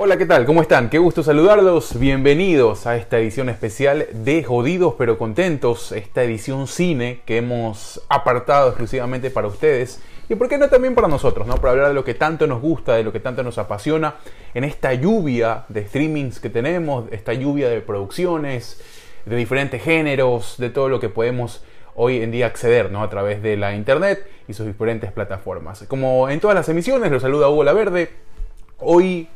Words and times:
Hola, 0.00 0.16
¿qué 0.16 0.26
tal? 0.26 0.46
¿Cómo 0.46 0.62
están? 0.62 0.90
Qué 0.90 0.98
gusto 0.98 1.24
saludarlos. 1.24 1.98
Bienvenidos 1.98 2.86
a 2.86 2.96
esta 2.96 3.18
edición 3.18 3.48
especial 3.48 4.06
de 4.12 4.44
Jodidos 4.44 4.94
pero 4.96 5.18
Contentos, 5.18 5.90
esta 5.90 6.22
edición 6.22 6.68
cine 6.68 7.22
que 7.26 7.38
hemos 7.38 8.00
apartado 8.08 8.68
exclusivamente 8.68 9.28
para 9.30 9.48
ustedes 9.48 10.00
y 10.28 10.36
por 10.36 10.48
qué 10.48 10.56
no 10.56 10.68
también 10.68 10.94
para 10.94 11.08
nosotros, 11.08 11.48
¿no? 11.48 11.56
Para 11.56 11.72
hablar 11.72 11.88
de 11.88 11.94
lo 11.94 12.04
que 12.04 12.14
tanto 12.14 12.46
nos 12.46 12.62
gusta, 12.62 12.94
de 12.94 13.02
lo 13.02 13.12
que 13.12 13.18
tanto 13.18 13.42
nos 13.42 13.58
apasiona 13.58 14.14
en 14.54 14.62
esta 14.62 14.94
lluvia 14.94 15.64
de 15.68 15.84
streamings 15.88 16.38
que 16.38 16.48
tenemos, 16.48 17.06
esta 17.10 17.32
lluvia 17.32 17.68
de 17.68 17.80
producciones, 17.80 18.80
de 19.26 19.34
diferentes 19.34 19.82
géneros, 19.82 20.58
de 20.58 20.70
todo 20.70 20.88
lo 20.88 21.00
que 21.00 21.08
podemos 21.08 21.64
hoy 21.96 22.22
en 22.22 22.30
día 22.30 22.46
acceder 22.46 22.92
¿no? 22.92 23.02
a 23.02 23.10
través 23.10 23.42
de 23.42 23.56
la 23.56 23.74
internet 23.74 24.24
y 24.46 24.52
sus 24.52 24.64
diferentes 24.64 25.10
plataformas. 25.10 25.86
Como 25.88 26.28
en 26.28 26.38
todas 26.38 26.54
las 26.54 26.68
emisiones, 26.68 27.10
los 27.10 27.20
saluda 27.20 27.48
Hugo 27.48 27.64
La 27.64 27.72
Verde. 27.72 28.10
Hoy 28.78 29.26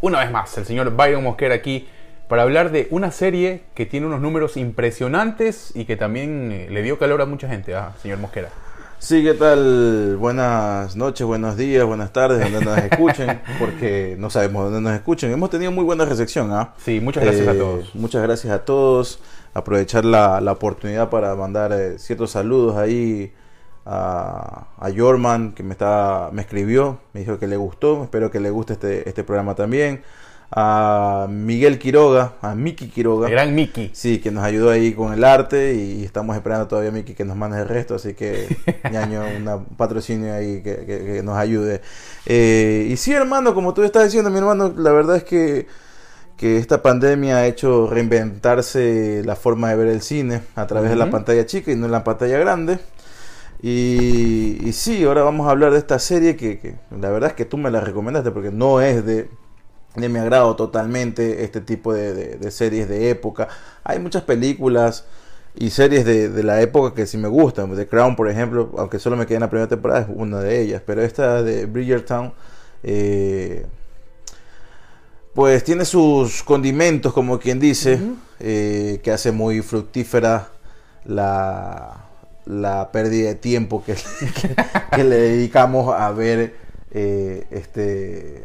una 0.00 0.20
vez 0.20 0.30
más, 0.30 0.56
el 0.58 0.64
señor 0.64 0.94
Byron 0.94 1.22
Mosquera 1.22 1.54
aquí 1.54 1.88
para 2.28 2.42
hablar 2.42 2.72
de 2.72 2.88
una 2.90 3.10
serie 3.10 3.62
que 3.74 3.86
tiene 3.86 4.06
unos 4.06 4.20
números 4.20 4.56
impresionantes 4.56 5.72
y 5.74 5.84
que 5.84 5.96
también 5.96 6.50
eh, 6.52 6.68
le 6.70 6.82
dio 6.82 6.98
calor 6.98 7.22
a 7.22 7.26
mucha 7.26 7.48
gente, 7.48 7.74
¿ah, 7.74 7.92
señor 8.02 8.18
Mosquera. 8.18 8.50
Sí, 8.98 9.22
¿qué 9.22 9.34
tal? 9.34 10.16
Buenas 10.16 10.96
noches, 10.96 11.26
buenos 11.26 11.56
días, 11.56 11.84
buenas 11.84 12.12
tardes, 12.12 12.40
donde 12.40 12.64
nos 12.64 12.78
escuchen, 12.78 13.40
porque 13.58 14.16
no 14.18 14.30
sabemos 14.30 14.64
dónde 14.64 14.80
nos 14.80 14.94
escuchen. 14.94 15.30
Hemos 15.30 15.50
tenido 15.50 15.70
muy 15.70 15.84
buena 15.84 16.04
recepción, 16.04 16.50
¿ah? 16.52 16.72
Sí, 16.78 16.98
muchas 17.00 17.22
gracias 17.22 17.46
a 17.46 17.52
eh, 17.52 17.58
todos. 17.58 17.94
Muchas 17.94 18.22
gracias 18.22 18.52
a 18.52 18.64
todos. 18.64 19.20
Aprovechar 19.54 20.04
la, 20.04 20.40
la 20.40 20.52
oportunidad 20.52 21.10
para 21.10 21.34
mandar 21.34 21.72
eh, 21.72 21.98
ciertos 21.98 22.30
saludos 22.32 22.76
ahí 22.76 23.32
a, 23.86 24.66
a 24.78 24.90
Jorman, 24.94 25.52
que 25.52 25.62
me, 25.62 25.72
está, 25.72 26.30
me 26.32 26.42
escribió, 26.42 26.98
me 27.12 27.20
dijo 27.20 27.38
que 27.38 27.46
le 27.46 27.56
gustó, 27.56 28.02
espero 28.02 28.30
que 28.30 28.40
le 28.40 28.50
guste 28.50 28.72
este, 28.74 29.08
este 29.08 29.22
programa 29.22 29.54
también. 29.54 30.02
A 30.50 31.26
Miguel 31.28 31.78
Quiroga, 31.78 32.34
a 32.40 32.54
Miki 32.54 32.88
Quiroga. 32.88 33.28
gran 33.28 33.54
Miki. 33.54 33.90
Sí, 33.92 34.18
que 34.18 34.30
nos 34.30 34.44
ayudó 34.44 34.70
ahí 34.70 34.92
con 34.92 35.12
el 35.12 35.24
arte 35.24 35.74
y 35.74 36.04
estamos 36.04 36.36
esperando 36.36 36.68
todavía 36.68 36.90
a 36.90 36.92
Miki 36.92 37.14
que 37.14 37.24
nos 37.24 37.36
mande 37.36 37.60
el 37.60 37.68
resto, 37.68 37.96
así 37.96 38.14
que 38.14 38.46
ñaño, 38.92 39.22
un 39.24 39.66
patrocinio 39.76 40.34
ahí 40.34 40.62
que, 40.62 41.20
nos 41.24 41.36
ayude. 41.36 41.80
Eh, 42.26 42.88
y 42.90 42.96
sí, 42.96 43.12
hermano, 43.12 43.54
como 43.54 43.74
tú 43.74 43.82
estás 43.82 44.04
diciendo, 44.04 44.30
mi 44.30 44.38
hermano, 44.38 44.72
la 44.76 44.92
verdad 44.92 45.16
es 45.16 45.24
que, 45.24 45.66
que 46.36 46.58
esta 46.58 46.80
pandemia 46.80 47.38
ha 47.38 47.46
hecho 47.46 47.88
reinventarse 47.88 49.22
la 49.24 49.34
forma 49.34 49.70
de 49.70 49.76
ver 49.76 49.88
el 49.88 50.00
cine 50.00 50.42
a 50.54 50.66
través 50.68 50.90
de 50.90 50.96
la 50.96 51.10
pantalla 51.10 51.44
chica 51.44 51.72
y 51.72 51.76
no 51.76 51.86
en 51.86 51.92
la 51.92 52.04
pantalla 52.04 52.38
grande. 52.38 52.78
Y, 53.62 54.70
sí, 54.72 55.04
ahora 55.04 55.22
vamos 55.22 55.46
a 55.46 55.50
hablar 55.50 55.72
de 55.72 55.78
esta 55.78 55.98
serie 55.98 56.36
que, 56.36 56.76
la 56.90 57.10
verdad 57.10 57.30
es 57.30 57.36
que 57.36 57.44
tú 57.44 57.56
me 57.56 57.70
la 57.70 57.80
recomendaste 57.80 58.30
porque 58.30 58.50
no 58.50 58.80
es 58.80 59.04
de, 59.04 59.28
de 59.94 60.08
mi 60.08 60.18
agrado 60.18 60.56
totalmente 60.56 61.42
este 61.44 61.60
tipo 61.60 61.94
de, 61.94 62.50
series 62.50 62.88
de 62.88 63.10
época. 63.10 63.48
Hay 63.82 63.98
muchas 63.98 64.22
películas 64.22 65.04
y 65.54 65.70
series 65.70 66.04
de, 66.04 66.42
la 66.42 66.60
época 66.60 66.94
que 66.94 67.06
sí 67.06 67.16
me 67.16 67.28
gustan. 67.28 67.74
The 67.74 67.86
Crown, 67.86 68.14
por 68.14 68.28
ejemplo, 68.28 68.72
aunque 68.76 68.98
solo 68.98 69.16
me 69.16 69.26
quedé 69.26 69.36
en 69.36 69.42
la 69.42 69.50
primera 69.50 69.68
temporada, 69.68 70.02
es 70.02 70.08
una 70.14 70.40
de 70.40 70.60
ellas. 70.60 70.82
Pero 70.84 71.02
esta 71.02 71.42
de 71.42 71.64
Bridgertown, 71.64 72.34
eh, 72.82 73.66
pues 75.34 75.64
tiene 75.64 75.84
sus 75.86 76.42
condimentos, 76.42 77.12
como 77.12 77.38
quien 77.38 77.58
dice, 77.58 77.98
eh, 78.38 79.00
que 79.02 79.12
hace 79.12 79.32
muy 79.32 79.62
fructífera 79.62 80.50
la 81.04 82.05
la 82.46 82.90
pérdida 82.92 83.28
de 83.28 83.34
tiempo 83.34 83.84
que, 83.86 83.94
que, 84.94 85.04
le 85.04 85.16
dedicamos 85.16 85.94
a 85.94 86.10
ver 86.12 86.54
eh, 86.92 87.46
este, 87.50 88.44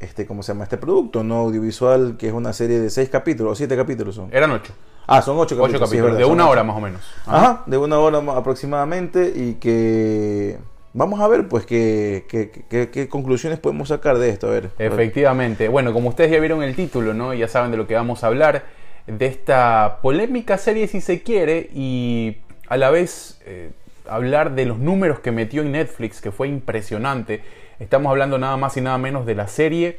este, 0.00 0.26
¿cómo 0.26 0.42
se 0.42 0.52
llama? 0.52 0.64
Este 0.64 0.78
producto 0.78 1.22
no 1.22 1.36
audiovisual 1.36 2.16
que 2.18 2.28
es 2.28 2.32
una 2.32 2.52
serie 2.52 2.80
de 2.80 2.90
seis 2.90 3.08
capítulos 3.08 3.52
o 3.52 3.54
siete 3.54 3.76
capítulos 3.76 4.14
son. 4.14 4.30
Eran 4.32 4.50
ocho. 4.50 4.72
Ah, 5.06 5.22
son 5.22 5.38
ocho 5.38 5.56
capítulos. 5.56 6.18
de 6.18 6.24
una 6.24 6.48
hora 6.48 6.64
más 6.64 6.76
o 6.76 6.80
menos. 6.80 7.00
Ajá. 7.26 7.62
de 7.66 7.76
una 7.76 7.98
hora 7.98 8.18
aproximadamente 8.36 9.32
y 9.36 9.54
que 9.54 10.58
vamos 10.94 11.20
a 11.20 11.28
ver 11.28 11.46
pues 11.46 11.64
qué, 11.64 12.24
qué, 12.28 12.88
qué, 12.90 13.08
conclusiones 13.08 13.60
podemos 13.60 13.88
sacar 13.88 14.18
de 14.18 14.30
esto. 14.30 14.48
A 14.48 14.50
ver. 14.50 14.70
Efectivamente. 14.78 15.68
Bueno, 15.68 15.92
como 15.92 16.08
ustedes 16.08 16.32
ya 16.32 16.40
vieron 16.40 16.62
el 16.62 16.74
título, 16.74 17.14
¿no? 17.14 17.34
Ya 17.34 17.46
saben 17.46 17.70
de 17.70 17.76
lo 17.76 17.86
que 17.86 17.94
vamos 17.94 18.24
a 18.24 18.28
hablar. 18.28 18.64
De 19.06 19.26
esta 19.26 20.00
polémica 20.02 20.58
serie 20.58 20.88
si 20.88 21.00
se 21.00 21.22
quiere 21.22 21.70
y 21.72 22.38
a 22.68 22.76
la 22.76 22.90
vez 22.90 23.40
eh, 23.44 23.70
hablar 24.08 24.54
de 24.54 24.66
los 24.66 24.78
números 24.78 25.20
que 25.20 25.32
metió 25.32 25.62
en 25.62 25.72
Netflix, 25.72 26.20
que 26.20 26.32
fue 26.32 26.48
impresionante. 26.48 27.42
Estamos 27.78 28.10
hablando 28.10 28.38
nada 28.38 28.56
más 28.56 28.76
y 28.76 28.80
nada 28.80 28.98
menos 28.98 29.26
de 29.26 29.34
la 29.34 29.48
serie 29.48 29.98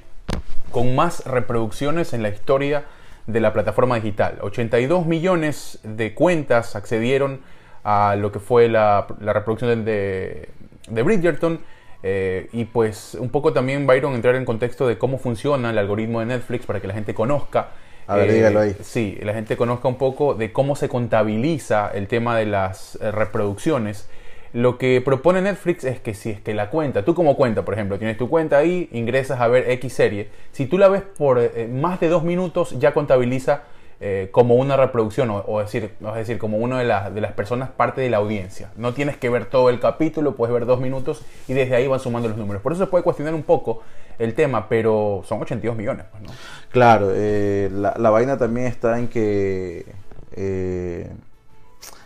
con 0.71 0.95
más 0.95 1.25
reproducciones 1.25 2.13
en 2.13 2.23
la 2.23 2.29
historia 2.29 2.85
de 3.25 3.39
la 3.39 3.53
plataforma 3.53 3.95
digital. 3.95 4.39
82 4.41 5.05
millones 5.05 5.79
de 5.83 6.13
cuentas 6.13 6.75
accedieron 6.75 7.41
a 7.83 8.15
lo 8.17 8.31
que 8.31 8.39
fue 8.39 8.67
la, 8.67 9.07
reproducción 9.19 9.85
de, 9.85 10.49
Bridgerton. 10.89 11.59
Eh, 12.03 12.47
y 12.53 12.65
pues 12.65 13.17
un 13.19 13.29
poco 13.29 13.53
también 13.53 13.87
Byron 13.87 14.13
entrar 14.13 14.35
en 14.35 14.45
contexto 14.45 14.87
de 14.87 14.99
cómo 14.99 15.17
funciona 15.17 15.71
el 15.71 15.77
algoritmo 15.79 16.19
de 16.19 16.27
Netflix 16.27 16.65
para 16.67 16.79
que 16.79 16.87
la 16.87 16.93
gente 16.93 17.15
conozca 17.15 17.69
a 18.07 18.15
ver, 18.15 18.31
dígalo 18.31 18.61
ahí. 18.61 18.75
Sí, 18.81 19.17
la 19.21 19.33
gente 19.33 19.57
conozca 19.57 19.87
un 19.87 19.97
poco 19.97 20.33
de 20.33 20.51
cómo 20.51 20.75
se 20.75 20.89
contabiliza 20.89 21.91
el 21.93 22.07
tema 22.07 22.37
de 22.37 22.45
las 22.45 22.97
eh, 23.01 23.11
reproducciones. 23.11 24.09
Lo 24.53 24.77
que 24.77 25.01
propone 25.01 25.41
Netflix 25.41 25.83
es 25.83 25.99
que 25.99 26.13
si 26.13 26.29
es 26.29 26.39
que 26.39 26.53
la 26.53 26.69
cuenta, 26.69 27.03
tú 27.03 27.13
como 27.13 27.35
cuenta, 27.35 27.65
por 27.65 27.73
ejemplo, 27.73 27.99
tienes 27.99 28.17
tu 28.17 28.29
cuenta 28.29 28.57
ahí, 28.57 28.89
ingresas 28.93 29.41
a 29.41 29.47
ver 29.49 29.69
X 29.71 29.93
serie, 29.93 30.29
si 30.53 30.65
tú 30.65 30.77
la 30.77 30.87
ves 30.87 31.01
por 31.01 31.37
eh, 31.39 31.67
más 31.67 31.99
de 31.99 32.07
dos 32.07 32.23
minutos, 32.23 32.79
ya 32.79 32.93
contabiliza 32.93 33.63
eh, 33.99 34.29
como 34.31 34.55
una 34.55 34.77
reproducción, 34.77 35.29
o, 35.31 35.59
decir, 35.59 35.91
es 35.99 36.15
decir, 36.15 36.37
como 36.37 36.57
una 36.57 36.79
de, 36.79 37.13
de 37.13 37.21
las 37.21 37.31
personas 37.33 37.71
parte 37.71 37.99
de 37.99 38.09
la 38.09 38.17
audiencia. 38.17 38.69
No 38.77 38.93
tienes 38.93 39.17
que 39.17 39.27
ver 39.27 39.45
todo 39.47 39.69
el 39.69 39.79
capítulo, 39.79 40.35
puedes 40.35 40.53
ver 40.53 40.65
dos 40.65 40.79
minutos 40.79 41.23
y 41.47 41.53
desde 41.53 41.75
ahí 41.75 41.87
van 41.87 41.99
sumando 41.99 42.29
los 42.29 42.37
números. 42.37 42.61
Por 42.61 42.71
eso 42.71 42.85
se 42.85 42.89
puede 42.89 43.03
cuestionar 43.03 43.33
un 43.33 43.43
poco 43.43 43.81
el 44.19 44.33
tema, 44.33 44.67
pero 44.67 45.23
son 45.25 45.41
82 45.41 45.75
millones. 45.75 46.05
Pues, 46.11 46.23
¿no? 46.23 46.29
Claro, 46.71 47.11
eh, 47.13 47.69
la, 47.71 48.09
vaina 48.09 48.37
también 48.37 48.67
está 48.67 48.99
en 48.99 49.07
que 49.07 49.85
eh, 50.33 51.09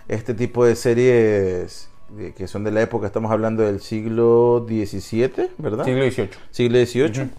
este 0.07 0.33
tipo 0.33 0.65
de 0.65 0.75
series 0.75 1.87
que 2.35 2.45
son 2.45 2.65
de 2.65 2.71
la 2.71 2.81
época, 2.81 3.07
estamos 3.07 3.31
hablando 3.31 3.63
del 3.63 3.79
siglo 3.79 4.65
XVII, 4.67 5.51
¿verdad? 5.57 5.85
Siglo 5.85 6.11
XVIII. 6.11 6.29
Siglo 6.49 6.85
XVIII. 6.85 7.29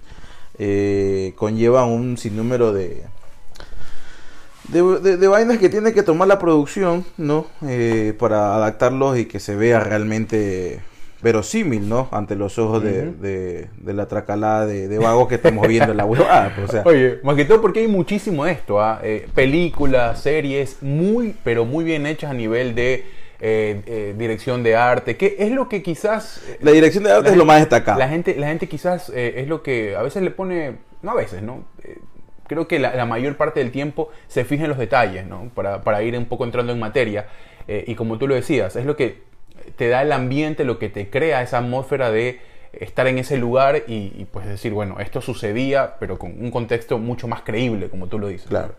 Eh, 0.59 1.35
conllevan 1.37 1.91
un 1.91 2.17
sinnúmero 2.17 2.73
de, 2.73 3.03
de, 4.69 5.29
vainas 5.29 5.59
que 5.59 5.69
tiene 5.69 5.93
que 5.93 6.03
tomar 6.03 6.27
la 6.27 6.39
producción, 6.39 7.05
¿no? 7.19 7.47
para 8.19 8.55
adaptarlos 8.55 9.19
y 9.19 9.27
que 9.27 9.41
se 9.41 9.57
vea 9.57 9.81
realmente 9.81 10.81
verosímil, 11.23 11.89
¿no? 11.89 12.09
Ante 12.11 12.35
los 12.35 12.59
ojos 12.59 12.83
de, 12.83 13.69
la 13.85 14.07
tracalada 14.07 14.67
de, 14.67 14.99
vagos 14.99 15.29
que 15.29 15.37
estamos 15.37 15.67
viendo 15.69 15.93
en 15.93 15.97
la 15.97 16.05
web. 16.05 16.23
Pues, 16.57 16.85
Oye, 16.85 17.21
más 17.23 17.37
que 17.37 17.45
todo 17.45 17.61
porque 17.61 17.81
hay 17.81 17.89
muchísimo 17.89 18.45
de 18.45 18.53
esto, 18.53 18.81
¿ah? 18.81 19.01
Eh, 19.03 19.29
películas, 19.35 20.21
series, 20.21 20.83
muy, 20.83 21.35
pero 21.45 21.65
muy 21.65 21.85
bien 21.85 22.07
hechas 22.07 22.31
a 22.31 22.35
nivel 22.35 22.75
de 22.75 23.05
eh, 23.41 23.83
eh, 23.87 24.15
dirección 24.19 24.63
de 24.63 24.77
arte, 24.77 25.17
que 25.17 25.37
es 25.39 25.53
lo 25.53 25.69
que 25.69 25.83
quizás... 25.83 26.43
La 26.61 26.73
dirección 26.73 27.05
de 27.05 27.13
arte 27.13 27.31
es 27.31 27.37
lo 27.37 27.45
más 27.45 27.61
destacado. 27.61 27.99
La 27.99 28.09
gente, 28.09 28.35
la 28.37 28.49
gente 28.49 28.69
quizás 28.69 29.11
es 29.15 29.47
lo 29.49 29.63
que 29.63 29.95
a 29.97 30.03
veces 30.03 30.23
le 30.23 30.31
pone, 30.31 30.77
no 31.03 31.13
a 31.13 31.15
veces, 31.15 31.43
¿no? 31.43 31.65
creo 32.49 32.69
que 32.69 32.79
la, 32.79 33.07
mayor 33.07 33.37
parte 33.37 33.61
del 33.61 33.71
tiempo 33.71 34.11
se 34.29 34.45
fija 34.45 34.65
en 34.65 34.69
los 34.69 34.79
detalles, 34.79 35.25
¿no? 35.27 35.51
Para, 35.55 35.81
para 35.81 36.03
ir 36.03 36.19
un 36.19 36.27
poco 36.27 36.45
entrando 36.45 36.73
en 36.73 36.79
materia. 36.79 37.27
y 37.67 37.95
como 37.95 38.19
tú 38.19 38.29
lo 38.29 38.35
decías, 38.35 38.77
es 38.77 38.85
lo 38.85 38.95
que 38.95 39.32
te 39.77 39.89
da 39.89 40.03
el 40.03 40.13
ambiente, 40.13 40.65
lo 40.65 40.79
que 40.79 40.89
te 40.89 41.11
crea 41.11 41.43
esa 41.43 41.59
atmósfera 41.59 42.11
de 42.11 42.41
estar 42.73 43.07
en 43.07 43.19
ese 43.19 43.37
lugar 43.37 43.83
y, 43.87 44.27
pues 44.31 44.47
decir, 44.47 44.73
bueno, 44.73 44.97
esto 44.99 45.21
sucedía, 45.21 45.97
pero 46.01 46.19
con 46.19 46.33
un 46.43 46.51
contexto 46.51 46.99
mucho 46.99 47.29
más 47.29 47.43
creíble, 47.43 47.89
como 47.89 48.07
tú 48.07 48.19
lo 48.19 48.29
dices. 48.29 48.49
Claro. 48.49 48.75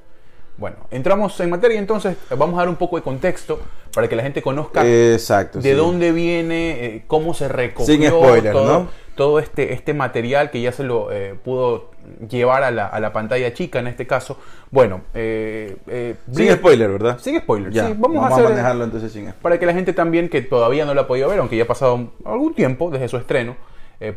Bueno, 0.57 0.77
entramos 0.91 1.39
en 1.39 1.50
materia 1.50 1.80
entonces, 1.80 2.15
vamos 2.30 2.56
a 2.56 2.59
dar 2.59 2.69
un 2.69 2.75
poco 2.75 2.95
de 2.95 3.01
contexto 3.01 3.59
para 3.91 4.07
que 4.07 4.15
la 4.15 4.21
gente 4.21 4.44
conozca 4.44 4.83
Exacto, 4.85 5.59
de 5.59 5.74
dónde 5.74 6.12
viene, 6.12 6.86
eh, 6.86 7.03
cómo 7.07 7.33
se 7.33 7.47
recogió 7.47 7.95
Sin 7.95 8.07
spoiler, 8.07 8.53
todo, 8.53 8.79
¿no? 8.83 8.89
Todo 9.15 9.39
este, 9.39 9.74
este 9.74 9.94
material 9.94 10.51
que 10.51 10.62
ya 10.62 10.71
se 10.71 10.83
lo 10.83 11.12
eh, 11.12 11.36
pudo 11.44 11.92
llevar 12.30 12.63
a 12.63 12.71
la, 12.71 12.88
a 12.88 13.00
la, 13.00 13.13
pantalla 13.13 13.54
chica 13.54 13.80
en 13.80 13.88
este 13.88 14.07
caso. 14.07 14.38
Bueno, 14.71 15.01
eh, 15.13 15.77
eh 15.88 16.15
sin 16.31 16.51
spoiler, 16.51 16.92
¿verdad? 16.92 17.19
Sin 17.19 17.39
spoiler, 17.39 17.71
sí, 17.71 17.95
vamos, 17.98 18.31
a, 18.31 18.44
manejarlo 18.44 18.83
entonces 18.83 19.12
sin 19.12 19.21
spoiler. 19.21 19.42
Para 19.42 19.60
que 19.60 19.65
la 19.65 19.74
gente 19.74 19.94
también 19.94 20.30
que 20.30 20.42
todavía 20.42 20.86
no 20.86 20.94
la 20.94 21.01
ha 21.01 21.07
podido 21.07 21.30
ver, 21.30 21.39
aunque 21.39 21.57
ya 21.57 21.63
ha 21.63 21.68
pasado 21.68 22.12
algún 22.25 22.54
tiempo 22.54 22.89
desde 22.89 23.07
su 23.07 23.18
estreno, 23.18 23.56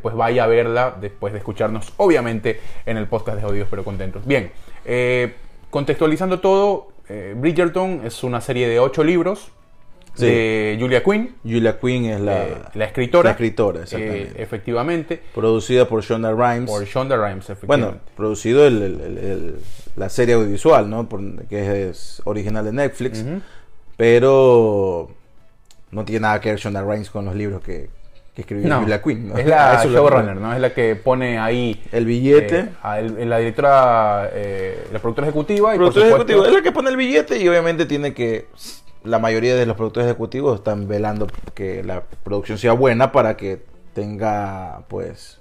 pues 0.02 0.16
vaya 0.16 0.42
a 0.42 0.46
verla 0.48 0.96
después 1.00 1.32
de 1.32 1.38
escucharnos, 1.38 1.92
obviamente, 1.96 2.60
en 2.86 2.96
el 2.96 3.06
podcast 3.06 3.36
de 3.38 3.44
Jodidos 3.44 3.68
pero 3.70 3.84
Contentos. 3.84 4.26
Bien, 4.26 4.50
contextualizando 5.70 6.40
todo, 6.40 6.88
Bridgerton 7.36 8.00
es 8.04 8.24
una 8.24 8.40
serie 8.40 8.68
de 8.68 8.80
ocho 8.80 9.04
libros 9.04 9.52
Sí. 10.16 10.26
de 10.26 10.76
Julia 10.80 11.02
Quinn, 11.04 11.36
Julia 11.44 11.78
Quinn 11.78 12.04
es 12.06 12.20
la, 12.20 12.44
eh, 12.44 12.56
la 12.74 12.84
escritora. 12.86 13.24
la 13.24 13.30
escritora, 13.32 13.80
eh, 13.80 13.82
exactamente. 13.82 14.42
efectivamente. 14.42 15.22
Producida 15.34 15.86
por 15.86 16.02
Shonda 16.02 16.32
Rhimes. 16.32 16.70
Por 16.70 16.84
Shonda 16.84 17.16
Rhimes, 17.16 17.46
bueno, 17.66 17.86
efectivamente. 17.88 18.00
producido 18.16 18.66
el- 18.66 18.82
el- 18.82 19.00
el- 19.00 19.18
el- 19.18 19.54
la 19.96 20.08
serie 20.08 20.34
audiovisual, 20.34 20.88
¿no? 20.90 21.08
Por- 21.08 21.46
que 21.46 21.90
es 21.90 22.20
original 22.24 22.64
de 22.64 22.72
Netflix. 22.72 23.24
Pero 23.96 25.08
no 25.90 26.04
tiene 26.04 26.20
nada 26.20 26.40
que 26.40 26.50
ver 26.50 26.58
Shonda 26.58 26.82
Rhimes 26.82 27.10
con 27.10 27.24
los 27.24 27.34
libros 27.34 27.62
que, 27.62 27.88
que 28.34 28.42
escribió 28.42 28.68
No, 28.68 28.80
Julia 28.82 29.00
Quinn. 29.02 29.28
¿no? 29.28 29.36
es 29.38 29.46
la 29.46 29.82
showrunner, 29.86 30.36
¿no? 30.36 30.52
Es 30.54 30.60
la 30.60 30.74
que 30.74 30.96
pone 30.96 31.38
ahí 31.38 31.82
El 31.92 32.04
billete. 32.04 32.58
eh, 32.58 32.68
a 32.82 33.00
el- 33.00 33.28
la 33.28 33.38
directora, 33.38 34.30
eh, 34.34 34.86
la 34.92 34.98
productora 34.98 35.26
ejecutiva 35.28 35.74
y 35.74 35.78
productor 35.78 36.02
por 36.02 36.10
supuesto, 36.10 36.32
ejecutivo 36.32 36.46
es 36.46 36.52
la 36.52 36.62
que 36.62 36.72
pone 36.72 36.90
el 36.90 36.96
billete 36.96 37.38
y 37.38 37.48
obviamente 37.48 37.86
tiene 37.86 38.12
que 38.12 38.46
la 39.06 39.18
mayoría 39.18 39.54
de 39.54 39.66
los 39.66 39.76
productores 39.76 40.08
ejecutivos 40.08 40.58
están 40.58 40.88
velando 40.88 41.26
que 41.54 41.82
la 41.82 42.02
producción 42.24 42.58
sea 42.58 42.72
buena 42.72 43.12
para 43.12 43.36
que 43.36 43.62
tenga 43.94 44.82
pues 44.88 45.38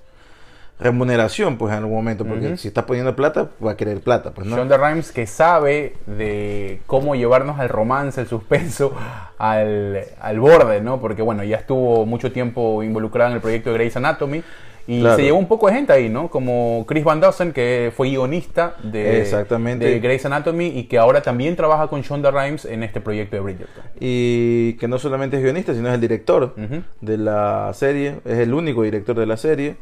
remuneración 0.77 1.57
pues 1.57 1.71
en 1.71 1.79
algún 1.79 1.95
momento 1.95 2.25
porque 2.25 2.57
si 2.57 2.67
está 2.67 2.85
poniendo 2.85 3.15
plata 3.15 3.50
va 3.65 3.71
a 3.71 3.77
querer 3.77 4.01
plata 4.01 4.31
pues 4.31 4.45
no 4.45 4.57
Shonda 4.57 4.77
Rhimes 4.77 5.13
que 5.13 5.25
sabe 5.25 5.95
de 6.06 6.81
cómo 6.85 7.15
llevarnos 7.15 7.59
al 7.59 7.69
romance, 7.69 8.19
el 8.19 8.27
suspenso, 8.27 8.94
al, 9.38 10.03
al 10.19 10.39
borde, 10.39 10.81
¿no? 10.81 11.00
Porque 11.00 11.21
bueno, 11.21 11.44
ya 11.45 11.57
estuvo 11.57 12.06
mucho 12.06 12.33
tiempo 12.33 12.83
involucrada 12.83 13.29
en 13.29 13.35
el 13.38 13.41
proyecto 13.41 13.69
de 13.69 13.77
Grey's 13.77 13.95
Anatomy 13.95 14.44
y 14.87 14.99
Claro. 15.01 15.15
se 15.15 15.23
llevó 15.23 15.37
un 15.39 15.47
poco 15.47 15.67
de 15.67 15.73
gente 15.73 15.91
ahí, 15.93 16.09
¿no? 16.09 16.29
Como 16.29 16.85
Chris 16.87 17.03
Van 17.03 17.19
Dusen, 17.19 17.53
que 17.53 17.91
fue 17.95 18.09
guionista 18.09 18.75
de, 18.83 19.21
Exactamente. 19.21 19.85
de 19.85 19.99
Grey's 19.99 20.25
Anatomy 20.25 20.67
y 20.67 20.83
que 20.83 20.97
ahora 20.99 21.21
también 21.21 21.55
trabaja 21.55 21.87
con 21.87 22.01
Shonda 22.01 22.29
Rhimes 22.31 22.65
en 22.65 22.83
este 22.83 23.01
proyecto 23.01 23.35
de 23.35 23.41
Bridgerton. 23.41 23.83
y 23.99 24.73
que 24.73 24.87
no 24.87 24.99
solamente 24.99 25.37
es 25.37 25.43
guionista 25.43 25.73
sino 25.73 25.87
es 25.89 25.95
el 25.95 26.01
director 26.01 26.53
de 27.01 27.17
la 27.17 27.71
serie 27.73 28.19
es 28.25 28.37
el 28.39 28.53
único 28.53 28.83
director 28.83 29.15
de 29.17 29.25
la 29.25 29.37
serie 29.37 29.75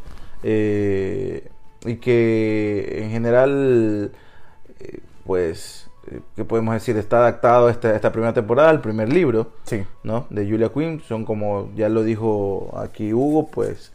eh, 0.44 1.48
y 1.86 1.96
que 1.96 3.02
en 3.04 3.12
general 3.12 4.12
eh, 4.80 5.00
pues 5.26 5.90
eh, 6.12 6.20
qué 6.36 6.46
podemos 6.46 6.74
decir 6.74 6.98
está 6.98 7.18
adaptado 7.18 7.68
a 7.68 7.72
esta, 7.72 7.96
esta 7.96 8.12
primera 8.12 8.34
temporada 8.34 8.70
al 8.70 8.82
primer 8.82 9.12
libro 9.12 9.48
Sí. 9.64 9.84
¿no? 10.04 10.28
de 10.30 10.46
Julia 10.50 10.70
Quinn. 10.74 11.02
Son 11.08 11.26
como 11.26 11.70
ya 11.76 11.90
lo 11.90 12.04
dijo 12.04 12.74
aquí 12.78 13.14
Hugo, 13.14 13.48
pues 13.48 13.92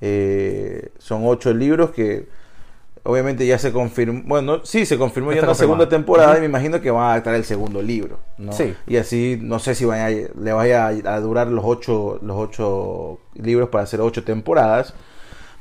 eh, 0.00 0.90
son 0.98 1.22
ocho 1.26 1.52
libros 1.52 1.90
que 1.90 2.26
obviamente 3.04 3.46
ya 3.46 3.58
se 3.58 3.72
confirmó. 3.72 4.22
Bueno, 4.24 4.64
sí, 4.64 4.86
se 4.86 4.98
confirmó 4.98 5.32
Ya 5.32 5.42
ya 5.42 5.46
la 5.46 5.54
segunda 5.54 5.88
temporada 5.88 6.36
y 6.36 6.40
me 6.40 6.46
imagino 6.46 6.80
que 6.80 6.90
van 6.90 7.04
a 7.04 7.12
adaptar 7.12 7.34
el 7.34 7.44
segundo 7.44 7.80
libro. 7.80 8.18
¿no? 8.38 8.52
Sí. 8.52 8.74
Y 8.86 8.96
así, 8.96 9.38
no 9.40 9.58
sé 9.58 9.74
si 9.74 9.84
vaya, 9.84 10.08
le 10.08 10.52
vaya 10.52 10.88
a 10.88 11.20
durar 11.20 11.48
los 11.48 11.64
ocho, 11.66 12.18
los 12.22 12.36
ocho 12.36 13.20
libros 13.34 13.68
para 13.68 13.84
hacer 13.84 14.00
ocho 14.00 14.24
temporadas. 14.24 14.94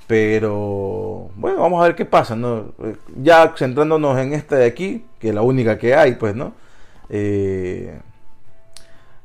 Pero 0.07 1.30
bueno, 1.35 1.62
vamos 1.62 1.81
a 1.81 1.88
ver 1.88 1.95
qué 1.95 2.06
pasa, 2.06 2.35
¿no? 2.35 2.74
Ya 3.21 3.53
centrándonos 3.56 4.19
en 4.19 4.33
esta 4.33 4.57
de 4.57 4.65
aquí, 4.65 5.06
que 5.19 5.30
es 5.30 5.35
la 5.35 5.41
única 5.41 5.77
que 5.77 5.95
hay, 5.95 6.15
pues, 6.15 6.35
¿no? 6.35 6.53
Eh, 7.09 8.00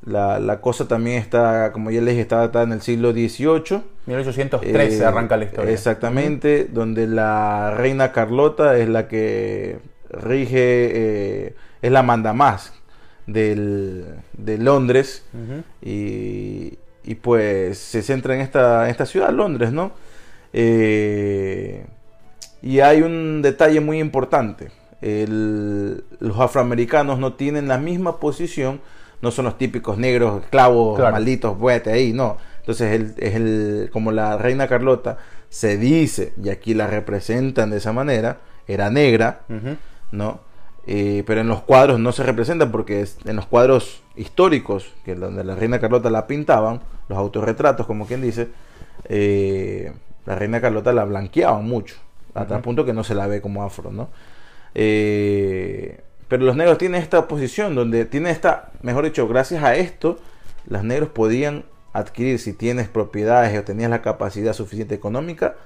la, 0.05 0.39
la 0.39 0.61
cosa 0.61 0.87
también 0.89 1.19
está, 1.19 1.73
como 1.73 1.91
ya 1.91 2.01
les 2.01 2.15
dije, 2.15 2.23
está 2.23 2.63
en 2.63 2.73
el 2.73 2.81
siglo 2.83 3.13
XVIII. 3.13 3.83
1813 4.07 5.03
Eh, 5.03 5.05
arranca 5.05 5.37
la 5.37 5.45
historia. 5.45 5.73
Exactamente, 5.73 6.67
donde 6.73 7.07
la 7.07 7.73
reina 7.77 8.13
Carlota 8.13 8.79
es 8.79 8.89
la 8.89 9.07
que 9.09 9.79
rige, 10.11 10.57
eh, 10.59 11.55
es 11.83 11.93
la 11.93 12.03
mandamás 12.03 12.73
del, 13.27 14.07
de 14.33 14.57
Londres 14.59 15.25
y, 15.83 16.79
y 17.05 17.15
pues 17.17 17.77
se 17.79 18.01
centra 18.03 18.35
en 18.35 18.41
esta, 18.41 18.89
esta 18.89 19.05
ciudad, 19.05 19.31
Londres, 19.31 19.73
¿no? 19.73 19.93
Eh, 20.55 21.85
y 22.63 22.81
hay 22.81 23.03
un 23.03 23.43
detalle 23.43 23.81
muy 23.81 23.99
importante. 24.01 24.71
El- 25.01 26.05
los 26.19 26.39
afroamericanos 26.41 27.19
no 27.19 27.35
tienen 27.35 27.69
la 27.69 27.79
misma 27.79 28.19
posición, 28.19 28.81
no 29.23 29.31
son 29.31 29.45
los 29.47 29.59
típicos 29.59 29.99
negros, 29.99 30.43
esclavos, 30.43 30.97
Claro. 30.97 31.13
malditos, 31.13 31.59
buete 31.59 31.91
ahí, 31.91 32.13
no. 32.13 32.37
Entonces, 32.61 32.93
el- 32.93 33.15
es 33.19 33.35
el, 33.35 33.91
como 33.93 34.13
la 34.13 34.37
reina 34.37 34.69
Carlota 34.69 35.19
se 35.49 35.79
dice, 35.79 36.35
y 36.43 36.51
aquí 36.51 36.75
la 36.75 36.87
representan 36.87 37.71
de 37.71 37.79
esa 37.79 37.93
manera, 37.93 38.39
era 38.67 38.91
negra. 38.91 39.41
¿no? 40.13 40.41
Eh, 40.87 41.23
pero 41.27 41.43
en 41.43 41.49
los 41.49 41.61
cuadros 41.63 41.99
no 42.01 42.13
se 42.13 42.23
representa 42.23 42.71
porque 42.73 43.03
es- 43.03 43.19
en 43.27 43.37
los 43.37 43.47
cuadros 43.47 44.03
históricos, 44.17 44.93
que 45.05 45.15
donde 45.15 45.45
la 45.45 45.55
reina 45.55 45.79
Carlota 45.81 46.09
la 46.11 46.27
pintaban, 46.27 46.81
los 47.09 47.19
autorretratos, 47.19 47.87
como 47.87 48.07
quien 48.07 48.23
dice, 48.23 48.49
eh, 49.09 49.93
la 50.27 50.35
reina 50.35 50.61
Carlota 50.61 50.93
la 50.93 51.05
blanqueaban 51.05 51.65
mucho, 51.67 51.97
hasta 52.35 52.55
el 52.55 52.61
Ujú. 52.61 52.65
punto 52.65 52.85
que 52.87 52.93
no 52.95 53.05
se 53.05 53.15
la 53.15 53.27
ve 53.27 53.41
como 53.43 53.63
afro, 53.65 53.91
¿no? 53.91 54.09
Eh, 54.75 56.01
pero 56.29 56.45
los 56.45 56.57
negros 56.57 56.79
tienen 56.79 57.01
esta 57.01 57.27
posición 57.27 57.75
donde 57.75 58.05
tienen 58.05 58.31
esta, 58.31 58.71
mejor 58.83 59.05
dicho, 59.05 59.27
gracias 59.27 59.65
a 59.65 59.75
esto, 59.77 60.19
los 60.67 60.85
negros 60.85 61.09
podían 61.09 61.65
adquirir, 61.93 62.39
si 62.39 62.53
tienes 62.53 62.89
propiedades 62.89 63.59
o 63.59 63.65
tenías 63.65 63.91
la 63.91 64.03
capacidad 64.03 64.53
suficiente 64.53 64.95
económica, 64.95 65.57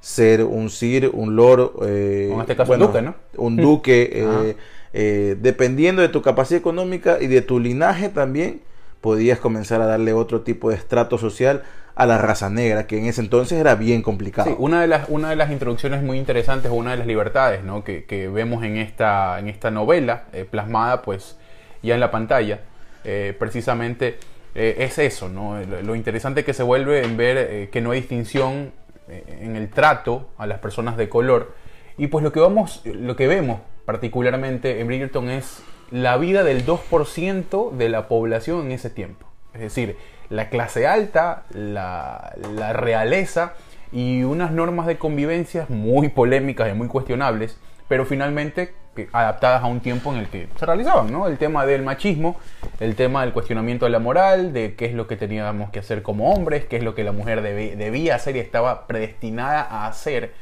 ser 0.00 0.44
un 0.44 0.70
sir, 0.70 1.10
un 1.12 1.36
lord, 1.36 1.70
eh, 1.82 2.30
En 2.32 2.40
este 2.40 2.56
caso, 2.56 2.72
un 2.72 2.78
duque, 2.80 3.02
¿no? 3.02 3.14
Un 3.36 3.56
duque, 3.56 4.10
eh, 4.12 4.56
eh, 4.92 5.36
dependiendo 5.40 6.02
de 6.02 6.08
tu 6.08 6.22
capacidad 6.22 6.58
económica 6.58 7.18
y 7.20 7.26
de 7.28 7.40
tu 7.42 7.60
linaje 7.60 8.08
también, 8.08 8.60
podías 9.00 9.38
comenzar 9.38 9.80
a 9.80 9.86
darle 9.86 10.12
otro 10.12 10.40
tipo 10.40 10.70
de 10.70 10.76
estrato 10.76 11.18
social 11.18 11.62
a 11.98 12.06
la 12.06 12.16
raza 12.16 12.48
negra, 12.48 12.86
que 12.86 12.96
en 12.96 13.06
ese 13.06 13.20
entonces 13.20 13.58
era 13.58 13.74
bien 13.74 14.02
complicado. 14.02 14.48
Sí, 14.48 14.54
una 14.60 14.80
de 14.80 14.86
las, 14.86 15.08
una 15.08 15.30
de 15.30 15.36
las 15.36 15.50
introducciones 15.50 16.00
muy 16.00 16.16
interesantes, 16.16 16.70
una 16.70 16.92
de 16.92 16.96
las 16.96 17.08
libertades 17.08 17.60
que, 17.84 18.04
que 18.04 18.28
vemos 18.28 18.62
en 18.62 18.76
esta, 18.76 19.36
en 19.40 19.48
esta 19.48 19.72
novela, 19.72 20.26
eh, 20.32 20.46
plasmada 20.48 21.02
pues 21.02 21.36
ya 21.82 21.94
en 21.94 22.00
la 22.00 22.12
pantalla, 22.12 22.60
eh, 23.02 23.34
precisamente 23.36 24.18
eh, 24.54 24.76
es 24.78 24.96
eso, 25.00 25.28
¿no? 25.28 25.60
Lo, 25.60 25.96
interesante 25.96 26.44
que 26.44 26.54
se 26.54 26.62
vuelve 26.62 27.02
en 27.02 27.16
ver 27.16 27.68
que 27.70 27.80
no 27.80 27.90
hay 27.90 27.98
distinción 27.98 28.70
en 29.08 29.56
el 29.56 29.68
trato 29.68 30.28
a 30.38 30.46
las 30.46 30.60
personas 30.60 30.96
de 30.96 31.08
color. 31.08 31.52
Y 31.96 32.06
pues 32.06 32.22
lo 32.22 32.30
que, 32.30 32.38
vamos, 32.38 32.80
lo 32.84 33.16
que 33.16 33.26
vemos 33.26 33.60
particularmente 33.84 34.80
en 34.80 34.86
Bridgerton 34.86 35.30
es 35.30 35.64
la 35.90 36.16
vida 36.16 36.44
del 36.44 36.64
2% 36.64 37.72
de 37.72 37.88
la 37.88 38.06
población 38.06 38.66
en 38.66 38.72
ese 38.72 38.88
tiempo. 38.88 39.26
Es 39.52 39.62
decir, 39.62 39.96
la 40.30 40.48
clase 40.48 40.86
alta, 40.86 41.44
la, 41.50 42.34
la 42.54 42.72
realeza 42.72 43.54
y 43.92 44.22
unas 44.24 44.50
normas 44.52 44.86
de 44.86 44.98
convivencia 44.98 45.66
muy 45.68 46.08
polémicas 46.10 46.68
y 46.70 46.74
muy 46.74 46.88
cuestionables, 46.88 47.58
pero 47.88 48.04
finalmente 48.04 48.74
adaptadas 49.12 49.62
a 49.62 49.66
un 49.66 49.78
tiempo 49.80 50.12
en 50.12 50.18
el 50.18 50.26
que 50.28 50.48
se 50.58 50.66
realizaban, 50.66 51.12
¿no? 51.12 51.28
El 51.28 51.38
tema 51.38 51.64
del 51.64 51.82
machismo, 51.82 52.36
el 52.80 52.96
tema 52.96 53.22
del 53.22 53.32
cuestionamiento 53.32 53.84
de 53.86 53.92
la 53.92 54.00
moral, 54.00 54.52
de 54.52 54.74
qué 54.74 54.86
es 54.86 54.92
lo 54.92 55.06
que 55.06 55.16
teníamos 55.16 55.70
que 55.70 55.78
hacer 55.78 56.02
como 56.02 56.32
hombres, 56.32 56.64
qué 56.66 56.76
es 56.78 56.82
lo 56.82 56.94
que 56.96 57.04
la 57.04 57.12
mujer 57.12 57.40
debía 57.42 58.16
hacer 58.16 58.34
y 58.36 58.40
estaba 58.40 58.88
predestinada 58.88 59.62
a 59.62 59.86
hacer 59.86 60.32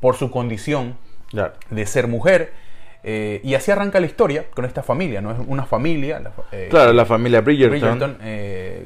por 0.00 0.16
su 0.16 0.30
condición 0.30 0.96
Claro. 1.30 1.52
de 1.70 1.84
ser 1.86 2.06
mujer. 2.08 2.52
eh, 3.04 3.40
y 3.44 3.54
así 3.54 3.70
arranca 3.70 4.00
la 4.00 4.06
historia 4.06 4.46
con 4.50 4.64
esta 4.64 4.82
familia, 4.82 5.20
¿no? 5.20 5.30
Es 5.30 5.38
una 5.46 5.64
familia. 5.66 6.18
la 6.18 6.32
eh, 6.50 6.68
Claro, 6.70 6.92
la 6.94 7.04
familia 7.04 7.42
Bridgerton. 7.42 7.78
Bridgerton, 7.78 8.18
eh, 8.22 8.84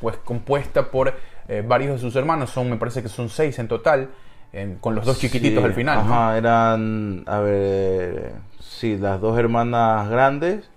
pues 0.00 0.16
compuesta 0.24 0.90
por 0.90 1.14
eh, 1.48 1.62
varios 1.66 1.94
de 1.94 1.98
sus 1.98 2.16
hermanos, 2.16 2.50
son, 2.50 2.70
me 2.70 2.76
parece 2.76 3.02
que 3.02 3.08
son 3.08 3.28
seis 3.28 3.58
en 3.58 3.68
total, 3.68 4.08
con 4.80 4.94
los 4.96 5.04
dos 5.04 5.18
chiquititos 5.18 5.60
Sí, 5.62 5.64
al 5.66 5.74
final. 5.74 6.04
¿no? 6.06 6.12
Ajá, 6.14 6.36
eran, 6.38 7.22
a 7.26 7.38
ver, 7.40 8.32
sí, 8.58 8.96
las 8.98 9.20
dos 9.20 9.38
hermanas 9.38 10.08
grandes, 10.10 10.68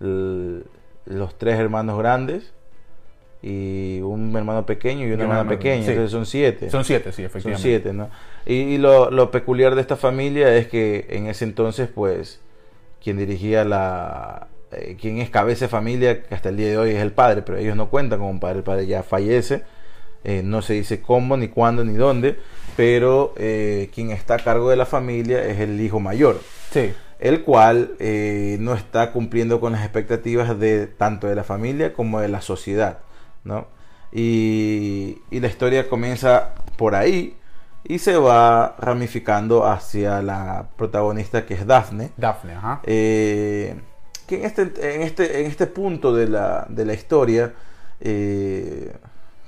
los 0.00 1.38
tres 1.38 1.58
hermanos 1.58 1.98
grandes 1.98 2.52
y 3.40 4.00
un 4.00 4.34
hermano 4.36 4.66
pequeño 4.66 5.06
y 5.06 5.12
una 5.12 5.22
Y 5.22 5.26
hermana 5.26 5.48
pequeña, 5.48 5.84
sí. 5.84 5.90
entonces 5.90 6.10
son 6.10 6.26
siete. 6.26 6.70
Son 6.70 6.84
siete, 6.84 7.10
sí, 7.12 7.16
Son 7.22 7.26
efectivamente. 7.26 7.62
siete, 7.62 7.92
¿no? 7.92 8.10
Y, 8.46 8.54
y 8.54 8.78
lo, 8.78 9.10
lo 9.10 9.30
peculiar 9.30 9.74
de 9.76 9.80
esta 9.80 9.96
familia 9.96 10.54
es 10.56 10.66
que 10.66 11.06
en 11.10 11.28
ese 11.28 11.44
entonces, 11.44 11.88
pues, 11.94 12.40
quien 13.02 13.16
dirigía 13.16 13.64
la... 13.64 14.48
eh, 14.72 14.96
quien 15.00 15.18
es 15.18 15.30
cabeza 15.30 15.66
de 15.66 15.68
familia, 15.68 16.22
que 16.22 16.34
hasta 16.34 16.48
el 16.50 16.56
día 16.56 16.68
de 16.68 16.78
hoy 16.78 16.90
es 16.90 17.02
el 17.02 17.12
padre, 17.12 17.42
pero 17.42 17.58
ellos 17.58 17.76
no 17.76 17.88
cuentan 17.90 18.18
como 18.18 18.30
un 18.30 18.40
padre, 18.40 18.58
el 18.58 18.64
padre 18.64 18.86
ya 18.86 19.02
fallece, 19.02 19.62
eh, 20.24 20.42
no 20.44 20.62
se 20.62 20.74
dice 20.74 21.00
cómo, 21.00 21.36
ni 21.36 21.48
cuándo, 21.48 21.84
ni 21.84 21.94
dónde, 21.94 22.36
pero 22.76 23.32
eh, 23.36 23.90
quien 23.94 24.10
está 24.10 24.34
a 24.34 24.38
cargo 24.38 24.70
de 24.70 24.76
la 24.76 24.86
familia 24.86 25.44
es 25.44 25.58
el 25.60 25.80
hijo 25.80 26.00
mayor, 26.00 26.40
Sí. 26.70 26.92
el 27.18 27.42
cual 27.42 27.92
no 28.60 28.74
está 28.74 29.12
cumpliendo 29.12 29.60
con 29.60 29.72
las 29.72 29.82
expectativas 29.82 30.58
de 30.58 30.86
tanto 30.86 31.26
de 31.26 31.34
la 31.34 31.44
familia 31.44 31.92
como 31.92 32.20
de 32.20 32.28
la 32.28 32.40
sociedad, 32.40 32.98
¿no? 33.44 33.66
Y, 34.12 35.18
y 35.30 35.40
la 35.40 35.48
historia 35.48 35.88
comienza 35.88 36.54
por 36.76 36.94
ahí 36.94 37.36
y 37.84 37.98
se 37.98 38.16
va 38.16 38.74
ramificando 38.78 39.66
hacia 39.66 40.20
la 40.22 40.68
protagonista 40.76 41.46
que 41.46 41.54
es 41.54 41.66
Daphne, 41.66 42.10
Daphne, 42.16 42.54
ajá. 42.54 42.80
eh, 42.84 43.74
que 44.28 44.36
en 44.36 44.44
este, 44.44 44.62
en 44.94 45.02
este, 45.02 45.40
en 45.40 45.46
este 45.46 45.66
punto 45.66 46.14
de 46.14 46.28
la, 46.28 46.66
de 46.68 46.84
la 46.84 46.92
historia, 46.94 47.54
eh, 48.00 48.94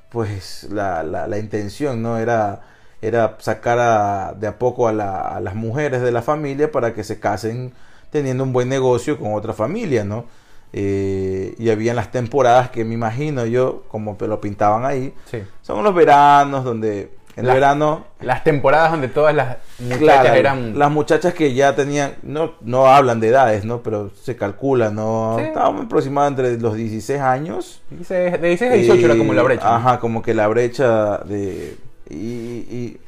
pues 0.08 0.66
la, 0.72 1.02
la, 1.04 1.28
la, 1.28 1.38
intención 1.38 2.02
no 2.02 2.18
era, 2.18 2.62
era 3.00 3.36
sacar 3.38 3.78
a, 3.78 4.34
de 4.36 4.48
a 4.48 4.58
poco 4.58 4.88
a, 4.88 4.92
la, 4.92 5.20
a, 5.20 5.40
las 5.40 5.54
mujeres 5.54 6.00
de 6.02 6.10
la 6.10 6.22
familia 6.22 6.72
para 6.72 6.94
que 6.94 7.04
se 7.04 7.20
casen 7.20 7.72
teniendo 8.10 8.42
un 8.42 8.52
buen 8.52 8.68
negocio 8.68 9.18
con 9.18 9.34
otra 9.34 9.52
familia, 9.52 10.02
¿no? 10.04 10.24
Eh, 10.72 11.54
y 11.58 11.70
habían 11.70 11.96
las 11.96 12.10
temporadas 12.10 12.70
que 12.70 12.84
me 12.84 12.94
imagino 12.94 13.44
yo, 13.44 13.84
como 13.88 14.16
lo 14.18 14.40
pintaban 14.40 14.84
ahí, 14.84 15.14
Sí. 15.30 15.42
son 15.62 15.84
los 15.84 15.94
veranos 15.94 16.64
donde 16.64 17.10
en 17.40 17.46
Las- 17.46 17.54
el 17.56 17.60
verano 17.60 18.04
Las 18.20 18.44
temporadas 18.44 18.92
donde 18.92 19.08
todas 19.08 19.34
las 19.34 19.56
muchachas 19.80 19.98
Claro, 19.98 20.34
eran... 20.34 20.78
las 20.78 20.90
muchachas 20.90 21.34
que 21.34 21.52
ya 21.54 21.74
tenían, 21.74 22.12
no, 22.22 22.52
no 22.60 22.86
hablan 22.86 23.18
de 23.20 23.28
edades, 23.28 23.64
¿no? 23.64 23.82
Pero 23.82 24.10
se 24.22 24.36
calcula, 24.36 24.90
¿no? 24.90 25.36
Sí. 25.38 25.44
Estábamos 25.46 25.86
aproximadamente 25.86 26.42
entre 26.46 26.62
los 26.62 26.76
16 26.76 27.20
años. 27.20 27.82
Dice- 27.90 28.14
De 28.38 28.48
16 28.48 28.70
a 28.70 28.74
18 28.74 29.06
era 29.06 29.16
como 29.16 29.32
la 29.34 29.42
brecha. 29.42 29.64
¿no? 29.68 29.74
Ajá, 29.76 30.00
como 30.00 30.22
que 30.22 30.34
la 30.34 30.46
brecha 30.46 31.18
de... 31.18 31.76
Y, 32.08 32.14
y, 32.16 33.00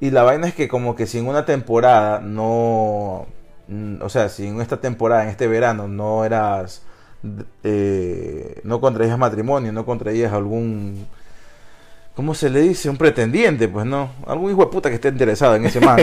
y 0.00 0.10
la 0.10 0.22
vaina 0.22 0.46
es 0.48 0.54
que 0.54 0.68
como 0.68 0.94
que 0.96 1.06
si 1.06 1.18
en 1.18 1.28
una 1.28 1.44
temporada 1.44 2.20
no... 2.20 3.26
O 4.02 4.08
sea, 4.08 4.28
si 4.28 4.46
en 4.46 4.60
esta 4.60 4.78
temporada, 4.80 5.22
en 5.24 5.28
este 5.30 5.46
verano, 5.46 5.88
no 5.88 6.24
eras... 6.24 6.82
eh, 7.62 8.60
no 8.64 8.80
contraías 8.80 9.18
matrimonio, 9.18 9.72
no 9.72 9.84
contraías 9.86 10.32
algún... 10.32 11.06
¿Cómo 12.14 12.32
se 12.34 12.48
le 12.48 12.60
dice? 12.60 12.88
Un 12.88 12.96
pretendiente, 12.96 13.66
pues 13.66 13.84
no. 13.86 14.10
Algún 14.26 14.52
hijo 14.52 14.64
de 14.64 14.70
puta 14.70 14.88
que 14.88 14.94
esté 14.94 15.08
interesado 15.08 15.56
en 15.56 15.64
ese 15.66 15.80
man. 15.80 15.98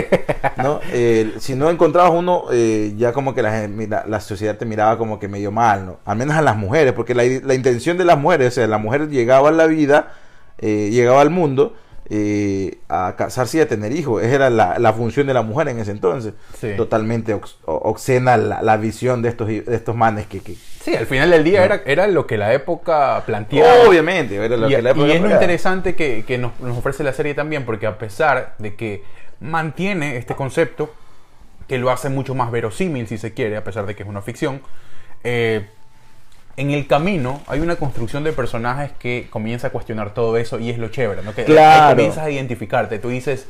¿no? 0.58 0.80
Eh, 0.92 1.34
si 1.38 1.54
no 1.54 1.70
encontrabas 1.70 2.12
uno, 2.12 2.44
eh, 2.52 2.92
ya 2.98 3.12
como 3.12 3.34
que 3.34 3.42
la, 3.42 3.66
la 4.06 4.20
sociedad 4.20 4.58
te 4.58 4.66
miraba 4.66 4.98
como 4.98 5.18
que 5.18 5.26
medio 5.26 5.50
mal, 5.50 5.86
¿no? 5.86 5.98
Al 6.04 6.18
menos 6.18 6.36
a 6.36 6.42
las 6.42 6.56
mujeres, 6.56 6.92
porque 6.92 7.14
la, 7.14 7.22
la 7.24 7.54
intención 7.54 7.96
de 7.96 8.04
las 8.04 8.18
mujeres, 8.18 8.48
o 8.48 8.50
sea, 8.50 8.66
la 8.66 8.76
mujer 8.76 9.08
llegaba 9.08 9.48
a 9.48 9.52
la 9.52 9.66
vida, 9.66 10.12
eh, 10.58 10.90
llegaba 10.92 11.22
al 11.22 11.30
mundo 11.30 11.74
eh, 12.10 12.78
a 12.88 13.14
casarse 13.16 13.58
y 13.58 13.60
a 13.60 13.68
tener 13.68 13.92
hijos. 13.92 14.22
Esa 14.22 14.34
era 14.34 14.50
la, 14.50 14.78
la 14.78 14.92
función 14.92 15.26
de 15.26 15.34
la 15.34 15.42
mujer 15.42 15.68
en 15.68 15.78
ese 15.78 15.90
entonces. 15.92 16.34
Sí. 16.60 16.72
Totalmente 16.76 17.34
ox- 17.34 17.56
o- 17.64 17.74
obscena 17.76 18.36
la, 18.36 18.62
la 18.62 18.76
visión 18.76 19.22
de 19.22 19.28
estos, 19.30 19.48
de 19.48 19.64
estos 19.68 19.94
manes 19.96 20.26
que... 20.26 20.40
que 20.40 20.54
Sí, 20.82 20.94
al 20.96 21.06
final 21.06 21.30
del 21.30 21.44
día 21.44 21.64
era, 21.64 21.82
era 21.86 22.06
lo 22.08 22.26
que 22.26 22.36
la 22.36 22.52
época 22.52 23.22
planteaba. 23.24 23.86
obviamente, 23.88 24.34
era 24.36 24.56
lo 24.56 24.68
y, 24.68 24.74
que 24.74 24.82
la 24.82 24.90
y 24.90 24.92
época 24.92 25.14
es 25.14 25.20
lo 25.22 25.30
interesante 25.30 25.94
que, 25.94 26.24
que 26.26 26.38
nos, 26.38 26.58
nos 26.60 26.76
ofrece 26.76 27.04
la 27.04 27.12
serie 27.12 27.34
también, 27.34 27.64
porque 27.64 27.86
a 27.86 27.98
pesar 27.98 28.54
de 28.58 28.74
que 28.74 29.04
mantiene 29.40 30.16
este 30.16 30.34
concepto, 30.34 30.92
que 31.68 31.78
lo 31.78 31.90
hace 31.90 32.08
mucho 32.08 32.34
más 32.34 32.50
verosímil, 32.50 33.06
si 33.06 33.16
se 33.16 33.32
quiere, 33.32 33.56
a 33.56 33.62
pesar 33.64 33.86
de 33.86 33.94
que 33.94 34.02
es 34.02 34.08
una 34.08 34.22
ficción, 34.22 34.60
eh, 35.24 35.66
en 36.56 36.70
el 36.70 36.86
camino 36.86 37.40
hay 37.46 37.60
una 37.60 37.76
construcción 37.76 38.24
de 38.24 38.32
personajes 38.32 38.90
que 38.98 39.26
comienza 39.30 39.68
a 39.68 39.70
cuestionar 39.70 40.12
todo 40.14 40.36
eso 40.36 40.58
y 40.58 40.70
es 40.70 40.78
lo 40.78 40.88
chévere, 40.88 41.22
¿no? 41.22 41.34
Que 41.34 41.44
Claro. 41.44 41.84
ahí 41.86 41.94
comienzas 41.94 42.24
a 42.24 42.30
identificarte, 42.30 42.98
tú 42.98 43.08
dices, 43.08 43.46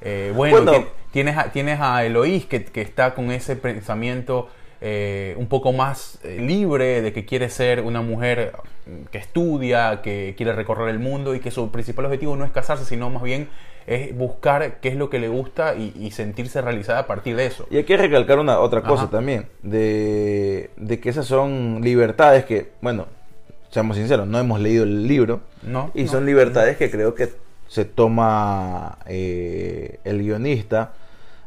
eh, 0.00 0.32
bueno, 0.34 0.56
Bueno. 0.62 0.72
ti- 0.72 0.86
tienes, 1.12 1.36
a, 1.36 1.52
tienes 1.52 1.78
a 1.80 2.04
Eloís 2.04 2.46
que, 2.46 2.64
que 2.64 2.80
está 2.82 3.14
con 3.14 3.30
ese 3.30 3.56
pensamiento 3.56 4.48
eh, 4.80 5.34
un 5.38 5.46
poco 5.48 5.72
más 5.72 6.18
eh, 6.22 6.38
libre 6.40 7.00
de 7.02 7.12
que 7.12 7.24
quiere 7.24 7.48
ser 7.48 7.80
una 7.80 8.02
mujer 8.02 8.52
que 9.10 9.18
estudia, 9.18 10.00
que 10.02 10.34
quiere 10.36 10.52
recorrer 10.52 10.88
el 10.90 10.98
mundo 10.98 11.34
y 11.34 11.40
que 11.40 11.50
su 11.50 11.70
principal 11.70 12.04
objetivo 12.06 12.36
no 12.36 12.44
es 12.44 12.52
casarse, 12.52 12.84
sino 12.84 13.10
más 13.10 13.22
bien 13.22 13.48
es 13.86 14.16
buscar 14.16 14.80
qué 14.80 14.88
es 14.88 14.96
lo 14.96 15.08
que 15.10 15.18
le 15.18 15.28
gusta 15.28 15.76
y, 15.76 15.92
y 15.98 16.10
sentirse 16.10 16.60
realizada 16.60 17.00
a 17.00 17.06
partir 17.06 17.36
de 17.36 17.46
eso. 17.46 17.66
Y 17.70 17.76
hay 17.76 17.84
que 17.84 17.96
recalcar 17.96 18.38
una 18.38 18.58
otra 18.58 18.82
cosa 18.82 19.04
Ajá. 19.04 19.12
también, 19.12 19.46
de, 19.62 20.70
de 20.76 21.00
que 21.00 21.08
esas 21.08 21.26
son 21.26 21.80
libertades 21.82 22.44
que, 22.44 22.70
bueno, 22.80 23.06
seamos 23.70 23.96
sinceros, 23.96 24.26
no 24.26 24.38
hemos 24.38 24.60
leído 24.60 24.84
el 24.84 25.06
libro, 25.06 25.40
¿No? 25.62 25.90
y 25.94 26.04
No. 26.04 26.10
son 26.10 26.26
libertades 26.26 26.76
que 26.76 26.90
creo 26.90 27.14
que 27.14 27.28
se 27.68 27.84
toma 27.84 28.98
eh, 29.06 29.98
el 30.04 30.18
guionista, 30.22 30.92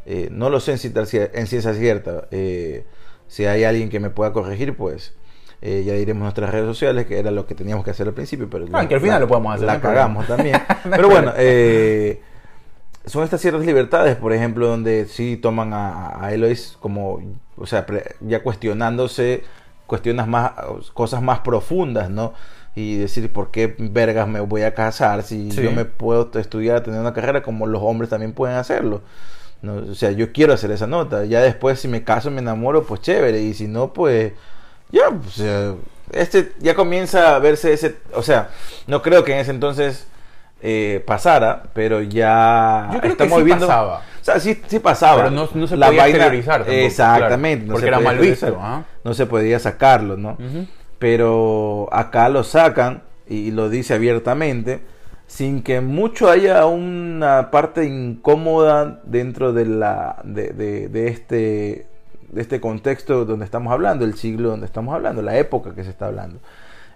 eh, 0.05 0.29
no 0.31 0.49
lo 0.49 0.59
sé 0.59 0.73
en 0.73 0.77
ciencia, 0.77 1.29
en 1.33 1.47
ciencia 1.47 1.73
cierta, 1.73 2.27
eh, 2.31 2.83
si 3.29 3.45
hay 3.45 3.63
alguien 3.63 3.87
que 3.89 4.01
me 4.01 4.09
pueda 4.09 4.33
corregir, 4.33 4.75
pues 4.75 5.13
eh, 5.61 5.83
ya 5.85 5.93
diremos 5.93 6.23
nuestras 6.23 6.49
redes 6.51 6.65
sociales, 6.65 7.05
que 7.05 7.17
era 7.19 7.31
lo 7.31 7.45
que 7.47 7.55
teníamos 7.55 7.85
que 7.85 7.91
hacer 7.91 8.07
al 8.07 8.13
principio, 8.13 8.49
pero 8.49 8.65
Ah, 8.73 8.85
que 8.87 8.95
al 8.95 9.01
final 9.01 9.21
lo 9.21 9.27
podemos 9.29 9.55
hacer, 9.55 9.67
no 9.67 9.73
La 9.73 9.79
problema. 9.79 10.01
cagamos 10.01 10.27
también. 10.27 10.57
No 10.85 10.91
pero 10.91 11.09
bueno, 11.09 11.31
eh, 11.37 12.21
son 13.05 13.23
estas 13.23 13.39
ciertas 13.41 13.65
libertades, 13.65 14.15
por 14.17 14.33
ejemplo, 14.33 14.67
donde 14.67 15.05
sí 15.05 15.37
toman 15.37 15.73
a, 15.73 16.23
a 16.23 16.33
Eloís 16.33 16.75
como, 16.81 17.21
o 17.57 17.65
sea, 17.65 17.85
pre- 17.85 18.15
ya 18.19 18.43
cuestionándose, 18.43 19.43
cuestionas 19.87 20.27
más, 20.27 20.51
cosas 20.93 21.21
más 21.21 21.39
profundas, 21.39 22.09
¿no? 22.09 22.33
Y 22.75 22.97
decir, 22.97 23.31
¿por 23.33 23.49
qué 23.51 23.75
vergas 23.79 24.27
me 24.27 24.39
voy 24.41 24.61
a 24.61 24.73
casar 24.73 25.23
si 25.23 25.51
Sí. 25.51 25.61
yo 25.63 25.71
me 25.71 25.85
puedo 25.85 26.29
estudiar, 26.39 26.81
tener 26.83 26.99
una 27.01 27.13
carrera 27.13 27.41
como 27.41 27.65
los 27.67 27.81
hombres 27.83 28.09
también 28.11 28.31
pueden 28.33 28.55
hacerlo? 28.57 29.01
¿No? 29.61 29.91
O 29.91 29.95
sea, 29.95 30.11
yo 30.11 30.31
quiero 30.31 30.53
hacer 30.53 30.71
esa 30.71 30.87
nota. 30.87 31.25
Ya 31.25 31.41
después, 31.41 31.79
si 31.79 31.87
me 31.87 32.03
caso, 32.03 32.31
me 32.31 32.39
enamoro, 32.41 32.83
pues 32.85 33.01
chévere. 33.01 33.41
Y 33.41 33.53
si 33.53 33.67
no, 33.67 33.93
pues 33.93 34.33
ya, 34.91 35.03
este 36.11 36.53
ya 36.59 36.75
comienza 36.75 37.35
a 37.35 37.39
verse 37.39 37.73
ese, 37.73 37.97
o 38.13 38.23
sea, 38.23 38.49
no 38.87 39.01
creo 39.01 39.23
que 39.23 39.33
en 39.33 39.39
ese 39.39 39.51
entonces 39.51 40.07
eh, 40.61 41.03
pasara, 41.05 41.63
pero 41.73 42.01
ya 42.01 42.89
Yo 42.93 42.99
creo 42.99 43.01
que 43.01 43.23
estamos 43.23 43.37
sí 43.37 43.43
viviendo. 43.43 43.67
pasaba. 43.67 43.97
O 43.99 44.23
sea, 44.23 44.39
sí, 44.39 44.61
sí 44.67 44.79
pasaba. 44.79 45.17
Pero 45.23 45.31
no- 45.31 45.49
no 45.53 45.67
se 45.67 45.77
La 45.77 45.87
podía 45.87 46.01
vaina- 46.03 46.29
tampoco, 46.31 46.71
Exactamente. 46.71 47.65
claro, 47.65 47.67
no 47.67 47.73
porque 47.73 47.81
se 47.81 47.87
era 47.87 47.97
podía 47.97 48.09
mal 48.09 48.17
visto, 48.19 48.57
ajá. 48.59 48.83
No 49.03 49.13
se 49.13 49.25
podía 49.25 49.59
sacarlo, 49.59 50.17
¿no? 50.17 50.37
Pero 50.97 51.87
acá 51.91 52.27
lo 52.29 52.43
sacan 52.43 53.03
y 53.27 53.51
lo 53.51 53.69
dice 53.69 53.93
abiertamente 53.93 54.81
sin 55.29 55.63
que 55.63 55.79
mucho 55.81 56.29
haya 56.29 56.65
una 56.65 57.51
parte 57.51 57.85
incómoda 57.85 58.99
dentro 59.05 59.53
de 59.53 59.65
la 59.65 60.17
de, 60.25 60.49
de- 60.49 60.89
de 60.89 61.07
este 61.09 61.87
de 62.31 62.41
este 62.41 62.59
contexto 62.61 63.25
donde 63.25 63.45
estamos 63.45 63.71
hablando, 63.73 64.05
el 64.05 64.15
siglo 64.15 64.49
donde 64.49 64.65
estamos 64.67 64.93
hablando, 64.95 65.21
la 65.23 65.37
época 65.37 65.73
que 65.75 65.83
se 65.83 65.91
está 65.91 66.07
hablando. 66.07 66.39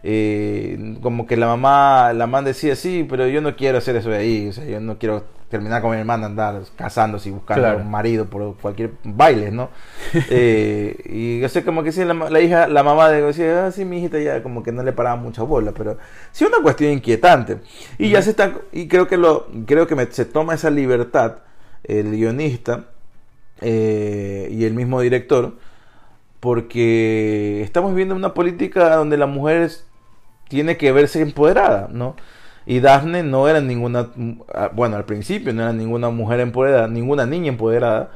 Eh, 0.06 0.98
como 1.02 1.26
que 1.26 1.38
la 1.38 1.48
mamá, 1.48 2.12
la 2.14 2.28
mamá 2.28 2.42
decía, 2.42 2.76
sí, 2.76 3.06
pero 3.10 3.28
yo 3.28 3.42
no 3.42 3.56
quiero 3.56 3.78
hacer 3.78 3.96
eso 3.96 4.10
de 4.10 4.18
ahí, 4.18 4.48
o 4.50 4.54
sea, 4.54 4.66
yo 4.66 4.80
no 4.82 4.98
quiero 4.98 5.24
terminar 5.50 5.82
con 5.82 5.92
mi 5.92 5.98
hermana, 5.98 6.26
andar 6.26 6.62
casándose 6.76 7.30
y 7.30 7.32
buscando 7.32 7.62
Claro. 7.64 7.80
un 7.80 7.90
marido 7.92 8.26
por 8.26 8.56
cualquier 8.58 8.92
baile, 9.04 9.52
¿no? 9.52 9.70
Eh, 10.30 10.98
y 11.06 11.40
yo 11.40 11.48
sé 11.48 11.64
como 11.64 11.84
que 11.84 11.92
sí, 11.92 12.04
la, 12.04 12.14
la 12.16 12.42
hija, 12.42 12.68
la 12.68 12.84
mamá 12.84 13.10
de 13.10 13.22
decía, 13.22 13.68
ah, 13.68 13.72
sí, 13.72 13.86
mi 13.86 14.00
hijita 14.00 14.20
ya 14.20 14.44
como 14.44 14.62
que 14.64 14.72
no 14.74 14.84
le 14.84 14.92
paraba 14.92 15.16
mucha 15.16 15.44
bola, 15.44 15.72
pero 15.72 15.98
sí 16.32 16.44
una 16.44 16.58
cuestión 16.62 16.92
inquietante. 16.92 17.60
Y 17.98 18.10
ya 18.10 18.22
se 18.22 18.32
está, 18.32 18.52
y 18.74 18.88
creo 18.88 19.08
que 19.08 19.16
lo, 19.18 19.48
creo 19.66 19.88
que 19.88 19.96
me- 19.96 20.08
se 20.12 20.26
toma 20.26 20.56
esa 20.56 20.70
libertad 20.70 21.38
el 21.86 22.12
guionista 22.12 22.86
eh, 23.62 24.50
y 24.52 24.66
el 24.66 24.74
mismo 24.74 25.00
director, 25.02 25.54
porque 26.40 27.62
estamos 27.64 27.96
viendo 27.96 28.16
una 28.16 28.34
política 28.34 28.96
donde 28.96 29.18
la 29.18 29.28
mujer 29.28 29.62
es- 29.64 29.86
tiene 30.48 30.78
que 30.78 30.92
verse 30.92 31.22
empoderada, 31.22 31.88
¿no? 31.92 32.16
Y 32.66 32.80
Daphne 32.80 33.24
no 33.24 33.48
era 33.50 33.60
ninguna, 33.60 34.10
ah, 34.54 34.70
bueno, 34.74 34.96
al 34.96 35.04
principio 35.06 35.54
no 35.54 35.64
era 35.64 35.74
ninguna 35.74 36.10
mujer 36.10 36.40
empoderada, 36.40 36.88
ninguna 36.88 37.26
niña 37.26 37.50
empoderada, 37.50 38.12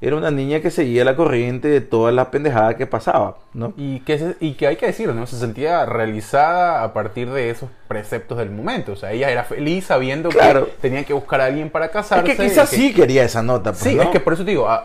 era 0.00 0.16
una 0.16 0.32
niña 0.32 0.58
que 0.58 0.72
seguía 0.72 1.04
la 1.04 1.14
corriente 1.14 1.68
de 1.68 1.80
toda 1.80 2.10
la 2.10 2.32
pendejada 2.32 2.76
que 2.76 2.88
pasaba, 2.88 3.36
¿no? 3.54 3.72
Y 3.76 4.00
que, 4.00 4.18
se- 4.18 4.36
y 4.40 4.54
que 4.54 4.66
hay 4.66 4.74
que 4.74 4.86
decirlo, 4.86 5.14
¿no? 5.14 5.28
Se 5.28 5.36
sentía 5.36 5.86
realizada 5.86 6.82
a 6.82 6.92
partir 6.92 7.30
de 7.30 7.50
esos 7.50 7.68
preceptos 7.86 8.38
del 8.38 8.50
momento. 8.50 8.92
O 8.92 8.96
sea, 8.96 9.12
ella 9.12 9.30
era 9.30 9.44
feliz 9.44 9.84
sabiendo 9.84 10.30
Claro. 10.30 10.66
que 10.66 10.72
tenía 10.80 11.04
que 11.04 11.12
buscar 11.12 11.40
a 11.40 11.44
alguien 11.44 11.70
para 11.70 11.84
Es 11.86 11.92
casarse. 11.92 12.24
que 12.24 12.36
quizás 12.42 12.68
sí 12.70 12.92
quería 12.92 13.22
esa 13.22 13.44
nota, 13.44 13.70
pues, 13.70 13.84
Sí, 13.84 13.94
¿no? 13.94 14.02
es 14.02 14.08
que 14.08 14.18
por 14.18 14.32
eso 14.32 14.44
te 14.44 14.50
digo, 14.50 14.68
a- 14.68 14.82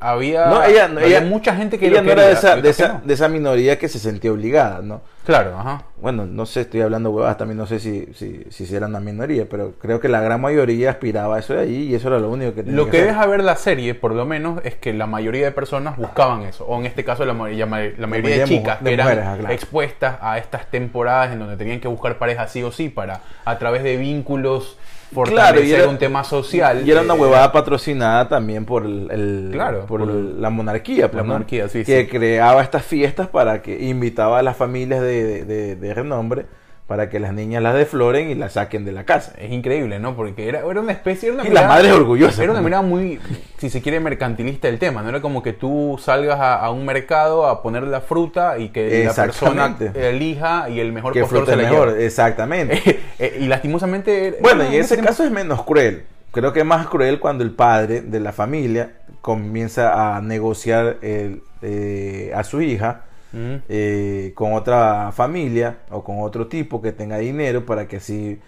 a- 0.00 0.12
había, 0.12 0.46
No, 0.46 0.62
ella, 0.62 0.86
no, 0.86 1.00
había 1.00 1.18
ella- 1.18 1.26
mucha 1.28 1.56
gente 1.56 1.76
que 1.76 1.88
ella 1.88 1.96
lo 1.96 2.04
no 2.04 2.12
era 2.12 2.22
quería, 2.22 2.28
de 2.28 2.38
esa, 2.38 2.56
de, 2.56 2.70
esa, 2.70 2.88
no. 2.92 3.00
de 3.04 3.14
esa 3.14 3.26
minoría 3.28 3.76
que 3.76 3.88
se 3.88 3.98
sentía 3.98 4.30
obligada, 4.30 4.82
¿no? 4.82 5.00
Claro, 5.30 5.56
ajá. 5.56 5.84
Bueno, 6.02 6.26
no 6.26 6.44
sé, 6.44 6.62
estoy 6.62 6.80
hablando 6.80 7.10
huevadas 7.10 7.38
también, 7.38 7.56
no 7.56 7.64
sé 7.66 7.78
si, 7.78 8.06
si, 8.14 8.44
si 8.50 8.66
sí 8.66 8.74
era 8.74 8.86
una 8.88 8.98
minoría, 8.98 9.46
pero 9.48 9.74
creo 9.80 10.00
que 10.00 10.08
la 10.08 10.20
gran 10.20 10.40
mayoría 10.40 10.90
aspiraba 10.90 11.36
a 11.36 11.38
eso 11.38 11.54
de 11.54 11.60
ahí 11.60 11.82
y 11.84 11.94
eso 11.94 12.08
era 12.08 12.18
lo 12.18 12.30
único 12.30 12.52
que 12.52 12.64
tenía 12.64 12.76
Lo 12.76 12.90
que 12.90 12.96
hacer. 13.02 13.06
deja 13.06 13.26
ver 13.26 13.44
la 13.44 13.54
serie, 13.54 13.94
por 13.94 14.12
lo 14.12 14.26
menos, 14.26 14.60
es 14.64 14.74
que 14.74 14.92
la 14.92 15.06
mayoría 15.06 15.44
de 15.44 15.52
personas 15.52 15.96
buscaban 15.96 16.42
eso. 16.42 16.64
O 16.66 16.80
en 16.80 16.86
este 16.86 17.04
caso, 17.04 17.24
la, 17.24 17.32
ma- 17.32 17.48
la 17.48 17.66
ma- 17.66 17.78
la 17.96 18.06
mayoría 18.08 18.38
de 18.38 18.46
mayoría 18.46 18.46
chicas 18.46 18.82
de 18.82 18.90
que 18.90 18.94
eran 18.94 19.06
mujeres, 19.06 19.38
claro. 19.38 19.54
expuestas 19.54 20.16
a 20.20 20.36
estas 20.38 20.66
temporadas 20.68 21.30
en 21.32 21.38
donde 21.38 21.56
tenían 21.56 21.78
que 21.78 21.86
buscar 21.86 22.18
pareja 22.18 22.48
sí 22.48 22.64
o 22.64 22.72
sí 22.72 22.88
para, 22.88 23.20
a 23.44 23.56
través 23.58 23.84
de 23.84 23.98
vínculos, 23.98 24.78
fortalecer 25.12 25.66
y 25.66 25.72
era- 25.72 25.88
un 25.88 25.98
tema 25.98 26.24
social. 26.24 26.86
Y 26.86 26.90
era 26.90 27.02
una 27.02 27.14
eh, 27.14 27.18
huevada 27.18 27.52
patrocinada 27.52 28.28
también 28.28 28.64
por 28.64 28.84
el, 28.86 29.50
Claro, 29.52 29.86
por 29.86 30.00
por 30.00 30.10
el- 30.10 30.40
la 30.40 30.50
monarquía, 30.50 31.08
pues, 31.10 31.16
la 31.16 31.22
¿no? 31.22 31.32
monarquía, 31.34 31.68
sí, 31.68 31.84
que 31.84 32.02
sí. 32.02 32.06
creaba 32.08 32.62
estas 32.62 32.84
fiestas 32.84 33.28
para 33.28 33.62
que 33.62 33.80
invitaba 33.84 34.38
a 34.38 34.42
las 34.42 34.56
familias 34.56 35.00
de, 35.00 35.24
de- 35.24 35.44
de- 35.44 35.76
de 35.76 35.94
renombre 35.94 36.46
para 36.90 37.08
que 37.08 37.20
las 37.20 37.32
niñas 37.32 37.62
las 37.62 37.76
defloren 37.76 38.30
y 38.30 38.34
las 38.34 38.54
saquen 38.54 38.84
de 38.84 38.90
la 38.90 39.04
casa. 39.04 39.32
Es 39.38 39.52
increíble, 39.52 40.00
¿no? 40.00 40.16
Porque 40.16 40.48
era, 40.48 40.68
era 40.68 40.80
una 40.80 40.90
especie... 40.90 41.28
Era 41.28 41.40
una 41.40 41.48
Y 41.48 41.52
la 41.52 41.68
madre 41.68 41.86
es 41.86 41.94
orgullosa. 41.94 42.42
Era 42.42 42.50
una 42.50 42.62
mirada 42.62 42.82
muy, 42.82 43.20
si 43.58 43.70
se 43.70 43.80
quiere, 43.80 44.00
mercantilista 44.00 44.66
del 44.66 44.80
tema, 44.80 45.00
¿no? 45.00 45.10
Era 45.10 45.20
como 45.20 45.40
que 45.40 45.52
tú 45.52 46.00
salgas 46.02 46.40
a, 46.40 46.56
a 46.56 46.72
un 46.72 46.84
mercado 46.84 47.46
a 47.46 47.62
poner 47.62 47.84
la 47.84 48.00
fruta 48.00 48.58
y 48.58 48.70
que 48.70 49.04
la 49.04 49.14
persona 49.14 49.76
elija 49.94 50.68
y 50.68 50.80
el 50.80 50.90
mejor 50.92 51.12
postor 51.12 51.46
se 51.46 51.54
la 51.54 51.62
mejor, 51.62 51.88
lleva. 51.90 52.00
exactamente. 52.00 52.82
Eh, 53.20 53.38
y 53.42 53.46
lastimosamente... 53.46 54.38
Bueno, 54.40 54.64
y 54.64 54.74
un 54.74 54.80
ese 54.80 54.96
caso 54.98 55.22
es 55.22 55.30
menos 55.30 55.62
cruel. 55.62 56.06
Creo 56.32 56.52
que 56.52 56.60
es 56.60 56.66
más 56.66 56.88
cruel 56.88 57.20
cuando 57.20 57.44
el 57.44 57.52
padre 57.52 58.00
de 58.00 58.18
la 58.18 58.32
familia 58.32 58.94
comienza 59.20 60.16
a 60.16 60.20
negociar 60.22 60.96
el, 61.02 61.42
eh, 61.60 62.32
a 62.34 62.42
su 62.42 62.62
hija 62.62 63.04
Eh, 63.32 64.32
con 64.34 64.54
otra 64.54 65.12
familia 65.12 65.78
o 65.90 66.02
con 66.02 66.20
otro 66.20 66.46
tipo 66.48 66.82
que 66.82 66.92
tenga 66.92 67.18
dinero 67.18 67.64
para 67.64 67.86
que 67.86 67.96
así, 67.98 68.40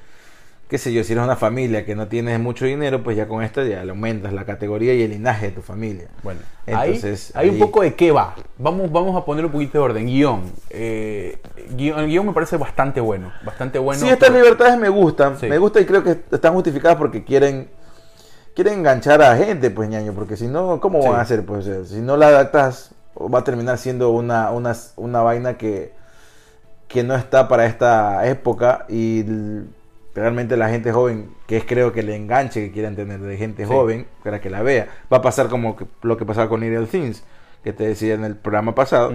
qué 0.69 0.79
sé 0.79 0.93
yo, 0.93 1.05
si 1.05 1.13
eres 1.13 1.25
una 1.25 1.37
familia 1.37 1.85
que 1.85 1.95
no 1.95 2.09
tienes 2.09 2.41
mucho 2.41 2.65
dinero, 2.65 3.03
pues 3.05 3.17
ya 3.17 3.29
con 3.29 3.43
esto 3.45 3.63
ya 3.65 3.85
le 3.85 3.91
aumentas 3.91 4.33
la 4.33 4.45
categoría 4.45 4.95
y 4.95 5.03
el 5.03 5.11
linaje 5.11 5.47
de 5.47 5.53
tu 5.53 5.63
familia. 5.63 6.09
Bueno, 6.23 6.41
Entonces, 6.67 7.31
hay 7.37 7.49
un 7.51 7.59
poco 7.59 7.83
de 7.83 7.95
qué 7.95 8.11
va. 8.11 8.35
Vamos, 8.59 8.91
vamos 8.91 9.15
a 9.17 9.25
poner 9.25 9.45
un 9.45 9.53
poquito 9.53 9.79
de 9.79 9.85
orden. 9.85 10.07
Guión. 10.07 10.51
Eh, 10.71 11.39
guion. 11.77 12.01
El 12.01 12.07
guion 12.09 12.27
me 12.27 12.33
parece 12.33 12.57
bastante 12.57 13.01
bueno. 13.01 13.33
Bastante 13.45 13.79
bueno. 13.79 14.01
sí, 14.01 14.09
estas 14.09 14.31
libertades 14.31 14.79
me 14.79 14.89
gustan, 14.89 15.39
Sí. 15.39 15.47
me 15.47 15.59
gusta 15.59 15.81
y 15.81 15.85
creo 15.85 16.03
que 16.03 16.17
están 16.33 16.55
justificadas 16.55 16.97
porque 16.97 17.23
quieren 17.25 17.69
quieren 18.55 18.75
enganchar 18.81 19.23
a 19.23 19.35
gente, 19.37 19.71
pues 19.71 19.89
ñaño, 19.89 20.13
porque 20.13 20.37
si 20.37 20.47
no, 20.47 20.79
¿cómo 20.79 21.01
Sí. 21.01 21.09
van 21.09 21.19
a 21.19 21.23
hacer? 21.23 21.43
Pues 21.47 21.67
si 21.89 22.01
no 22.01 22.19
la 22.19 22.29
adaptas, 22.29 22.91
va 23.17 23.41
a 23.41 23.45
terminar 23.45 23.79
siendo 23.79 24.11
una, 24.11 24.51
una, 24.51 24.75
una 24.97 25.21
vaina 25.23 25.59
que, 25.59 25.93
que 26.89 27.03
no 27.03 27.15
está 27.15 27.49
para 27.49 27.67
esta 27.67 28.27
época 28.27 28.85
y 28.89 29.25
realmente 30.15 30.57
la 30.57 30.69
gente 30.69 30.93
joven, 30.93 31.31
que 31.47 31.57
es 31.57 31.65
creo 31.65 31.93
que 31.93 32.01
el 32.01 32.11
enganche 32.11 32.61
que 32.67 32.73
quieren 32.73 32.97
tener 32.97 33.21
de 33.21 33.37
gente 33.37 33.65
Sí. 33.65 33.73
joven, 33.73 34.07
para 34.23 34.41
que 34.41 34.51
la 34.51 34.63
vea, 34.63 34.89
va 35.13 35.19
a 35.19 35.23
pasar 35.23 35.49
como 35.49 35.75
que- 35.77 35.87
lo 36.03 36.17
que 36.17 36.27
pasaba 36.27 36.49
con 36.49 36.61
Little 36.61 36.87
Things, 36.87 37.23
que 37.65 37.73
te 37.73 37.85
decía 37.87 38.15
en 38.15 38.25
el 38.25 38.37
programa 38.37 38.75
pasado, 38.75 39.11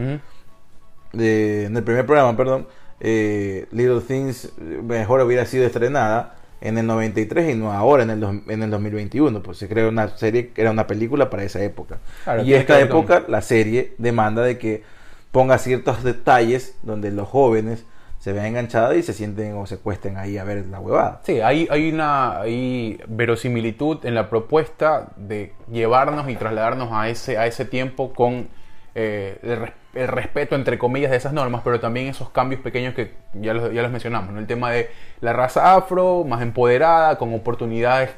de- 1.13 1.65
en 1.65 1.77
el 1.77 1.83
primer 1.83 2.05
programa, 2.05 2.35
perdón, 2.35 2.67
eh, 2.99 3.67
Little 3.71 4.01
Things 4.01 4.45
eh, 4.45 4.81
mejor 4.83 5.21
hubiera 5.21 5.45
sido 5.45 5.65
estrenada 5.65 6.35
en 6.61 6.77
el 6.77 6.87
93 6.87 7.53
y 7.53 7.57
no 7.57 7.71
ahora 7.71 8.03
en 8.03 8.09
el, 8.09 8.23
en 8.47 8.63
el 8.63 8.71
2021, 8.71 9.41
pues 9.43 9.57
se 9.57 9.67
creó 9.67 9.89
una 9.89 10.09
serie, 10.17 10.51
era 10.55 10.71
una 10.71 10.87
película 10.87 11.29
para 11.29 11.43
esa 11.43 11.63
época. 11.63 11.99
Claro, 12.23 12.43
y 12.43 12.53
esta 12.53 12.79
época, 12.79 13.23
la 13.27 13.41
serie 13.41 13.93
demanda 13.97 14.41
de 14.41 14.57
que 14.57 14.83
ponga 15.31 15.57
ciertos 15.57 16.03
detalles 16.03 16.75
donde 16.81 17.11
los 17.11 17.27
jóvenes 17.27 17.85
se 18.19 18.33
vean 18.33 18.47
enganchados 18.47 18.95
y 18.97 19.03
se 19.03 19.13
sienten 19.13 19.55
o 19.55 19.67
se 19.67 19.77
cuesten 19.77 20.17
ahí 20.17 20.37
a 20.37 20.43
ver 20.43 20.65
la 20.65 20.79
huevada. 20.79 21.21
Sí, 21.23 21.39
hay, 21.39 21.67
hay 21.69 21.91
una 21.91 22.41
hay 22.41 22.99
verosimilitud 23.07 24.03
en 24.05 24.15
la 24.15 24.29
propuesta 24.29 25.09
de 25.15 25.53
llevarnos 25.71 26.27
y 26.27 26.35
trasladarnos 26.35 26.89
a 26.91 27.09
ese, 27.09 27.37
a 27.37 27.45
ese 27.45 27.65
tiempo 27.65 28.13
con 28.13 28.49
eh, 28.99 29.37
el, 29.43 29.57
res- 29.59 29.73
el 29.93 30.07
respeto, 30.07 30.55
entre 30.55 30.79
comillas, 30.79 31.11
de 31.11 31.17
esas 31.17 31.31
normas, 31.33 31.61
pero 31.63 31.79
también 31.79 32.07
esos 32.07 32.31
cambios 32.31 32.61
pequeños 32.61 32.95
que 32.95 33.11
ya 33.33 33.53
los, 33.53 33.71
ya 33.71 33.83
los 33.83 33.91
mencionamos. 33.91 34.33
¿no? 34.33 34.39
El 34.39 34.47
tema 34.47 34.71
de 34.71 34.89
la 35.21 35.33
raza 35.33 35.75
afro, 35.75 36.23
más 36.23 36.41
empoderada, 36.41 37.17
con 37.19 37.31
oportunidades, 37.35 38.09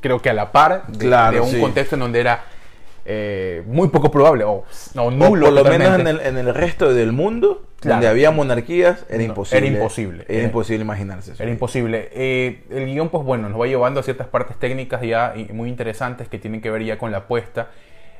creo 0.00 0.20
que 0.20 0.28
a 0.28 0.34
la 0.34 0.52
par 0.52 0.86
de, 0.88 0.98
Claro, 1.06 1.34
de 1.36 1.40
un 1.40 1.48
sí. 1.50 1.58
contexto 1.60 1.96
en 1.96 2.00
donde 2.00 2.20
era 2.20 2.44
eh, 3.06 3.62
muy 3.66 3.88
poco 3.88 4.10
probable, 4.10 4.44
o 4.44 4.64
no, 4.94 5.04
O 5.04 5.10
nulo. 5.10 5.46
por 5.46 5.54
lo 5.54 5.64
menos 5.64 5.98
en 6.00 6.06
el, 6.06 6.20
en 6.20 6.36
el 6.36 6.54
resto 6.54 6.92
del 6.92 7.12
mundo, 7.12 7.62
Claro. 7.80 7.96
donde 7.96 8.08
había 8.08 8.30
monarquías, 8.30 9.04
era 9.08 9.18
No, 9.18 9.24
imposible. 9.24 9.66
era 9.68 9.76
imposible. 9.76 10.24
Era 10.28 10.34
Era- 10.38 10.44
imposible 10.46 10.82
imaginarse 10.84 11.32
eso. 11.32 11.42
Era 11.42 11.52
imposible. 11.52 12.08
Eh, 12.12 12.64
el 12.70 12.86
guion, 12.86 13.08
pues 13.10 13.22
bueno, 13.24 13.48
nos 13.48 13.60
va 13.60 13.66
llevando 13.66 14.00
a 14.00 14.02
ciertas 14.02 14.26
partes 14.26 14.56
técnicas 14.58 15.02
ya 15.02 15.34
muy 15.52 15.68
interesantes 15.68 16.28
que 16.28 16.38
tienen 16.38 16.60
que 16.60 16.70
ver 16.70 16.82
ya 16.84 16.98
con 16.98 17.10
la 17.12 17.18
apuesta. 17.18 17.68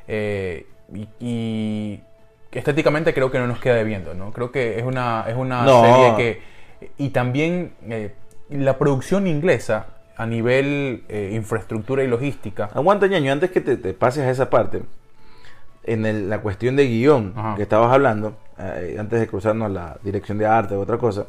eh, 0.07 0.65
y, 0.93 1.07
y 1.19 2.01
estéticamente 2.51 3.13
creo 3.13 3.29
que 3.31 3.39
no 3.39 3.47
nos 3.47 3.59
queda 3.59 3.75
debiendo, 3.75 4.13
¿no? 4.13 4.31
Creo 4.33 4.51
que 4.51 4.79
es 4.79 4.85
una, 4.85 5.25
es 5.27 5.35
una 5.35 5.63
No. 5.63 5.81
serie 5.83 6.15
que... 6.17 6.87
Y 6.97 7.09
también 7.09 7.73
eh, 7.89 8.13
la 8.49 8.77
producción 8.77 9.27
inglesa 9.27 9.87
a 10.15 10.25
nivel 10.25 11.03
eh, 11.09 11.31
infraestructura 11.33 12.03
y 12.03 12.07
logística. 12.07 12.69
Aguanta, 12.73 13.07
ñaño, 13.07 13.31
antes 13.31 13.51
que 13.51 13.61
te, 13.61 13.77
te 13.77 13.93
pases 13.93 14.23
a 14.25 14.29
esa 14.31 14.49
parte, 14.49 14.81
en 15.83 16.05
el- 16.05 16.29
la 16.29 16.39
cuestión 16.41 16.75
de 16.75 16.87
guion 16.87 17.33
Ajá. 17.35 17.55
que 17.55 17.63
estabas 17.63 17.91
hablando, 17.93 18.35
eh, 18.59 18.95
antes 18.99 19.19
de 19.19 19.27
cruzarnos 19.27 19.67
a 19.67 19.69
la 19.69 19.97
dirección 20.03 20.37
de 20.37 20.45
arte 20.45 20.75
o 20.75 20.81
otra 20.81 20.97
cosa, 20.97 21.25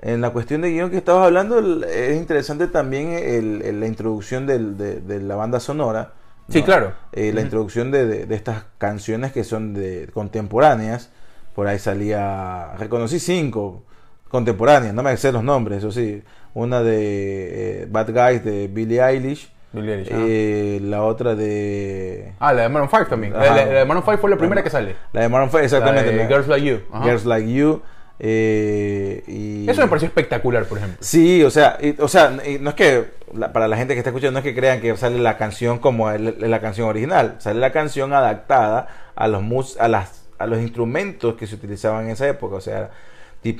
en 0.00 0.20
la 0.20 0.30
cuestión 0.30 0.60
de 0.60 0.70
guion 0.70 0.90
que 0.90 0.96
estabas 0.98 1.26
hablando, 1.26 1.58
es 1.84 2.16
interesante 2.16 2.68
también 2.68 3.12
el- 3.12 3.62
el- 3.62 3.80
la 3.80 3.86
introducción 3.86 4.46
del- 4.46 4.76
de, 4.78 5.00
de 5.00 5.20
la 5.20 5.34
banda 5.36 5.58
sonora. 5.60 6.12
¿No? 6.48 6.52
Sí, 6.52 6.62
claro. 6.62 6.92
Eh, 7.12 7.32
la 7.34 7.40
introducción 7.42 7.90
de, 7.90 8.06
de- 8.06 8.26
de 8.26 8.34
estas 8.34 8.64
canciones 8.78 9.32
que 9.32 9.44
son 9.44 9.74
de 9.74 10.08
contemporáneas. 10.14 11.10
Por 11.54 11.66
ahí 11.66 11.78
salía, 11.78 12.72
reconocí 12.78 13.18
cinco 13.18 13.84
contemporáneas, 14.28 14.94
no 14.94 15.02
me 15.02 15.16
sé 15.16 15.32
los 15.32 15.42
nombres, 15.42 15.78
eso 15.78 15.90
sí. 15.92 16.22
Una 16.54 16.82
de 16.82 17.82
eh, 17.82 17.86
Bad 17.90 18.10
Guys 18.12 18.44
de 18.44 18.68
Billie 18.68 19.00
Eilish. 19.02 19.50
Billie 19.72 19.94
Eilish. 19.94 20.08
Eh, 20.12 20.80
la 20.82 21.02
otra 21.02 21.34
de. 21.34 22.32
Ah, 22.38 22.52
la 22.52 22.62
de 22.62 22.68
Maroon 22.68 22.88
5 22.90 23.06
también. 23.06 23.32
La, 23.32 23.54
la- 23.54 23.66
de 23.66 23.84
Maroon 23.84 24.04
5 24.04 24.18
fue 24.18 24.30
la 24.30 24.36
primera 24.36 24.62
que 24.62 24.70
sale. 24.70 24.96
La 25.12 25.22
de 25.22 25.28
Maroon 25.28 25.50
5, 25.50 25.58
exactamente. 25.60 26.06
La 26.06 26.12
de 26.12 26.22
la- 26.24 26.28
Girls 26.28 26.46
Like 26.48 26.66
You. 26.66 26.80
Ajá. 26.92 27.04
Girls 27.04 27.24
Like 27.26 27.52
You. 27.52 27.82
Eh, 28.20 29.22
y... 29.26 29.68
Eso 29.70 29.80
me 29.82 29.88
pareció 29.88 30.08
espectacular, 30.08 30.64
por 30.66 30.78
ejemplo. 30.78 30.98
Sí, 31.00 31.42
o 31.42 31.50
sea, 31.50 31.78
y- 31.80 31.94
o 32.00 32.08
sea, 32.08 32.36
y 32.46 32.58
no 32.58 32.70
es 32.70 32.76
que 32.76 33.04
la- 33.34 33.52
para 33.52 33.68
la 33.68 33.76
gente 33.76 33.94
que 33.94 33.98
está 33.98 34.10
escuchando 34.10 34.32
no 34.32 34.38
es 34.38 34.44
que 34.44 34.54
crean 34.58 34.80
que 34.80 34.96
sale 34.96 35.18
la 35.18 35.36
canción 35.36 35.78
como 35.78 36.10
el- 36.10 36.36
la 36.38 36.60
canción 36.60 36.88
original, 36.88 37.36
sale 37.38 37.60
la 37.60 37.72
canción 37.72 38.12
adaptada 38.12 38.88
a 39.14 39.28
los 39.28 39.42
mus, 39.42 39.76
a 39.78 39.88
las 39.88 40.24
a 40.38 40.46
los 40.46 40.60
instrumentos 40.60 41.34
que 41.34 41.48
se 41.48 41.56
utilizaban 41.56 42.04
en 42.04 42.10
esa 42.12 42.28
época, 42.28 42.54
o 42.54 42.60
sea, 42.60 42.90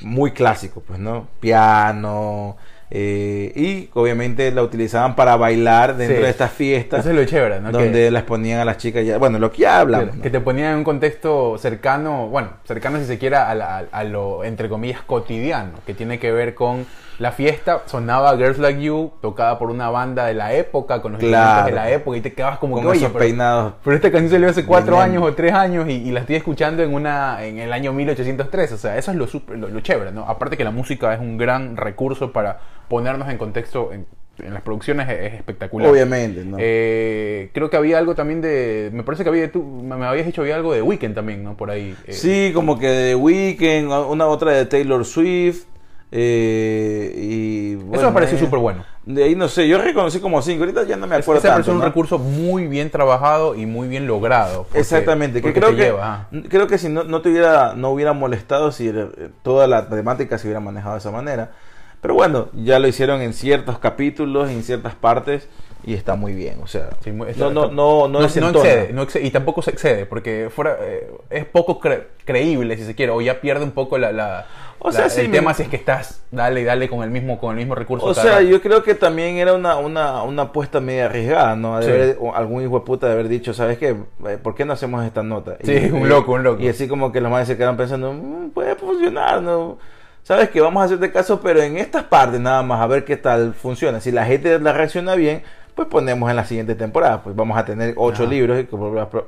muy 0.02 0.30
clásico, 0.30 0.80
pues, 0.86 1.00
¿no? 1.00 1.26
Piano 1.40 2.56
eh, 2.90 3.52
y 3.54 3.90
obviamente 3.94 4.50
la 4.50 4.62
utilizaban 4.62 5.14
para 5.14 5.36
bailar 5.36 5.96
dentro 5.96 6.16
Sí. 6.16 6.22
de 6.22 6.30
estas 6.30 6.50
fiestas 6.52 7.00
Eso 7.00 7.10
es 7.10 7.16
lo 7.16 7.24
chévere, 7.24 7.60
¿no? 7.60 7.70
donde 7.70 7.92
Que- 8.04 8.10
las 8.10 8.22
ponían 8.22 8.60
a 8.60 8.64
las 8.64 8.78
chicas 8.78 9.04
ya, 9.04 9.18
bueno, 9.18 9.38
lo 9.38 9.52
que 9.52 9.58
ya 9.62 9.80
hablamos. 9.80 10.16
¿no? 10.16 10.22
Que 10.22 10.30
te 10.30 10.40
ponían 10.40 10.72
en 10.72 10.78
un 10.78 10.84
contexto 10.84 11.58
cercano, 11.58 12.28
bueno, 12.28 12.50
cercano 12.64 12.98
si 12.98 13.04
se 13.04 13.18
quiera 13.18 13.50
a, 13.50 13.54
la- 13.54 13.84
a 13.90 14.04
lo, 14.04 14.42
entre 14.44 14.68
comillas, 14.70 15.02
cotidiano, 15.02 15.72
que 15.86 15.92
tiene 15.94 16.18
que 16.18 16.32
ver 16.32 16.54
con 16.54 16.86
la 17.18 17.32
fiesta, 17.32 17.82
sonaba 17.86 18.36
Girls 18.36 18.58
Like 18.58 18.80
You, 18.80 19.10
tocada 19.20 19.58
por 19.58 19.70
una 19.70 19.90
banda 19.90 20.26
de 20.26 20.34
la 20.34 20.52
época, 20.54 21.02
con 21.02 21.12
los 21.12 21.20
Claro. 21.20 21.66
de 21.66 21.72
la 21.72 21.90
época, 21.90 22.16
y 22.16 22.20
te 22.20 22.32
quedabas 22.32 22.58
como 22.58 22.74
con 22.74 22.82
que, 22.84 22.88
oye, 22.90 22.98
esos 23.00 23.10
pero, 23.12 23.24
peinados 23.24 23.72
pero 23.82 23.96
esta 23.96 24.10
canción 24.12 24.30
salió 24.30 24.48
hace 24.48 24.64
cuatro 24.64 24.94
Bien. 24.96 25.10
años 25.10 25.22
o 25.24 25.34
tres 25.34 25.52
años 25.52 25.88
y, 25.88 25.92
y 25.94 26.10
la 26.12 26.20
estoy 26.20 26.36
escuchando 26.36 26.82
en 26.82 26.94
una 26.94 27.44
en 27.44 27.58
el 27.58 27.72
año 27.72 27.92
1803, 27.92 28.72
o 28.72 28.76
sea, 28.78 28.96
eso 28.96 29.10
es 29.10 29.16
lo, 29.16 29.26
super- 29.26 29.58
lo, 29.58 29.68
lo 29.68 29.80
chévere, 29.80 30.12
¿no? 30.12 30.24
Aparte 30.28 30.56
que 30.56 30.62
la 30.64 30.70
música 30.70 31.12
es 31.12 31.20
un 31.20 31.36
gran 31.38 31.76
recurso 31.76 32.32
para 32.32 32.60
ponernos 32.88 33.28
en 33.28 33.36
contexto, 33.36 33.92
en, 33.92 34.06
en 34.38 34.54
las 34.54 34.62
producciones 34.62 35.08
es, 35.08 35.32
es 35.32 35.34
espectacular. 35.34 35.90
obviamente, 35.90 36.44
¿no? 36.44 36.56
Eh, 36.60 37.50
creo 37.52 37.68
que 37.68 37.76
había 37.76 37.98
algo 37.98 38.14
también 38.14 38.40
de. 38.40 38.90
Me 38.92 39.02
parece 39.02 39.24
que 39.24 39.30
había. 39.30 39.50
Tú 39.50 39.64
me 39.64 39.96
me 39.96 40.06
habías 40.06 40.24
dicho 40.26 40.42
había 40.42 40.54
algo 40.54 40.72
de 40.72 40.82
Weekend 40.82 41.16
también, 41.16 41.42
¿no? 41.42 41.56
Por 41.56 41.70
ahí. 41.72 41.96
eh. 42.06 42.12
Sí, 42.12 42.52
como 42.54 42.78
que 42.78 42.86
de 42.86 43.14
Weekend, 43.16 43.90
una 43.90 44.26
otra 44.28 44.52
de 44.52 44.64
Taylor 44.66 45.04
Swift. 45.04 45.64
Eh, 46.10 47.12
y 47.16 47.72
Eso 47.74 47.84
bueno, 47.86 48.08
me 48.08 48.14
pareció 48.14 48.36
eh, 48.36 48.40
súper 48.40 48.58
bueno. 48.58 48.84
De 49.04 49.24
ahí 49.24 49.34
no 49.34 49.48
sé, 49.48 49.66
yo 49.66 49.78
reconocí 49.78 50.20
como 50.20 50.42
cinco, 50.42 50.64
ahorita 50.64 50.84
ya 50.84 50.96
no 50.96 51.06
me 51.06 51.16
acuerdo 51.16 51.38
Ese 51.40 51.48
tanto. 51.48 51.72
un 51.72 51.78
¿no? 51.78 51.84
recurso 51.84 52.18
muy 52.18 52.66
bien 52.66 52.90
trabajado 52.90 53.54
y 53.54 53.64
muy 53.66 53.88
bien 53.88 54.06
logrado. 54.06 54.64
porque- 54.64 54.80
Exactamente, 54.80 55.38
que 55.40 55.48
porque 55.48 55.60
creo 55.60 55.70
que 55.74 55.76
lleva, 55.82 56.28
creo 56.50 56.66
que 56.66 56.76
si 56.78 56.88
no, 56.88 57.04
no 57.04 57.22
te 57.22 57.30
hubiera 57.30 57.74
no 57.74 57.90
hubiera 57.90 58.12
molestado 58.12 58.70
si 58.72 58.88
eh, 58.88 59.06
toda 59.42 59.66
la 59.66 59.88
temática 59.88 60.36
se 60.38 60.46
hubiera 60.46 60.60
manejado 60.60 60.94
de 60.94 60.98
esa 61.00 61.10
manera. 61.10 61.52
Pero 62.00 62.14
bueno, 62.14 62.48
ya 62.52 62.78
lo 62.78 62.86
hicieron 62.86 63.20
en 63.22 63.32
ciertos 63.32 63.78
capítulos, 63.78 64.50
en 64.50 64.62
ciertas 64.62 64.94
partes 64.94 65.48
y 65.84 65.94
está 65.94 66.14
muy 66.14 66.32
bien, 66.34 66.58
o 66.62 66.66
sea, 66.66 66.90
Sí, 67.02 67.10
muy- 67.10 67.28
no 67.36 67.50
no 67.50 67.66
no 67.70 67.70
no, 67.70 68.08
no, 68.08 68.20
desentona. 68.22 68.58
excede, 68.58 68.92
no 68.92 69.02
excede, 69.02 69.26
y 69.26 69.30
tampoco 69.30 69.62
se 69.62 69.70
excede, 69.70 70.06
porque 70.06 70.48
fuera 70.54 70.76
eh, 70.80 71.10
es 71.30 71.44
poco 71.46 71.80
cre- 71.80 72.04
creíble, 72.24 72.76
si 72.76 72.84
se 72.84 72.94
quiere, 72.94 73.10
o 73.12 73.20
ya 73.20 73.40
pierde 73.40 73.64
un 73.64 73.70
poco 73.72 73.96
la, 73.98 74.12
la- 74.12 74.46
O 74.80 74.88
la- 74.90 74.92
sea, 74.94 75.10
sí, 75.10 75.22
el 75.22 75.28
me- 75.28 75.38
tema 75.38 75.54
si 75.54 75.62
es 75.64 75.68
que 75.68 75.76
estás 75.76 76.22
dale 76.30 76.60
y 76.60 76.64
dale 76.64 76.88
con 76.88 77.02
el 77.02 77.10
mismo 77.10 77.38
con 77.40 77.50
el 77.52 77.56
mismo 77.56 77.74
recurso. 77.74 78.06
O 78.06 78.14
sea, 78.14 78.32
rato. 78.36 78.42
yo 78.42 78.60
creo 78.62 78.82
que 78.82 78.94
también 78.94 79.36
era 79.36 79.54
una, 79.54 79.76
una, 79.76 80.22
una 80.22 80.42
apuesta 80.42 80.80
media 80.80 81.06
arriesgada, 81.06 81.56
¿no? 81.56 81.78
De 81.78 81.84
Sí. 81.86 81.90
haber- 81.90 82.18
algún 82.34 82.62
hijo 82.62 82.78
de 82.78 82.84
puta 82.84 83.06
de 83.08 83.12
haber 83.14 83.28
dicho, 83.28 83.52
¿sabes 83.54 83.78
qué? 83.78 83.96
Eh, 84.26 84.38
¿Por 84.42 84.54
qué 84.54 84.64
no 84.64 84.72
hacemos 84.74 85.04
esta 85.04 85.22
nota? 85.22 85.56
Sí, 85.64 85.72
Y- 85.72 85.90
un 85.90 86.02
y- 86.02 86.08
loco, 86.08 86.32
un 86.32 86.42
loco. 86.44 86.62
Y 86.62 86.68
así 86.68 86.86
como 86.86 87.10
que 87.12 87.20
los 87.20 87.30
más 87.30 87.46
se 87.46 87.56
quedan 87.56 87.76
pensando, 87.76 88.12
"Mm, 88.12 88.50
puede 88.50 88.74
funcionar, 88.76 89.42
¿no? 89.42 89.78
¿Sabes 90.22 90.50
qué? 90.50 90.60
Vamos 90.60 90.82
a 90.82 90.84
hacerte 90.86 91.10
caso, 91.10 91.40
pero 91.40 91.62
en 91.62 91.78
estas 91.78 92.04
partes 92.04 92.38
nada 92.38 92.62
más, 92.62 92.80
a 92.80 92.86
ver 92.86 93.04
qué 93.04 93.16
tal 93.16 93.54
funciona. 93.54 94.00
Si 94.00 94.12
la 94.12 94.26
gente 94.26 94.58
la 94.58 94.72
reacciona 94.74 95.14
bien, 95.14 95.42
pues 95.78 95.86
ponemos 95.86 96.28
en 96.28 96.34
la 96.34 96.44
siguiente 96.44 96.74
temporada. 96.74 97.22
Pues 97.22 97.36
vamos 97.36 97.56
a 97.56 97.64
tener 97.64 97.94
ocho 97.96 98.24
Ajá. 98.24 98.32
libros 98.32 98.58
y 98.60 98.66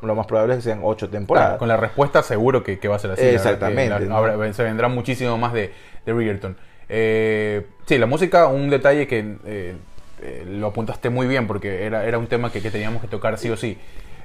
lo 0.05 0.15
más 0.17 0.27
probable 0.27 0.55
es 0.55 0.59
que 0.59 0.65
sean 0.65 0.81
ocho 0.83 1.09
temporadas. 1.09 1.51
Claro, 1.51 1.59
con 1.61 1.69
la 1.69 1.77
respuesta 1.77 2.25
seguro 2.25 2.65
que, 2.65 2.81
que 2.81 2.89
va 2.89 2.97
a 2.97 2.99
ser 2.99 3.13
así. 3.13 3.23
Exactamente, 3.23 3.89
la- 3.89 4.01
¿no? 4.01 4.53
se 4.53 4.65
vendrá 4.65 4.89
muchísimo 4.89 5.39
más 5.39 5.53
de, 5.53 5.73
de. 6.05 6.41
Eh, 6.89 7.67
sí, 7.87 7.99
la 7.99 8.07
música, 8.07 8.49
un 8.49 8.69
detalle 8.69 9.07
que 9.07 9.37
eh, 9.45 9.77
eh, 10.23 10.45
lo 10.49 10.67
apuntaste 10.67 11.09
muy 11.09 11.29
bien 11.29 11.47
porque 11.47 11.85
era, 11.87 12.05
era 12.05 12.19
un 12.19 12.27
tema 12.27 12.51
que, 12.51 12.61
que 12.61 12.73
teníamos 12.73 13.01
que 13.01 13.07
tocar 13.07 13.39
sí 13.39 13.49
o 13.49 13.57
sí. 13.57 13.79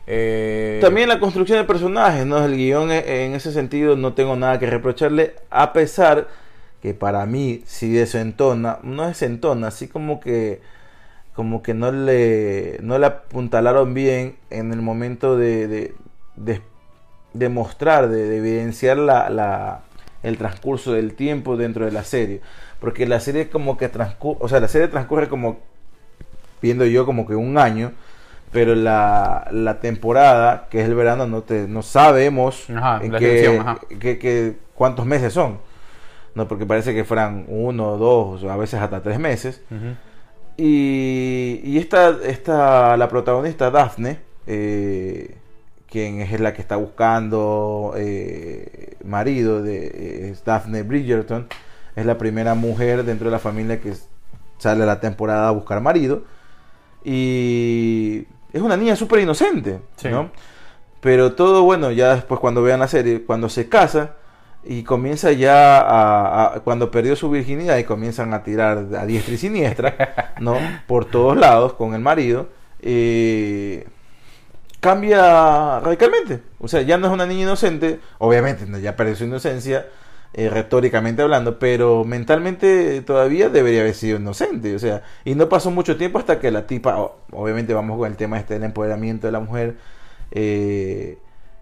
Eh, 0.08 0.80
También 0.82 1.08
la 1.08 1.20
construcción 1.20 1.60
de 1.60 1.66
personajes, 1.66 2.26
¿no? 2.26 2.44
El 2.44 2.56
guion 2.58 2.92
eh, 2.92 3.26
en 3.26 3.36
ese 3.36 3.52
sentido 3.52 3.96
no 3.96 4.14
tengo 4.14 4.36
nada 4.36 4.58
que 4.58 4.68
reprocharle, 4.68 5.36
a 5.52 5.74
pesar 5.74 6.28
que 6.82 6.96
para 6.96 7.24
mí 7.28 7.62
sí 7.68 7.92
desentona, 7.92 8.80
no 8.82 9.06
desentona, 9.06 9.68
así 9.68 9.88
como 9.88 10.20
que 10.20 10.60
como 11.36 11.62
que 11.62 11.74
no 11.74 11.92
le 11.92 12.80
no 12.82 12.98
le 12.98 13.06
apuntalaron 13.08 13.94
bien 13.94 14.38
en 14.50 14.72
el 14.74 14.82
momento 14.82 15.38
de, 15.38 15.68
de, 15.68 15.96
de- 16.36 16.62
de 17.34 17.50
mostrar, 17.50 18.08
de, 18.10 18.30
de 18.30 18.38
evidenciar 18.38 18.98
la, 18.98 19.30
la- 19.30 19.82
el 20.24 20.38
transcurso 20.38 20.94
del 20.94 21.14
tiempo 21.16 21.58
dentro 21.58 21.86
de 21.86 21.92
la 21.92 22.04
serie. 22.04 22.42
Porque 22.80 23.06
la 23.06 23.20
serie 23.20 23.50
como 23.50 23.78
que 23.78 23.90
transcurre, 23.90 24.40
o 24.42 24.48
sea, 24.48 24.60
la 24.60 24.68
serie 24.70 24.88
transcurre 24.88 25.28
como, 25.28 25.60
viendo 26.62 26.86
yo 26.86 27.06
como 27.06 27.28
que 27.28 27.36
un 27.36 27.58
año, 27.58 27.92
pero 28.52 28.74
la, 28.76 29.48
la 29.52 29.80
temporada, 29.82 30.68
que 30.70 30.80
es 30.82 30.88
el 30.88 30.96
verano, 30.96 31.28
no 31.28 31.42
te 31.42 31.68
no 31.68 31.82
sabemos 31.82 32.70
Ajá, 32.70 33.00
en 33.04 33.12
qué- 33.20 33.58
ajá. 33.60 33.80
cuántos 34.76 35.06
meses 35.06 35.34
son. 35.34 35.60
No, 36.36 36.48
porque 36.48 36.66
parece 36.66 36.94
que 36.94 37.04
fueran 37.04 37.46
uno, 37.48 37.98
dos, 37.98 38.44
a 38.46 38.58
veces 38.58 38.80
hasta 38.82 39.02
tres 39.02 39.20
meses. 39.20 39.62
Y, 40.58 41.60
y 41.64 41.78
esta, 41.78 42.18
esta, 42.24 42.96
la 42.98 43.10
protagonista 43.10 43.72
Daphne, 43.72 44.20
eh, 44.48 45.36
quien 45.88 46.22
es 46.22 46.40
la 46.40 46.54
que 46.54 46.62
está 46.62 46.78
buscando 46.78 47.94
eh, 47.98 48.96
marido 49.04 49.62
de 49.62 50.30
es 50.30 50.44
Daphne 50.46 50.84
Bridgerton, 50.84 51.48
es 51.96 52.06
la 52.06 52.18
primera 52.18 52.56
mujer 52.56 53.04
dentro 53.04 53.26
de 53.28 53.32
la 53.32 53.40
familia 53.40 53.80
que 53.82 53.94
sale 54.58 54.84
a 54.84 54.86
la 54.86 55.00
temporada 55.00 55.50
a 55.50 55.52
buscar 55.52 55.82
marido. 55.82 56.24
Y 57.04 58.26
es 58.52 58.62
una 58.62 58.78
niña 58.78 58.96
súper 58.96 59.20
inocente, 59.20 59.80
Sí. 59.98 60.10
¿no? 60.10 60.32
Pero 61.02 61.34
todo 61.34 61.64
bueno, 61.64 61.92
ya 61.92 62.16
después 62.16 62.40
cuando 62.40 62.64
vean 62.64 62.80
la 62.80 62.88
serie, 62.88 63.22
cuando 63.24 63.48
se 63.48 63.70
casa 63.70 64.16
y 64.66 64.84
comienza 64.84 65.32
ya 65.32 65.80
a, 65.80 66.56
a- 66.56 66.60
cuando 66.62 66.92
perdió 66.92 67.16
su 67.16 67.30
virginidad 67.30 67.78
y 67.78 67.84
comienzan 67.84 68.34
a 68.34 68.44
tirar 68.44 68.88
a 68.98 69.06
diestra 69.06 69.34
y 69.36 69.38
siniestra, 69.38 70.36
¿no? 70.40 70.58
Por 70.88 71.06
todos 71.06 71.38
lados 71.38 71.74
con 71.74 71.94
el 71.94 72.02
marido, 72.02 72.50
eh, 72.82 73.88
cambia 74.80 75.80
radicalmente. 75.80 76.42
O 76.60 76.68
sea, 76.68 76.82
ya 76.82 76.98
no 76.98 77.08
es 77.08 77.14
una 77.14 77.26
niña 77.26 77.44
inocente, 77.44 78.00
obviamente 78.20 78.66
no, 78.66 78.78
ya 78.80 78.96
perdió 78.96 79.16
su 79.16 79.26
inocencia, 79.26 79.88
eh, 80.34 80.50
retóricamente 80.50 81.22
hablando, 81.22 81.60
pero 81.60 82.04
mentalmente 82.04 83.02
todavía 83.02 83.50
debería 83.50 83.82
haber 83.82 83.94
sido 83.96 84.18
inocente. 84.20 84.76
O 84.76 84.80
sea, 84.80 85.04
y 85.24 85.36
no 85.36 85.50
pasó 85.50 85.72
mucho 85.72 85.98
tiempo 85.98 86.20
hasta 86.20 86.40
que 86.40 86.52
la 86.52 86.68
tipa, 86.68 87.12
obviamente 87.32 87.74
vamos 87.74 87.98
con 87.98 88.10
el 88.12 88.18
tema 88.18 88.38
este 88.40 88.56
del 88.56 88.64
empoderamiento 88.64 89.28
de 89.28 89.32
la 89.32 89.40
mujer, 89.40 89.76
eh, 90.32 91.18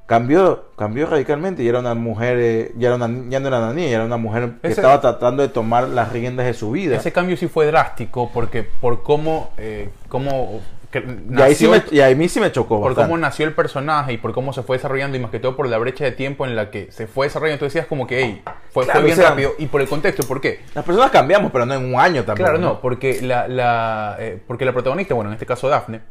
cambió, 0.06 0.66
cambió 0.78 1.06
radicalmente 1.08 1.63
y 1.63 1.68
era 1.68 1.80
una 1.80 1.94
mujer, 1.96 2.38
eh, 2.39 2.72
ya, 2.78 2.88
era 2.89 2.96
una, 2.98 3.08
ya 3.30 3.39
no 3.39 3.48
era 3.48 3.60
una 3.60 3.74
niña, 3.74 3.88
ya 3.89 3.96
era 3.96 4.06
una 4.06 4.18
mujer 4.18 4.52
que 4.62 4.68
Ese- 4.68 4.82
estaba 4.82 5.00
tratando 5.02 5.42
de 5.44 5.50
tomar 5.50 5.88
las 5.89 6.12
riendas 6.12 6.46
de 6.46 6.54
su 6.54 6.72
vida. 6.72 6.96
Ese 6.98 7.12
cambio 7.12 7.38
sí 7.38 7.48
fue 7.48 7.66
drástico 7.68 8.30
porque 8.34 8.63
por 8.63 9.04
cómo, 9.04 9.52
eh, 9.58 9.89
cómo 10.10 10.62
que 10.92 11.00
y, 11.00 11.42
ahí 11.42 11.56
sí 11.56 11.68
nació- 11.68 11.72
me, 11.92 11.98
y 11.98 12.02
a 12.02 12.16
mí 12.16 12.30
sí 12.30 12.39
me 12.39 12.52
chocó 12.52 12.80
por 12.80 12.89
bastante. 12.92 13.08
cómo 13.10 13.18
nació 13.18 13.48
el 13.48 13.54
personaje 13.56 14.13
y 14.13 14.18
por 14.18 14.32
cómo 14.32 14.54
se 14.54 14.62
fue 14.62 14.78
desarrollando 14.78 15.18
y 15.18 15.20
más 15.20 15.32
que 15.32 15.39
todo 15.39 15.56
por 15.56 15.68
la 15.68 15.80
brecha 15.80 16.04
de 16.04 16.12
tiempo 16.12 16.46
en 16.46 16.56
la 16.56 16.70
que 16.70 16.92
se 16.92 17.08
fue 17.08 17.26
desarrollando. 17.26 17.58
Tú 17.60 17.66
decías 17.66 17.88
como 17.88 18.06
que, 18.06 18.20
hey, 18.22 18.42
fue, 18.46 18.84
fue 18.84 18.86
Claro, 18.86 19.02
bien 19.02 19.13
o 19.18 19.22
sea- 19.22 19.30
rápido. 19.32 19.54
Y 19.58 19.66
por 19.66 19.82
el 19.82 19.88
contexto, 19.89 20.22
¿por 20.28 20.39
qué? 20.39 20.60
Las 20.76 20.86
personas 20.86 21.10
cambiamos, 21.10 21.52
pero 21.52 21.66
no 21.66 21.74
en 21.74 21.86
un 21.96 22.00
año 22.00 22.24
tampoco. 22.24 22.44
Claro, 22.48 22.60
no, 22.60 22.80
porque 22.80 23.24
la, 23.24 23.48
la, 23.48 24.18
eh, 24.20 24.39
porque 24.46 24.66
la 24.66 24.72
protagonista, 24.74 25.16
bueno, 25.16 25.32
en 25.32 25.34
este 25.34 25.48
caso 25.48 25.68
Daphne, 25.68 26.02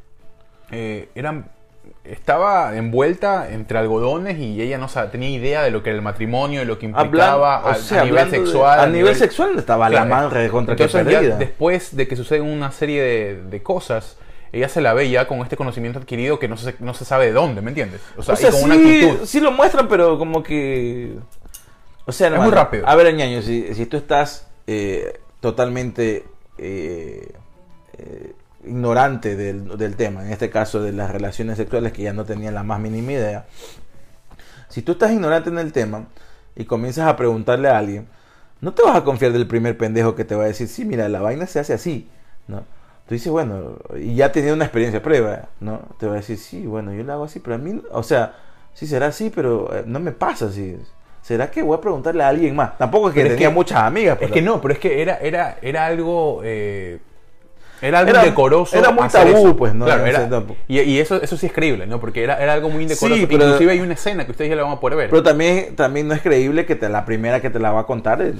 eh, 0.73 1.11
era, 1.15 1.45
estaba 2.05 2.77
envuelta 2.77 3.53
entre 3.53 3.79
algodones 3.79 4.39
y 4.39 4.61
ella 4.61 4.77
no 4.79 4.89
tenía 5.11 5.31
idea 5.31 5.63
de 5.63 5.71
lo 5.71 5.83
que 5.83 5.91
era 5.91 5.97
el 5.97 6.03
matrimonio, 6.03 6.61
de 6.61 6.67
lo 6.67 6.79
que 6.79 6.87
implicaba 6.87 7.59
a, 7.59 7.75
sea, 7.77 8.03
a 8.03 8.05
nivel 8.05 8.31
de- 8.31 8.39
sexual. 8.39 8.81
a 8.81 8.87
nivel 8.89 9.15
sexual 9.15 9.57
estaba 9.57 9.89
la 9.89 10.05
madre 10.05 10.49
contra 10.49 10.75
que 10.75 10.83
Entonces 10.83 11.07
ya 11.13 11.19
perdida. 11.21 11.37
después 11.37 11.95
de 11.97 12.09
que 12.09 12.17
suceden 12.17 12.43
una 12.43 12.73
serie 12.73 13.03
de, 13.03 13.43
de 13.45 13.63
cosas, 13.63 14.17
ella 14.51 14.69
se 14.69 14.81
la 14.81 14.95
ve 14.95 15.09
ya 15.11 15.27
con 15.29 15.39
este 15.41 15.57
conocimiento 15.57 15.99
adquirido 16.01 16.39
que 16.39 16.49
no 16.49 16.57
se, 16.57 16.75
no 16.81 16.93
se 16.93 17.05
sabe 17.05 17.27
de 17.27 17.33
dónde, 17.33 17.63
¿me 17.63 17.71
entiendes? 17.71 18.01
O 18.17 18.23
sea, 18.23 18.35
O 18.35 18.37
sea, 18.37 18.49
y 18.49 18.53
con 18.53 18.63
una 18.65 18.75
sí, 18.75 19.05
actitud. 19.05 19.27
sí 19.27 19.41
lo 19.41 19.53
muestran, 19.53 19.87
pero 19.89 20.19
como 20.19 20.43
que... 20.43 21.15
O 22.05 22.11
sea, 22.11 22.29
Es 22.29 22.35
muy 22.41 22.51
rápido. 22.51 22.87
A 22.89 22.97
ver, 22.97 23.15
ñaño, 23.15 23.43
si, 23.43 23.73
si 23.75 23.87
tú 23.87 23.97
estás 23.97 24.49
eh, 24.67 25.21
totalmente 25.41 26.25
eh, 26.59 27.33
eh, 27.97 28.33
ignorante 28.65 29.37
del, 29.37 29.77
del 29.77 29.97
tema, 29.97 30.25
en 30.25 30.33
este 30.33 30.51
caso 30.51 30.83
de 30.83 30.93
las 30.93 31.11
relaciones 31.11 31.57
sexuales 31.57 31.93
que 31.93 32.03
ya 32.03 32.13
no 32.13 32.25
tenían 32.25 32.55
la 32.55 32.63
más 32.63 32.81
mínima 32.81 33.13
idea, 33.13 33.45
si 34.69 34.83
tú 34.83 34.93
estás 34.93 35.11
ignorante 35.13 35.51
en 35.51 35.59
el 35.59 35.73
tema 35.73 36.07
y 36.57 36.65
comienzas 36.65 37.07
a 37.09 37.17
preguntarle 37.17 37.69
a 37.69 37.79
alguien, 37.79 38.07
no 38.61 38.73
te 38.73 38.83
vas 38.83 38.97
a 38.97 39.05
confiar 39.05 39.33
del 39.33 39.47
primer 39.47 39.77
pendejo 39.77 40.15
que 40.15 40.25
te 40.25 40.35
va 40.35 40.45
a 40.45 40.47
decir, 40.47 40.69
sí, 40.69 40.85
mira, 40.85 41.09
la 41.09 41.21
vaina 41.21 41.47
se 41.47 41.59
hace 41.61 41.73
así, 41.75 42.09
¿no? 42.49 42.65
Tú 43.09 43.15
dices, 43.15 43.33
bueno, 43.33 43.77
y 43.99 44.15
ya 44.15 44.31
tenido 44.33 44.55
una 44.55 44.65
experiencia 44.65 45.03
prueba, 45.03 45.49
¿no? 45.61 45.81
Te 45.99 46.07
va 46.07 46.13
a 46.13 46.17
decir, 46.17 46.39
sí, 46.39 46.65
bueno, 46.67 46.93
yo 46.95 47.03
lo 47.03 47.13
hago 47.13 47.25
así, 47.25 47.41
pero 47.41 47.57
a 47.57 47.59
mí, 47.59 47.83
o 47.91 48.03
sea, 48.05 48.35
sí 48.75 48.87
será 48.87 49.09
así, 49.09 49.31
pero 49.35 49.75
eh, 49.77 49.83
no 49.87 49.99
me 49.99 50.13
pasa 50.13 50.47
así. 50.47 50.77
¿Será 51.21 51.51
que 51.51 51.63
voy 51.63 51.77
a 51.77 51.81
preguntarle 51.81 52.23
a 52.23 52.29
alguien 52.29 52.55
más? 52.57 52.79
Tampoco 52.79 53.09
es 53.09 53.15
que 53.15 53.21
Pero 53.23 53.31
es 53.33 53.37
tenía 53.37 53.49
que- 53.49 53.55
muchas 53.55 53.79
amigas. 53.81 54.15
Es 54.15 54.21
pero- 54.21 54.35
que 54.35 54.43
no, 54.43 54.61
pero 54.61 54.75
es 54.75 54.81
que 54.81 55.03
era, 55.03 55.17
era, 55.19 55.59
era 55.61 55.87
algo. 55.87 56.41
eh, 56.45 57.01
era 57.83 57.99
algo 57.99 58.11
Era- 58.13 58.21
indecoroso. 58.21 58.77
era 58.79 58.91
muy 58.93 59.05
hacer 59.05 59.33
tabú, 59.33 59.47
eso. 59.49 59.57
pues, 59.57 59.75
¿no? 59.75 59.85
Claro, 59.85 60.07
era- 60.07 60.29
y, 60.69 60.81
y 60.81 60.99
eso, 61.01 61.21
eso 61.21 61.37
sí 61.37 61.47
es 61.47 61.53
creíble, 61.53 61.87
¿no? 61.87 62.01
Porque 62.01 62.23
era, 62.25 62.43
era 62.43 62.53
algo 62.55 62.71
muy 62.71 62.85
indecoroso. 62.85 63.21
Sí, 63.21 63.27
pero- 63.27 63.45
Inclusive 63.45 63.73
hay 63.73 63.81
una 63.81 63.95
escena 63.95 64.25
que 64.25 64.31
ustedes 64.31 64.49
ya 64.51 64.57
la 64.57 64.63
van 64.63 64.73
a 64.73 64.81
poder 64.81 64.97
ver. 64.97 65.11
Pero 65.11 65.23
también, 65.23 65.77
también 65.77 66.09
no 66.09 66.15
es 66.15 66.23
creíble 66.23 66.65
que 66.65 66.77
te, 66.77 66.89
la 66.89 67.05
primera 67.05 67.41
que 67.41 67.51
te 67.51 67.59
la 67.59 67.73
va 67.73 67.81
a 67.81 67.87
contar, 67.87 68.23
eh, 68.23 68.33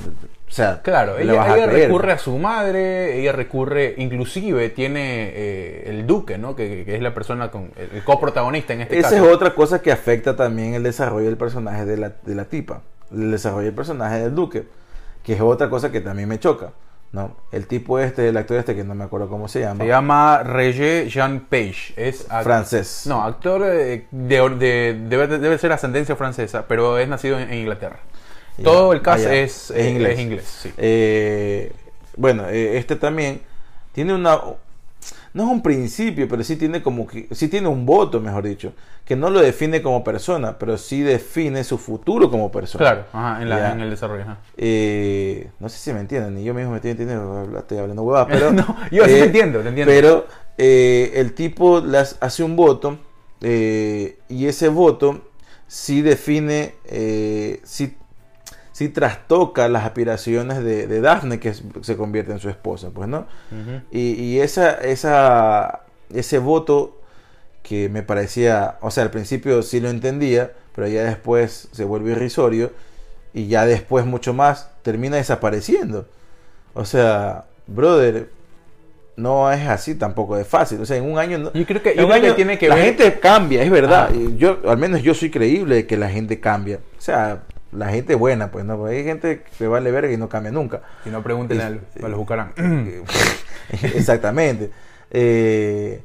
o 0.49 0.51
sea, 0.55 0.81
Claro, 0.83 1.19
ella, 1.19 1.43
a 1.43 1.67
recurre 1.67 2.13
a 2.13 2.19
su 2.19 2.39
madre, 2.39 3.19
ella 3.21 3.33
recurre, 3.33 3.95
inclusive 3.99 4.69
tiene 4.71 5.31
eh, 5.35 5.85
el 5.87 6.07
duque, 6.07 6.39
¿no? 6.39 6.55
Que, 6.55 6.85
que 6.85 6.95
es 6.97 7.03
la 7.03 7.13
persona 7.15 7.51
con 7.51 7.73
el, 7.77 8.03
coprotagonista 8.05 8.73
en 8.75 8.83
este 8.83 8.99
Esa 8.99 9.11
caso. 9.11 9.27
es 9.27 9.35
otra 9.35 9.55
cosa 9.55 9.83
que 9.83 9.91
afecta 9.93 10.37
también 10.37 10.75
el 10.75 10.83
desarrollo 10.83 11.27
del 11.27 11.37
personaje 11.37 11.85
de 11.85 11.97
la, 11.97 12.13
de 12.23 12.35
la 12.35 12.45
tipa. 12.45 12.83
El 13.13 13.31
desarrollo 13.31 13.65
del 13.67 13.75
personaje 13.75 14.21
del 14.21 14.35
duque. 14.35 14.65
Que 15.23 15.35
es 15.35 15.41
otra 15.41 15.69
cosa 15.71 15.91
que 15.93 16.01
también 16.01 16.29
me 16.29 16.39
choca. 16.39 16.73
¿No? 17.13 17.37
El 17.53 17.67
tipo 17.67 17.99
este, 17.99 18.29
el 18.29 18.37
actor 18.37 18.57
este, 18.57 18.75
que 18.75 18.85
no 18.85 18.95
me 18.95 19.05
acuerdo 19.05 19.29
cómo 19.29 19.47
se 19.49 19.61
llama. 19.61 19.85
Se 19.85 19.89
llama 19.89 20.43
Roger 20.43 21.07
Jean 21.09 21.41
Page. 21.41 21.93
Es 21.97 22.27
Francés. 22.43 23.05
No, 23.07 23.23
actor 23.23 23.63
eh, 23.65 24.07
de, 24.11 24.49
de- 24.51 25.01
debe, 25.09 25.27
debe 25.39 25.59
ser 25.59 25.73
ascendencia 25.73 26.17
francesa, 26.17 26.67
pero 26.67 26.99
es 26.99 27.09
nacido 27.09 27.39
en, 27.39 27.51
en 27.51 27.59
Inglaterra. 27.59 28.01
Todo 28.63 28.93
el 28.93 29.01
cast 29.03 29.27
ah, 29.27 29.29
ya. 29.31 29.35
es, 29.35 29.71
Es 29.71 29.77
eh, 29.77 29.91
inglés. 29.91 30.13
es 30.15 30.21
inglés, 30.21 30.45
sí. 30.63 30.73
Eh, 30.77 31.73
bueno, 32.17 32.49
eh, 32.49 32.77
este 32.79 32.97
también 32.97 33.41
tiene 33.93 34.15
una... 34.15 34.39
No 35.35 35.45
es 35.45 35.49
un 35.51 35.63
principio, 35.63 36.29
pero 36.29 36.45
sí 36.45 36.57
tiene 36.57 36.83
como 36.83 37.07
que... 37.07 37.27
Sí 37.33 37.49
tiene 37.49 37.69
un 37.69 37.87
voto, 37.87 38.21
mejor 38.21 38.45
dicho. 38.45 38.75
Que 39.05 39.17
no 39.17 39.31
lo 39.31 39.41
define 39.41 39.81
como 39.83 40.05
persona, 40.05 40.59
pero 40.59 40.77
sí 40.77 41.01
define 41.01 41.65
su 41.65 41.79
futuro 41.79 42.31
como 42.31 42.51
persona. 42.53 42.85
Claro, 42.85 43.05
ajá, 43.13 43.43
en, 43.43 43.49
la- 43.49 43.73
en 43.73 43.81
el 43.81 43.91
desarrollo. 43.91 44.23
ajá. 44.23 44.39
Eh, 44.57 45.49
no 45.59 45.69
sé 45.69 45.79
si 45.79 45.93
me 45.93 46.01
entienden, 46.01 46.35
ni 46.35 46.45
yo 46.45 46.53
mismo 46.55 46.71
me 46.73 46.77
estoy 46.77 46.91
entendiendo, 46.93 47.59
estoy 47.59 47.79
hablando 47.79 48.03
huevadas, 48.03 48.29
pero... 48.31 48.53
No, 48.53 48.77
yo 48.91 49.05
sí 49.05 49.11
te 49.11 49.25
entiendo, 49.25 49.61
te 49.61 49.69
entiendo. 49.69 49.91
Pero 49.93 50.27
eh, 50.59 51.13
el 51.15 51.35
tipo 51.35 51.81
las 51.81 52.19
hace 52.21 52.43
un 52.43 52.55
voto 52.57 52.99
eh, 53.41 54.19
y 54.29 54.47
ese 54.47 54.69
voto 54.69 55.23
sí 55.67 56.03
define, 56.03 56.75
eh, 56.85 57.61
sí, 57.65 57.97
sí 58.83 58.89
trastoca 58.89 59.69
las 59.69 59.85
aspiraciones 59.85 60.63
de, 60.65 60.87
de 60.87 61.01
Daphne 61.01 61.39
que 61.41 61.51
es- 61.51 61.63
se 61.83 61.97
convierte 61.97 62.33
en 62.33 62.39
su 62.39 62.49
esposa, 62.49 62.91
pues, 62.95 63.09
¿no? 63.09 63.27
Y, 63.91 64.13
y 64.13 64.41
esa, 64.41 64.73
esa, 64.73 65.83
ese 66.13 66.39
voto 66.39 66.99
que 67.63 67.89
me 67.89 68.03
parecía, 68.03 68.77
o 68.81 68.91
sea, 68.91 69.05
al 69.05 69.11
principio 69.11 69.63
sí 69.63 69.81
lo 69.81 69.89
entendía, 69.89 70.53
pero 70.75 70.89
ya 70.89 71.05
después 71.05 71.69
se 71.73 71.85
vuelve 71.85 72.13
irrisorio 72.13 72.73
y 73.35 73.47
ya 73.47 73.65
después 73.67 74.05
mucho 74.05 74.35
más 74.35 74.71
termina 74.83 75.17
desapareciendo. 75.17 76.07
O 76.75 76.85
sea, 76.85 77.45
brother, 77.67 78.31
no 79.17 79.53
es 79.53 79.69
así 79.69 79.95
tampoco 79.95 80.37
de 80.37 80.45
fácil. 80.45 80.81
O 80.81 80.87
sea, 80.87 80.97
en 80.97 81.05
un 81.05 81.19
año 81.19 81.39
no. 81.39 81.53
Yo 81.53 81.67
creo 81.67 81.83
que, 81.83 81.95
yo 81.95 82.09
que 82.09 82.15
año 82.15 82.35
tiene 82.35 82.59
que 82.59 82.69
la 82.69 82.75
ver. 82.77 82.85
gente 82.87 83.21
cambia, 83.21 83.63
es 83.63 83.71
verdad. 83.71 84.09
Ah. 84.11 84.17
Yo, 84.37 84.59
al 84.67 84.79
menos 84.79 85.03
yo 85.03 85.13
soy 85.15 85.31
creíble 85.31 85.75
de 85.77 85.87
que 85.87 85.97
la 85.97 86.09
gente 86.09 86.41
cambia. 86.41 86.79
O 86.99 87.01
sea, 87.01 87.43
la 87.73 87.89
gente 87.89 88.15
buena, 88.15 88.51
pues 88.51 88.65
no, 88.65 88.85
hay 88.87 89.03
gente 89.05 89.43
que 89.59 89.67
vale 89.67 89.91
verga 89.91 90.13
y 90.13 90.17
no 90.17 90.29
cambia 90.29 90.53
nunca. 90.53 90.83
Si 91.05 91.11
no, 91.11 91.23
pregúntenle 91.23 91.65
al- 91.65 91.81
a 92.03 92.09
los 92.09 92.19
Bucarán. 92.19 92.53
Exactamente. 93.83 94.71
Eh, 95.11 96.03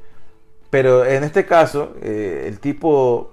pero 0.69 1.05
en 1.05 1.23
este 1.23 1.45
caso, 1.45 1.95
eh, 2.01 2.45
el 2.47 2.59
tipo 2.59 3.31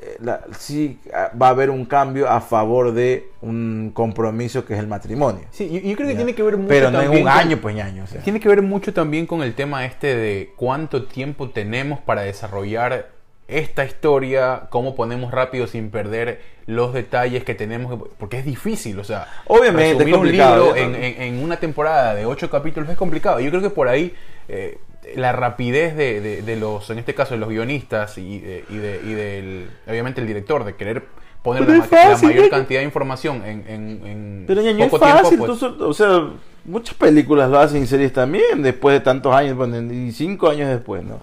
eh, 0.00 0.16
la- 0.20 0.44
sí 0.58 1.00
ah, 1.12 1.30
va 1.40 1.48
a 1.48 1.50
haber 1.50 1.70
un 1.70 1.84
cambio 1.84 2.28
a 2.28 2.40
favor 2.40 2.92
de 2.92 3.30
un 3.40 3.90
compromiso 3.94 4.64
que 4.64 4.74
es 4.74 4.80
el 4.80 4.86
matrimonio. 4.86 5.46
Sí, 5.50 5.68
yo, 5.70 5.80
yo 5.80 5.96
creo 5.96 6.06
que 6.08 6.14
Ya. 6.14 6.18
tiene 6.18 6.34
que 6.34 6.42
ver 6.42 6.56
mucho 6.56 6.68
Pero 6.68 6.90
no 6.90 7.00
en 7.00 7.10
un 7.10 7.18
con- 7.20 7.28
año, 7.28 7.58
pues 7.60 7.78
año. 7.80 8.04
O 8.04 8.06
sea. 8.06 8.20
Tiene 8.22 8.40
que 8.40 8.48
ver 8.48 8.62
mucho 8.62 8.92
también 8.92 9.26
con 9.26 9.42
el 9.42 9.54
tema 9.54 9.84
este 9.84 10.14
de 10.14 10.52
cuánto 10.56 11.06
tiempo 11.06 11.50
tenemos 11.50 12.00
para 12.00 12.22
desarrollar 12.22 13.10
esta 13.48 13.84
historia, 13.84 14.62
cómo 14.70 14.94
ponemos 14.96 15.30
rápido 15.30 15.66
sin 15.66 15.90
perder 15.90 16.40
los 16.66 16.92
detalles 16.92 17.44
que 17.44 17.54
tenemos, 17.54 17.92
que- 18.02 18.10
porque 18.18 18.38
es 18.38 18.44
difícil, 18.44 18.98
o 18.98 19.04
sea, 19.04 19.28
Obviamente, 19.46 20.04
resumir 20.04 20.08
es 20.08 20.14
complicado, 20.14 20.68
un 20.70 20.74
libro 20.76 20.96
en, 20.96 21.02
en- 21.04 21.22
en 21.22 21.44
una 21.44 21.56
temporada 21.58 22.14
de 22.14 22.26
ocho 22.26 22.50
capítulos 22.50 22.88
es 22.90 22.96
complicado. 22.96 23.38
Yo 23.40 23.50
creo 23.50 23.62
que 23.62 23.70
por 23.70 23.88
ahí 23.88 24.12
eh, 24.48 24.78
la 25.14 25.30
rapidez 25.32 25.96
de, 25.96 26.20
de- 26.20 26.42
de 26.42 26.56
los, 26.56 26.90
en 26.90 26.98
este 26.98 27.14
caso, 27.14 27.34
de 27.34 27.40
los 27.40 27.48
guionistas 27.48 28.18
y, 28.18 28.40
de- 28.40 28.64
y, 28.68 28.76
de- 28.78 29.00
y 29.04 29.12
del, 29.14 29.70
obviamente, 29.86 30.20
el 30.20 30.26
director 30.26 30.64
de 30.64 30.74
querer 30.74 31.04
poner 31.42 31.68
la, 31.68 31.86
mayor 32.20 32.50
cantidad 32.50 32.80
de 32.80 32.84
información 32.84 33.44
en, 33.44 33.64
en- 33.68 34.44
Pero 34.48 34.62
ñaño, 34.62 34.84
es 34.86 34.90
poco 34.90 35.06
fácil, 35.06 35.28
tiempo, 35.38 35.46
pues, 35.46 35.58
tú 35.60 35.66
sol- 35.66 35.82
o 35.82 35.92
sea, 35.94 36.30
muchas 36.64 36.96
películas 36.96 37.48
lo 37.48 37.60
hacen 37.60 37.84
y 37.84 37.86
series 37.86 38.12
también, 38.12 38.62
después 38.64 38.94
de 38.94 39.00
tantos 39.00 39.32
años, 39.32 39.56
y 39.92 40.10
cinco 40.10 40.48
años 40.48 40.68
después, 40.68 41.04
¿no? 41.04 41.20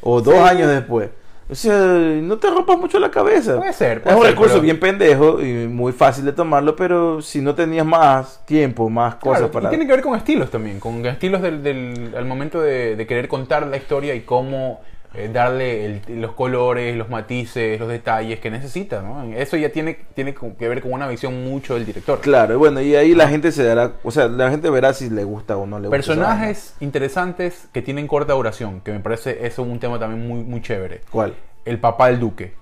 O 0.00 0.22
dos 0.22 0.32
Sí. 0.34 0.40
años 0.40 0.70
después. 0.70 1.10
O 1.50 1.54
sea, 1.54 1.76
no 1.76 2.38
te 2.38 2.48
rompas 2.48 2.78
mucho 2.78 2.98
la 3.00 3.10
cabeza. 3.10 3.56
Puede 3.56 3.72
ser, 3.72 3.98
Es 3.98 4.02
puede 4.04 4.16
un 4.16 4.22
ser, 4.22 4.30
recurso 4.30 4.52
pero- 4.54 4.62
bien 4.62 4.78
pendejo 4.78 5.40
y 5.42 5.66
muy 5.66 5.92
fácil 5.92 6.24
de 6.24 6.32
tomarlo, 6.32 6.76
pero 6.76 7.20
si 7.22 7.40
no 7.40 7.54
tenías 7.54 7.84
más 7.84 8.40
tiempo, 8.46 8.88
más 8.88 9.16
cosas 9.16 9.38
Claro, 9.40 9.46
y 9.46 9.54
para... 9.54 9.68
tiene 9.70 9.86
que 9.86 9.92
ver 9.92 10.02
con 10.02 10.14
estilos 10.16 10.50
también, 10.50 10.78
con 10.78 11.04
estilos 11.06 11.42
del, 11.42 11.62
del- 11.62 12.14
al 12.16 12.24
momento 12.24 12.60
de, 12.60 12.94
de 12.94 13.06
querer 13.06 13.26
contar 13.26 13.66
la 13.66 13.76
historia 13.76 14.14
y 14.14 14.20
cómo 14.20 14.80
eh, 15.14 15.28
darle 15.32 15.86
el- 15.86 16.20
los 16.20 16.32
colores, 16.34 16.94
los 16.96 17.08
matices, 17.08 17.80
los 17.80 17.88
detalles 17.88 18.38
que 18.38 18.50
necesita, 18.50 19.02
¿no? 19.02 19.24
Eso 19.34 19.56
ya 19.56 19.70
tiene, 19.70 19.98
tiene 20.14 20.34
que 20.34 20.68
ver 20.68 20.80
con 20.82 20.92
una 20.92 21.08
visión 21.08 21.42
mucho 21.44 21.74
del 21.74 21.84
director. 21.84 22.20
Claro, 22.20 22.54
y 22.54 22.56
bueno, 22.56 22.80
y 22.80 22.94
ahí 22.94 23.14
la 23.14 23.28
gente 23.28 23.50
se 23.50 23.64
dará, 23.64 23.92
o 24.04 24.10
sea, 24.12 24.28
la 24.28 24.50
gente 24.50 24.70
verá 24.70 24.92
si 24.94 25.10
le 25.10 25.24
gusta 25.24 25.56
o 25.56 25.66
no 25.66 25.78
le 25.80 25.88
gusta. 25.88 25.96
Personajes 25.96 26.74
interesantes 26.80 27.68
que 27.72 27.82
tienen 27.82 28.06
corta 28.06 28.34
duración, 28.34 28.80
que 28.82 28.92
me 28.92 29.00
parece 29.00 29.46
eso 29.46 29.62
un 29.62 29.80
tema 29.80 29.98
también 29.98 30.26
muy, 30.28 30.44
muy 30.44 30.62
chévere. 30.62 31.00
¿Cuál? 31.10 31.34
El 31.64 31.78
papá 31.80 32.06
del 32.06 32.20
duque, 32.20 32.52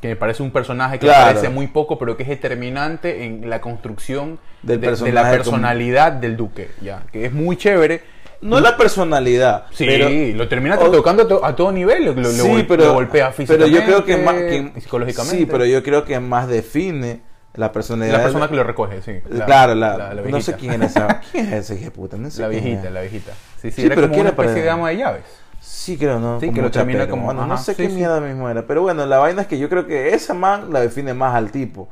que 0.00 0.08
me 0.08 0.16
parece 0.16 0.42
un 0.42 0.50
personaje 0.50 0.98
que 0.98 1.06
Claro. 1.06 1.26
parece 1.34 1.50
muy 1.50 1.66
poco, 1.66 1.98
pero 1.98 2.16
que 2.16 2.22
es 2.22 2.28
determinante 2.30 3.24
en 3.26 3.50
la 3.50 3.60
construcción 3.60 4.38
Del 4.62 4.80
de- 4.80 5.12
la 5.12 5.22
como- 5.22 5.30
personalidad 5.32 6.12
del 6.12 6.36
duque, 6.38 6.70
ya, 6.80 7.02
que 7.12 7.26
es 7.26 7.32
muy 7.32 7.56
chévere. 7.56 8.00
No 8.42 8.58
la 8.60 8.76
personalidad, 8.76 9.66
Sí, 9.72 9.84
pero... 9.86 10.08
lo 10.36 10.48
termina 10.48 10.78
o- 10.78 10.90
tocando 10.90 11.24
a, 11.24 11.28
to- 11.28 11.44
a 11.44 11.54
todo 11.54 11.72
nivel, 11.72 12.04
lo, 12.06 12.14
lo- 12.14 12.28
sí, 12.30 12.48
lo 12.62 12.66
pero, 12.66 12.84
lo 12.86 12.92
golpea 12.94 13.26
pero 13.26 13.36
físicamente, 13.36 13.70
yo 13.78 13.84
creo 13.84 14.04
que 14.04 14.16
más 14.16 14.34
que, 14.34 14.72
psicológicamente. 14.80 15.38
Sí, 15.38 15.46
pero 15.46 15.64
yo 15.66 15.82
creo 15.82 16.04
que 16.04 16.18
más 16.20 16.48
define 16.48 17.20
la 17.54 17.70
personalidad. 17.72 18.16
la 18.18 18.22
persona 18.22 18.48
que 18.48 18.56
lo 18.56 18.64
recoge, 18.64 19.02
sí. 19.02 19.12
La- 19.28 19.44
claro, 19.44 19.74
la, 19.74 19.96
la- 20.14 20.22
no 20.22 20.40
sé 20.40 20.54
quién 20.54 20.72
era 20.74 20.86
esa. 20.86 21.20
¿Quién 21.32 21.46
es 21.52 21.52
ese 21.64 21.74
hija 21.74 21.84
de 21.86 21.90
puta? 21.90 22.16
No 22.16 22.30
sé 22.30 22.40
La 22.42 22.48
viejita, 22.48 22.82
era. 22.82 22.90
la 22.90 23.00
viejita. 23.02 23.32
Sí, 23.60 23.70
sí, 23.70 23.72
Sí, 23.72 23.86
era 23.86 23.94
pero 23.94 24.06
como 24.08 24.14
¿qué 24.14 24.20
una 24.22 24.30
especie 24.30 24.62
de 24.62 24.70
ama 24.70 24.88
de 24.90 24.96
llaves. 24.96 25.22
Sí, 25.60 25.98
creo, 25.98 26.18
¿no? 26.18 26.40
Sí, 26.40 26.46
Como 26.46 26.56
que 26.56 26.62
lo 26.62 26.70
termina 26.70 27.08
como- 27.08 27.26
mano, 27.26 27.46
No 27.46 27.54
ajá, 27.54 27.62
sé 27.62 27.74
sí, 27.74 27.82
qué 27.82 27.88
sí. 27.90 27.94
mierda 27.94 28.20
mismo 28.20 28.48
era. 28.48 28.66
Pero 28.66 28.80
bueno, 28.82 29.04
la 29.04 29.18
vaina 29.18 29.42
es 29.42 29.48
que 29.48 29.58
yo 29.58 29.68
creo 29.68 29.86
que 29.86 30.14
esa 30.14 30.32
man 30.32 30.72
la 30.72 30.80
define 30.80 31.12
más 31.12 31.34
al 31.34 31.50
tipo. 31.50 31.88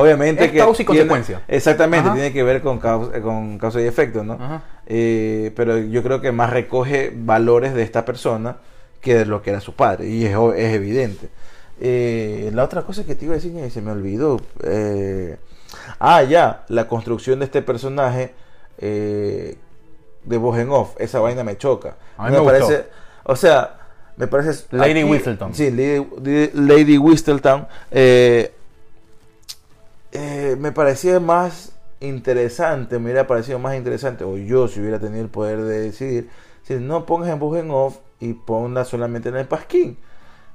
Obviamente 0.00 0.44
Es 0.44 0.52
que. 0.52 0.58
causa 0.58 0.82
y 0.82 0.86
tiene- 0.86 1.00
consecuencia. 1.08 1.42
Exactamente, 1.48 2.06
Ajá. 2.06 2.14
tiene 2.14 2.32
que 2.32 2.44
ver 2.44 2.62
con 2.62 2.78
causa, 2.78 3.20
con 3.20 3.58
causa 3.58 3.80
y 3.80 3.84
efecto, 3.86 4.22
¿no? 4.22 4.62
Eh, 4.86 5.50
pero 5.56 5.76
yo 5.76 6.04
creo 6.04 6.20
que 6.20 6.30
más 6.30 6.50
recoge 6.50 7.12
valores 7.14 7.74
de 7.74 7.82
esta 7.82 8.04
persona 8.04 8.58
que 9.00 9.14
de 9.16 9.26
lo 9.26 9.42
que 9.42 9.50
era 9.50 9.60
su 9.60 9.74
padre. 9.74 10.06
Y 10.08 10.24
es, 10.24 10.34
evidente. 10.56 11.28
Eh, 11.80 12.50
la 12.54 12.62
otra 12.62 12.82
cosa 12.82 13.04
que 13.04 13.16
te 13.16 13.24
iba 13.24 13.34
a 13.34 13.38
decir 13.38 13.52
que 13.52 13.70
se 13.70 13.82
me 13.82 13.90
olvidó. 13.90 14.40
eh, 14.62 15.36
ah, 15.98 16.22
ya, 16.22 16.64
la 16.68 16.86
construcción 16.86 17.40
de 17.40 17.46
este 17.46 17.60
personaje 17.62 18.32
eh, 18.78 19.56
de 20.22 20.36
voz 20.36 20.58
en 20.60 20.70
off. 20.70 20.94
Esa 21.00 21.18
vaina 21.18 21.42
me 21.42 21.56
choca. 21.58 21.96
A 22.16 22.30
mí 22.30 22.36
me 22.36 22.42
parece. 22.44 22.86
O 23.24 23.34
sea, 23.34 23.78
me 24.16 24.28
parece. 24.28 24.64
Lady 24.70 25.02
Whistledown. 25.02 25.54
Sí, 25.54 25.72
Lady, 25.72 26.50
Lady 26.54 26.98
Whistledown. 26.98 27.66
Eh, 30.12 30.56
me 30.58 30.72
parecía 30.72 31.20
más 31.20 31.72
interesante, 32.00 32.98
me 32.98 33.06
hubiera 33.06 33.26
parecido 33.26 33.58
más 33.58 33.76
interesante, 33.76 34.24
o 34.24 34.36
yo 34.36 34.68
si 34.68 34.80
hubiera 34.80 34.98
tenido 34.98 35.22
el 35.22 35.30
poder 35.30 35.62
de 35.62 35.80
decidir, 35.80 36.30
si 36.62 36.74
no 36.74 37.06
pongas 37.06 37.30
en 37.30 37.38
voz 37.38 37.58
en 37.58 37.70
off 37.70 37.98
y 38.20 38.34
ponla 38.34 38.84
solamente 38.84 39.28
en 39.28 39.36
el 39.36 39.46
pasquín. 39.46 39.98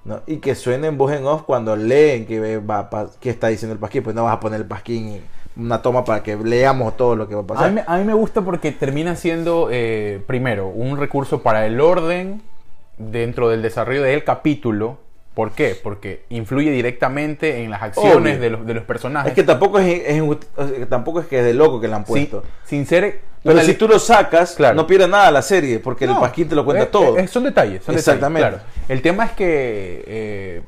¿no? 0.06 0.22
Y 0.28 0.38
que 0.38 0.56
suene 0.56 0.88
en 0.88 1.00
en 1.00 1.26
off 1.26 1.44
cuando 1.44 1.76
leen 1.76 2.26
que, 2.26 2.58
va, 2.60 2.90
que 3.20 3.30
está 3.30 3.48
diciendo 3.48 3.74
el 3.74 3.80
pasquín, 3.80 4.04
pues 4.04 4.16
no 4.16 4.26
vas 4.26 4.34
a 4.34 4.40
poner 4.40 4.62
el 4.62 4.68
pasquín 4.68 5.08
en 5.08 5.24
una 5.56 5.82
toma 5.82 6.04
para 6.04 6.24
que 6.24 6.36
leamos 6.36 6.98
todo 6.98 7.16
lo 7.16 7.28
que 7.28 7.36
va 7.36 7.42
a 7.42 7.48
pasar. 7.48 7.84
a 7.88 7.98
mí 7.98 8.04
me 8.04 8.14
gusta 8.14 8.42
porque 8.42 8.72
termina 8.72 9.16
siendo, 9.16 9.70
eh, 9.72 10.22
primero, 10.28 10.68
un 10.68 10.98
recurso 10.98 11.42
para 11.42 11.66
el 11.66 11.80
orden 11.80 12.42
dentro 12.98 13.50
del 13.50 13.62
desarrollo 13.62 14.04
del 14.04 14.24
capítulo. 14.24 14.98
¿Por 15.34 15.52
qué? 15.52 15.76
Porque 15.82 16.24
influye 16.30 16.70
directamente 16.70 17.64
en 17.64 17.72
las 17.72 17.82
acciones 17.82 18.40
de 18.40 18.52
los, 18.52 18.66
de 18.68 18.74
los 18.76 18.84
personajes. 18.84 19.30
Es 19.32 19.36
que 19.36 19.44
tampoco 19.44 19.80
es, 19.80 20.04
tampoco 20.90 21.22
es 21.22 21.26
que 21.28 21.40
es 21.40 21.46
de 21.46 21.54
loco 21.56 21.82
que 21.82 21.88
la 21.88 21.98
han 21.98 22.06
puesto. 22.06 22.44
sin 22.66 22.86
ser... 22.86 23.20
Pero 23.44 23.60
si 23.62 23.74
tú 23.74 23.90
lo 23.90 24.00
sacas, 24.00 24.56
Claro. 24.56 24.74
no 24.76 24.88
pierde 24.88 25.06
nada 25.08 25.30
la 25.30 25.42
serie, 25.42 25.80
porque 25.80 26.06
el 26.06 26.12
pasquín 26.12 26.48
te 26.48 26.56
lo 26.56 26.64
cuenta 26.64 26.86
todo. 26.90 27.16
son 27.28 27.44
detalles, 27.44 27.84
son 27.84 27.96
Exactamente. 27.96 28.46
detalles, 28.46 28.64
claro. 28.66 28.86
El 28.88 29.02
tema 29.02 29.26
es 29.26 29.32
que 29.32 30.04
eh, 30.08 30.62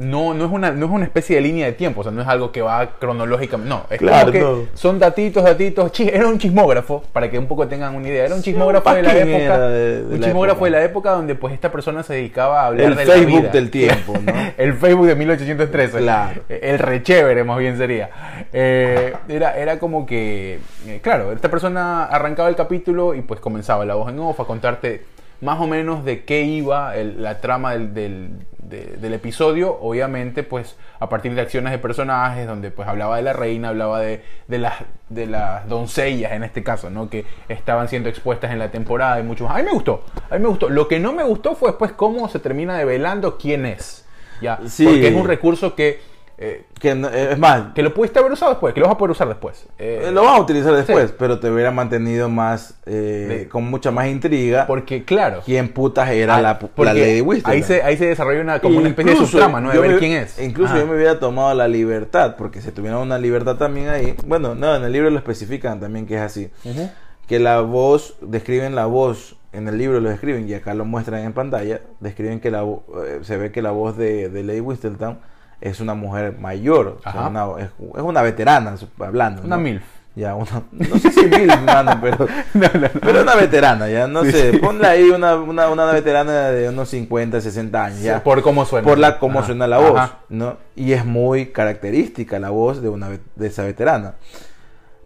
no, 0.00 0.32
no, 0.32 0.46
es 0.46 0.50
una, 0.50 0.70
no 0.70 0.86
es 0.86 0.92
una 0.92 1.04
especie 1.04 1.36
de 1.36 1.42
línea 1.42 1.66
de 1.66 1.72
tiempo, 1.72 2.00
o 2.00 2.02
sea, 2.04 2.10
no 2.10 2.22
es 2.22 2.26
algo 2.26 2.50
que 2.52 2.62
va 2.62 2.86
cronológicamente. 2.98 3.68
No, 3.68 3.84
es 3.90 3.98
Claro, 3.98 4.32
como 4.32 4.32
que 4.32 4.40
no. 4.40 4.68
son 4.72 4.98
datitos, 4.98 5.44
datitos. 5.44 5.92
Era 6.00 6.26
un 6.26 6.38
chismógrafo, 6.38 7.02
para 7.12 7.30
que 7.30 7.38
un 7.38 7.46
poco 7.46 7.68
tengan 7.68 7.94
una 7.94 8.08
idea. 8.08 8.24
Era 8.24 8.34
un 8.34 8.40
chismógrafo 8.42 8.94
de 8.94 9.02
la 9.02 9.12
época. 9.14 9.36
era 9.36 9.68
de- 9.68 10.02
de 10.04 10.14
un 10.14 10.20
la 10.20 10.26
chismógrafo 10.26 10.56
época. 10.56 10.64
de 10.64 10.70
la 10.70 10.84
época 10.90 11.10
donde 11.10 11.34
pues 11.34 11.52
esta 11.52 11.70
persona 11.70 12.02
se 12.02 12.14
dedicaba 12.14 12.62
a 12.62 12.66
hablar 12.68 12.86
El 12.86 12.96
de 12.96 13.04
la 13.04 13.12
Facebook 13.12 13.40
vida. 13.42 13.50
del 13.50 13.70
tiempo, 13.70 14.14
¿no? 14.24 14.32
el 14.56 14.72
Facebook 14.74 15.06
de 15.06 15.14
1813. 15.16 15.98
Claro. 15.98 16.42
El 16.48 16.78
rechévere, 16.78 17.44
más 17.44 17.58
bien 17.58 17.76
sería. 17.76 18.08
Eh, 18.54 19.12
era, 19.28 19.56
era 19.58 19.78
como 19.78 20.06
que, 20.06 20.60
eh, 20.86 21.00
claro, 21.02 21.32
esta 21.32 21.50
persona 21.50 22.04
arrancaba 22.06 22.48
el 22.48 22.56
capítulo 22.56 23.14
y 23.14 23.20
pues 23.20 23.38
comenzaba 23.40 23.84
la 23.84 23.96
voz 23.96 24.08
en 24.10 24.18
off 24.20 24.40
a 24.40 24.44
contarte 24.46 25.04
más 25.42 25.60
o 25.60 25.66
menos 25.66 26.04
de 26.04 26.24
qué 26.24 26.42
iba 26.42 26.96
el- 26.96 27.22
la 27.22 27.38
trama 27.40 27.72
del, 27.72 27.94
del- 27.94 28.30
de- 28.70 28.96
del 28.96 29.12
episodio. 29.14 29.76
Obviamente, 29.80 30.42
pues 30.42 30.76
a 30.98 31.08
partir 31.08 31.34
de 31.34 31.42
acciones 31.42 31.72
de 31.72 31.78
personajes, 31.78 32.46
donde 32.46 32.70
pues 32.70 32.88
hablaba 32.88 33.16
de 33.16 33.22
la 33.22 33.32
reina, 33.34 33.68
hablaba 33.68 34.00
de, 34.00 34.22
de 34.48 34.58
las, 34.58 34.74
de 35.10 35.26
las 35.26 35.68
doncellas 35.68 36.32
en 36.32 36.44
este 36.44 36.62
caso, 36.62 36.88
¿no? 36.88 37.10
Que 37.10 37.26
estaban 37.48 37.88
siendo 37.88 38.08
expuestas 38.08 38.52
en 38.52 38.58
la 38.58 38.70
temporada 38.70 39.20
y 39.20 39.22
mucho 39.22 39.44
más. 39.44 39.54
A 39.56 39.58
mí 39.58 39.64
me 39.64 39.72
gustó, 39.72 40.04
a 40.30 40.34
mí 40.36 40.40
me 40.40 40.48
gustó. 40.48 40.68
Lo 40.70 40.88
que 40.88 40.98
no 40.98 41.12
me 41.12 41.24
gustó 41.24 41.54
fue 41.54 41.70
después 41.70 41.92
cómo 41.92 42.28
se 42.28 42.38
termina 42.38 42.78
develando 42.78 43.36
quién 43.36 43.66
es. 43.66 44.06
Ya, 44.40 44.58
Sí. 44.66 44.84
porque 44.86 45.08
es 45.08 45.14
un 45.14 45.26
recurso 45.26 45.74
que, 45.74 46.00
eh, 46.42 46.64
Que 46.80 46.94
no- 46.94 47.08
es 47.10 47.38
más, 47.38 47.74
que 47.74 47.82
lo 47.82 47.92
pudiste 47.92 48.18
haber 48.18 48.32
usado 48.32 48.52
después, 48.52 48.72
que 48.72 48.80
lo 48.80 48.86
vas 48.86 48.94
a 48.94 48.98
poder 48.98 49.10
usar 49.10 49.28
después. 49.28 49.66
Eh, 49.78 50.04
Eh, 50.06 50.10
lo 50.10 50.22
vas 50.24 50.38
a 50.38 50.40
utilizar 50.40 50.74
después, 50.74 51.10
sí. 51.10 51.16
pero 51.18 51.38
te 51.38 51.50
hubiera 51.50 51.70
mantenido 51.70 52.30
más, 52.30 52.74
eh, 52.86 53.26
De- 53.42 53.48
con 53.48 53.64
mucha 53.70 53.90
más 53.90 54.06
intriga. 54.08 54.66
porque, 54.66 55.04
claro, 55.04 55.42
¿Quién 55.44 55.68
putas 55.68 56.08
era 56.08 56.36
ah, 56.36 56.40
la, 56.40 56.58
la 56.84 56.94
Lady 56.94 57.20
Whistledown? 57.20 57.54
ahí 57.54 57.62
se, 57.62 57.82
ahí 57.82 57.96
se 57.98 58.06
desarrolla 58.06 58.40
una, 58.40 58.58
como 58.60 58.78
una 58.78 58.88
especie 58.88 59.10
de 59.10 59.16
Incluso 59.18 59.32
subtrama, 59.32 59.60
¿no? 59.60 59.70
De 59.70 59.78
ver 59.78 59.90
me- 59.92 59.98
quién 59.98 60.12
es. 60.12 60.38
Incluso 60.40 60.74
yo 60.78 60.86
me 60.86 60.94
hubiera 60.96 61.18
tomado 61.20 61.52
la 61.54 61.68
libertad, 61.68 62.36
porque 62.38 62.62
si 62.62 62.70
tuviera 62.72 62.98
una 62.98 63.18
libertad 63.18 63.56
también 63.56 63.88
ahí. 63.90 64.14
Bueno, 64.26 64.54
no, 64.54 64.74
en 64.74 64.82
el 64.82 64.92
libro 64.92 65.10
lo 65.10 65.18
especifican 65.18 65.78
también 65.80 66.06
que 66.06 66.14
es 66.14 66.22
así. 66.22 66.50
Ujú. 66.64 66.88
Que 67.28 67.38
la 67.38 67.60
voz, 67.60 68.16
describen 68.22 68.74
la 68.74 68.86
voz, 68.86 69.36
en 69.52 69.68
el 69.68 69.76
libro 69.76 70.00
lo 70.00 70.08
describen 70.08 70.48
y 70.48 70.54
acá 70.54 70.72
lo 70.74 70.84
muestran 70.86 71.22
en 71.24 71.32
pantalla. 71.34 71.80
Describen 72.00 72.40
que 72.40 72.50
la 72.50 72.62
eh, 72.62 73.18
se 73.22 73.36
ve 73.36 73.52
que 73.52 73.60
la 73.62 73.72
voz 73.72 73.96
de, 73.98 74.30
de 74.30 74.42
Lady 74.42 74.60
Whistledown 74.60 75.18
es 75.60 75.80
una 75.80 75.94
mujer 75.94 76.36
mayor, 76.38 76.96
o 76.98 77.02
sea, 77.02 77.12
Ajá. 77.12 77.28
una- 77.28 77.60
es, 77.62 77.66
es 77.96 78.02
una 78.02 78.22
veterana 78.22 78.74
hablando. 79.00 79.42
Una 79.42 79.56
¿no? 79.56 79.62
MILF. 79.62 79.82
Ya, 80.16 80.34
una, 80.34 80.64
no 80.72 80.98
sé 80.98 81.12
si 81.12 81.24
mil, 81.26 81.46
mano, 81.64 81.96
pero, 82.02 82.26
pero 83.00 83.22
una 83.22 83.36
veterana, 83.36 83.88
ya, 83.88 84.08
no 84.08 84.24
Sí, 84.24 84.32
sé, 84.32 84.50
sí. 84.50 84.58
ponle 84.58 84.86
ahí 84.86 85.08
una, 85.08 85.36
una, 85.36 85.68
una 85.68 85.84
veterana 85.86 86.48
de 86.50 86.68
unos 86.68 86.88
50, 86.88 87.40
60 87.40 87.84
años, 87.84 88.00
ya, 88.02 88.22
Por 88.22 88.42
cómo 88.42 88.64
suena. 88.66 88.86
por 88.88 88.98
la 88.98 89.18
cómo 89.20 89.38
Ajá. 89.38 89.46
suena 89.46 89.68
la 89.68 89.78
voz, 89.78 89.96
Ajá. 89.98 90.18
¿no? 90.28 90.56
Y 90.74 90.92
es 90.94 91.04
muy 91.04 91.46
característica 91.52 92.40
la 92.40 92.50
voz 92.50 92.82
de, 92.82 92.88
una, 92.88 93.08
de 93.08 93.46
esa 93.46 93.62
veterana. 93.62 94.14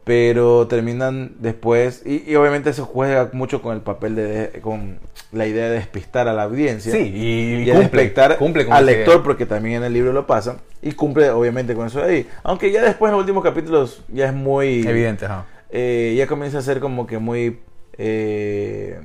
Pero 0.04 0.66
terminan 0.66 1.36
después, 1.38 2.02
y, 2.04 2.30
y 2.30 2.36
obviamente 2.36 2.68
eso 2.68 2.84
juega 2.84 3.30
mucho 3.32 3.62
con 3.62 3.74
el 3.74 3.80
papel 3.80 4.14
de, 4.16 4.60
con 4.60 4.98
la 5.32 5.46
idea 5.46 5.70
de 5.70 5.76
despistar 5.76 6.28
a 6.28 6.34
la 6.34 6.42
audiencia. 6.42 6.92
Sí, 6.92 6.98
y, 6.98 7.62
Y, 7.62 7.70
cumple, 8.38 8.66
al 8.70 8.84
idea. 8.84 8.96
lector, 8.96 9.22
porque 9.22 9.46
también 9.46 9.76
en 9.76 9.84
el 9.84 9.94
libro 9.94 10.12
lo 10.12 10.26
pasan, 10.26 10.58
y 10.82 10.92
cumple 10.92 11.30
obviamente 11.30 11.74
con 11.74 11.86
eso 11.86 12.00
de 12.00 12.04
ahí. 12.12 12.28
Aunque 12.42 12.70
ya 12.70 12.82
después 12.82 13.08
en 13.08 13.12
los 13.14 13.20
últimos 13.22 13.42
capítulos 13.42 14.02
ya 14.08 14.26
es 14.26 14.34
muy... 14.34 14.86
Evidente, 14.86 15.24
ajá. 15.24 15.46
eh, 15.70 16.14
ya 16.18 16.26
comienza 16.26 16.58
a 16.58 16.62
ser 16.62 16.80
como 16.80 17.06
que 17.06 17.16
muy 17.16 17.60
eh, 17.96 19.00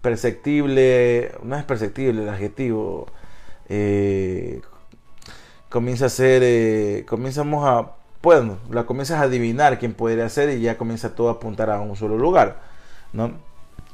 perceptible, 0.00 1.32
no 1.42 1.54
es 1.56 1.64
perceptible 1.64 2.22
el 2.22 2.28
adjetivo, 2.30 3.06
eh, 3.68 4.60
comienza 5.68 6.06
a 6.06 6.08
ser, 6.08 6.42
eh, 6.44 7.04
comenzamos 7.06 7.66
a, 7.68 7.92
bueno, 8.24 8.58
la 8.70 8.82
comienzas 8.84 9.20
a 9.20 9.22
adivinar 9.22 9.78
quién 9.78 9.94
podría 9.94 10.28
ser 10.28 10.50
y 10.50 10.60
ya 10.62 10.76
comienza 10.76 11.14
todo 11.14 11.28
a 11.28 11.32
apuntar 11.34 11.70
a 11.70 11.78
un 11.80 11.94
solo 11.94 12.18
lugar, 12.18 12.56
¿no? 13.12 13.30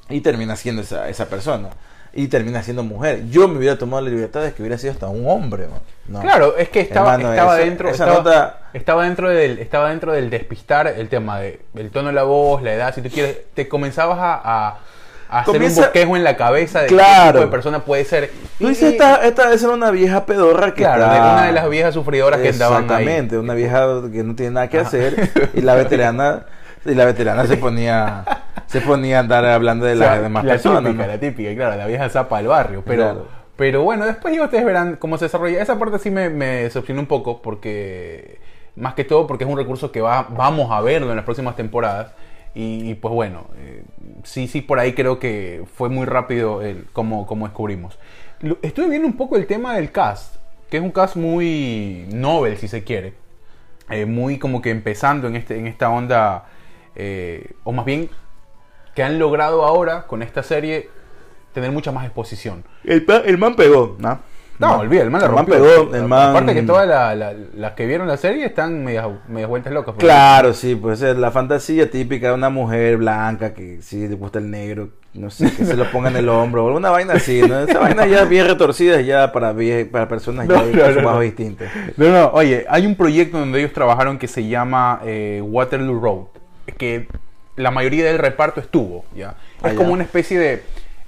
Y 0.09 0.23
termina 0.23 0.57
siendo 0.57 0.81
esa, 0.83 1.09
esa 1.11 1.27
persona. 1.29 1.69
Y 2.13 2.27
termina 2.27 2.61
siendo 2.63 2.83
mujer. 2.83 3.29
Yo 3.29 3.47
me 3.47 3.59
hubiera 3.59 3.79
tomado 3.79 4.03
la 4.03 4.11
libertad 4.11 4.43
de 4.43 4.53
que 4.53 4.63
hubiera 4.63 4.77
sido 4.79 4.93
hasta 4.93 5.07
un 5.09 5.29
hombre. 5.29 5.69
No. 6.09 6.21
Claro, 6.21 6.57
es 6.57 6.69
que 6.69 6.81
estaba, 6.81 7.13
Hermano, 7.15 7.33
estaba 7.33 7.55
esa- 7.57 7.65
dentro, 7.65 7.89
esa 7.89 8.05
estaba, 8.05 8.19
nota- 8.19 8.59
estaba 8.73 9.05
dentro 9.05 9.29
del, 9.29 9.59
estaba 9.61 9.91
dentro 9.91 10.13
del 10.13 10.31
despistar 10.31 10.89
el 10.89 11.09
tema 11.09 11.39
de 11.39 11.61
el 11.77 11.91
tono 11.91 12.09
de 12.09 12.15
la 12.15 12.25
voz, 12.25 12.63
la 12.63 12.73
edad, 12.75 12.93
si 12.95 13.03
tú 13.03 13.11
quieres, 13.11 13.39
te 13.55 13.69
comenzabas 13.69 14.19
a 14.21 14.79
hacer 15.31 15.55
Comienza- 15.55 15.81
un 15.81 15.87
bosquejo 15.87 16.17
en 16.17 16.25
la 16.25 16.37
cabeza 16.37 16.81
de 16.83 16.87
qué 16.89 16.95
Claro. 16.95 17.33
tipo 17.33 17.45
de 17.47 17.51
persona 17.51 17.85
puede 17.85 18.05
ser. 18.05 18.31
Tú 18.59 18.69
dices, 18.69 18.93
esta, 18.93 19.25
esta 19.27 19.45
debe 19.47 19.59
ser 19.59 19.69
una 19.71 19.91
vieja 19.91 20.27
pedorra 20.27 20.75
que 20.75 20.83
claro, 20.83 21.03
está- 21.05 21.15
de 21.15 21.21
una 21.21 21.47
de 21.47 21.53
las 21.53 21.69
viejas 21.71 21.95
sufridoras 21.95 22.41
que 22.41 22.49
andaban 22.51 22.79
ahí. 22.79 23.05
Exactamente, 23.05 23.39
una 23.39 23.55
vieja 23.55 23.87
que 24.13 24.23
no 24.25 24.35
tiene 24.35 24.53
nada 24.53 24.69
que 24.69 24.79
hacer 24.79 25.31
y 25.55 25.61
la 25.63 25.75
veterana 25.75 26.47
y 26.85 26.95
la 26.95 27.05
veterana 27.05 27.47
se 27.47 27.57
ponía 27.57 28.25
se 28.67 28.81
ponía 28.81 29.17
a 29.17 29.21
andar 29.21 29.45
hablando 29.45 29.85
de 29.85 29.93
O 29.93 29.97
las 29.97 30.09
sea, 30.09 30.21
demás 30.23 30.45
la 30.45 30.53
personas. 30.53 30.83
típica, 30.85 31.07
¿no? 31.07 31.13
la 31.13 31.19
típica, 31.21 31.55
claro, 31.55 31.77
la 31.77 31.87
vieja 31.87 32.09
zapa 32.09 32.39
del 32.39 32.47
barrio. 32.47 32.83
Pero, 32.87 33.03
Claro. 33.03 33.27
pero 33.57 33.83
bueno, 33.83 34.07
después 34.07 34.35
ya 34.35 34.45
ustedes 34.45 34.65
verán 34.65 34.95
cómo 34.97 35.19
se 35.19 35.25
desarrolla. 35.25 35.61
Esa 35.61 35.77
parte 35.79 35.99
sí 35.99 36.11
me, 36.11 36.31
me 36.31 36.63
decepcionó 36.63 37.01
un 37.01 37.07
poco 37.09 37.43
porque, 37.43 38.39
más 38.77 38.95
que 38.95 39.03
todo 39.05 39.27
porque 39.27 39.43
es 39.45 39.51
un 39.51 39.57
recurso 39.59 39.91
que 39.91 40.01
va, 40.01 40.27
vamos 40.31 40.71
a 40.71 40.81
verlo 40.83 41.11
en 41.11 41.17
las 41.17 41.25
próximas 41.25 41.57
temporadas. 41.57 42.13
Y, 42.55 42.95
pues 42.95 43.15
bueno, 43.15 43.47
eh, 43.59 43.85
sí, 44.25 44.49
sí, 44.49 44.61
por 44.61 44.79
ahí 44.81 44.93
creo 44.95 45.19
que 45.21 45.65
fue 45.77 45.89
muy 45.89 46.05
rápido 46.05 46.63
el, 46.63 46.87
como, 46.93 47.27
como 47.27 47.47
descubrimos. 47.47 47.99
Lo- 48.41 48.59
estuve 48.63 48.89
viendo 48.89 49.07
un 49.07 49.17
poco 49.17 49.37
el 49.37 49.47
tema 49.47 49.77
del 49.77 49.93
cast, 49.93 50.37
que 50.69 50.79
es 50.79 50.83
un 50.83 50.91
cast 50.91 51.15
muy 51.17 52.07
novel, 52.13 52.57
si 52.57 52.67
se 52.67 52.83
quiere. 52.83 53.15
Eh, 53.89 54.07
muy 54.07 54.39
como 54.39 54.63
que 54.63 54.71
empezando 54.71 55.29
en, 55.29 55.37
este, 55.37 55.59
en 55.59 55.67
esta 55.69 55.91
onda, 55.91 56.47
eh, 56.97 57.53
o 57.65 57.73
más 57.73 57.85
bien 57.85 58.11
que 58.95 59.03
han 59.05 59.19
logrado 59.19 59.65
ahora 59.65 60.07
con 60.09 60.23
esta 60.23 60.43
serie 60.43 60.89
tener 61.55 61.71
mucha 61.73 61.93
más 61.93 62.05
exposición. 62.05 62.65
El, 62.85 63.07
el 63.27 63.39
man 63.39 63.55
pegó, 63.57 63.97
¿no? 63.99 64.21
No, 64.61 64.79
olvida, 64.79 65.03
el 65.03 65.11
man 65.11 65.23
la 65.23 65.27
el 65.29 65.33
man 65.35 65.47
pegó, 65.47 65.95
el 65.95 66.05
man- 66.05 66.31
Aparte 66.31 66.55
que 66.55 66.63
todas 66.63 66.87
la- 66.87 67.15
la- 67.15 67.35
las 67.57 67.73
que 67.73 67.87
vieron 67.87 68.07
la 68.07 68.17
serie 68.19 68.45
están 68.45 68.85
medias, 68.85 69.09
medias 69.27 69.49
vueltas 69.49 69.73
locas. 69.73 69.95
Claro, 69.99 70.53
sí, 70.53 70.75
pues 70.75 71.01
es 71.03 71.17
la 71.17 71.31
fantasía 71.31 71.91
típica 71.91 72.29
de 72.29 72.35
una 72.35 72.51
mujer 72.51 72.99
blanca 72.99 73.55
que 73.55 73.81
sí 73.81 74.07
le 74.07 74.15
gusta 74.17 74.39
el 74.39 74.51
negro, 74.51 74.91
no 75.15 75.31
sé, 75.31 75.51
que 75.53 75.65
se 75.65 75.77
lo 75.77 75.91
ponga 75.91 76.11
en 76.11 76.17
el 76.17 76.29
hombro, 76.29 76.65
o 76.65 76.69
alguna 76.69 76.91
vaina 76.91 77.15
así, 77.15 77.41
¿no? 77.43 77.59
Esa 77.61 77.79
vaina 77.79 78.07
ya 78.07 78.25
bien 78.25 78.47
retorcida 78.47 79.01
ya 79.01 79.33
para, 79.33 79.55
para 79.91 80.09
personas 80.09 80.47
No, 80.47 80.55
ya 80.71 80.89
no, 80.91 81.01
no, 81.01 81.07
bajo 81.07 81.21
no. 81.23 81.57
No, 81.97 82.09
no, 82.13 82.27
oye, 82.35 82.67
hay 82.69 82.87
un 82.87 82.95
proyecto 82.97 83.39
donde 83.39 83.61
ellos 83.61 83.73
trabajaron 83.73 84.19
que 84.19 84.29
se 84.29 84.47
llama 84.47 85.01
eh, 85.05 85.43
Waterloo 85.43 85.99
Road, 86.01 86.25
que 86.77 87.09
la 87.57 87.71
mayoría 87.71 88.05
del 88.05 88.19
reparto 88.19 88.61
estuvo, 88.61 89.05
¿ya? 89.17 89.37
Es 89.65 89.73
Ah, 89.73 89.75
como 89.75 89.89
ya. 89.89 89.95
una 89.95 90.05
especie 90.05 90.39
de... 90.39 90.63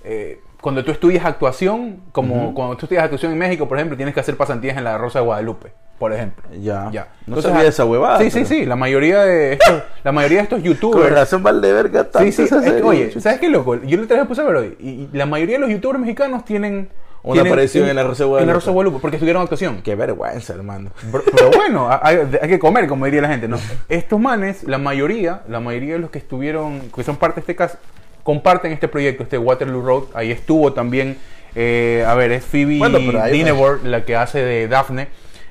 eh, 0.05 0.41
cuando 0.63 0.83
tú 0.85 0.91
estudias 0.93 1.25
actuación, 1.27 2.01
como 2.13 2.55
cuando 2.55 2.77
tú 2.79 2.87
estudias 2.87 3.05
actuación 3.05 3.33
en 3.33 3.39
México, 3.39 3.69
por 3.69 3.77
ejemplo, 3.77 3.97
tienes 3.97 4.15
que 4.15 4.21
hacer 4.21 4.37
pasantías 4.39 4.79
en 4.79 4.85
la 4.85 4.97
Rosa 4.97 5.19
de 5.19 5.25
Guadalupe, 5.27 5.73
por 5.99 6.13
ejemplo. 6.15 6.45
Ya. 6.59 6.89
Ya. 6.93 7.09
No 7.27 7.43
sabía 7.43 7.63
de 7.65 7.69
esa 7.69 7.85
huevada. 7.85 8.19
Sí, 8.19 8.31
sí, 8.31 8.39
pero- 8.39 8.47
sí. 8.47 8.65
La 8.65 8.77
mayoría 8.77 9.23
de 9.25 9.55
estos, 9.55 9.83
la 10.05 10.13
mayoría 10.13 10.39
de 10.39 10.45
estos 10.45 10.61
Con 10.61 10.65
youtubers. 10.69 11.13
razón 11.13 11.43
Valdeverga 11.43 12.09
Sí, 12.21 12.33
sí. 12.33 12.43
es 12.45 12.53
oye. 12.83 13.21
¿sabes 13.21 13.41
qué 13.41 13.51
loco? 13.51 13.75
Yo 13.83 13.99
le 13.99 14.07
traje 14.07 14.25
puse 14.25 14.41
a 14.41 14.45
ver 14.45 14.57
hoy. 14.57 14.77
Y, 14.81 14.89
y 14.89 15.09
la 15.13 15.27
mayoría 15.27 15.57
de 15.57 15.61
los 15.61 15.71
youtubers 15.71 15.99
mexicanos 16.01 16.45
tienen. 16.45 16.89
Una 17.25 17.43
aparición 17.43 17.89
en 17.89 17.95
la 17.95 18.03
Rosa 18.03 18.25
de 18.25 18.25
En 18.25 18.31
la 18.31 18.31
Guadalupe. 18.31 18.55
Rosa 18.55 18.67
de 18.71 18.75
Guadalupe, 18.75 18.99
porque 19.01 19.17
estudiaron 19.17 19.43
actuación. 19.43 19.81
Qué 19.83 19.95
vergüenza, 19.95 20.55
hermano. 20.55 20.91
Pero, 21.13 21.25
pero 21.37 21.51
bueno, 21.57 21.89
hay, 22.03 22.19
hay 22.41 22.49
que 22.49 22.59
comer, 22.59 22.89
como 22.89 23.05
diría 23.05 23.21
la 23.23 23.29
gente, 23.29 23.47
¿no? 23.47 23.59
Estos 23.89 24.19
manes, 24.19 24.65
la 24.65 24.79
mayoría, 24.79 25.43
la 25.49 25.61
mayoría 25.61 25.93
de 25.95 25.99
los 26.01 26.11
que 26.11 26.19
estuvieron, 26.19 26.81
que 26.95 27.05
son 27.05 27.17
parte 27.17 27.37
de 27.37 27.41
este 27.43 27.55
caso, 27.55 27.79
comparten 28.23 28.73
este 28.73 28.89
proyecto, 28.89 29.23
este 29.23 29.39
Waterloo 29.39 29.83
Road. 29.83 30.05
Ahí 30.15 30.31
estuvo 30.31 30.73
también, 30.73 31.17
eh, 31.55 32.05
a 32.07 32.15
ver, 32.15 32.33
es 32.33 32.45
Phoebe 32.45 32.79
Bueno, 32.79 32.99
Dinevor, 33.31 33.85
la 33.85 34.05
que 34.05 34.17
hace 34.17 34.43
de 34.43 34.69
Daphne. 34.69 35.09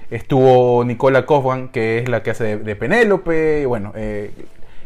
Estuvo 0.09 0.83
Nicola 0.83 1.25
Kaufman, 1.25 1.69
que 1.69 1.99
es 1.99 2.09
la 2.09 2.21
que 2.21 2.31
hace 2.31 2.43
de, 2.43 2.57
de 2.57 2.75
Penélope. 2.75 3.61
Y 3.61 3.65
bueno, 3.65 3.93
eh, 3.95 4.31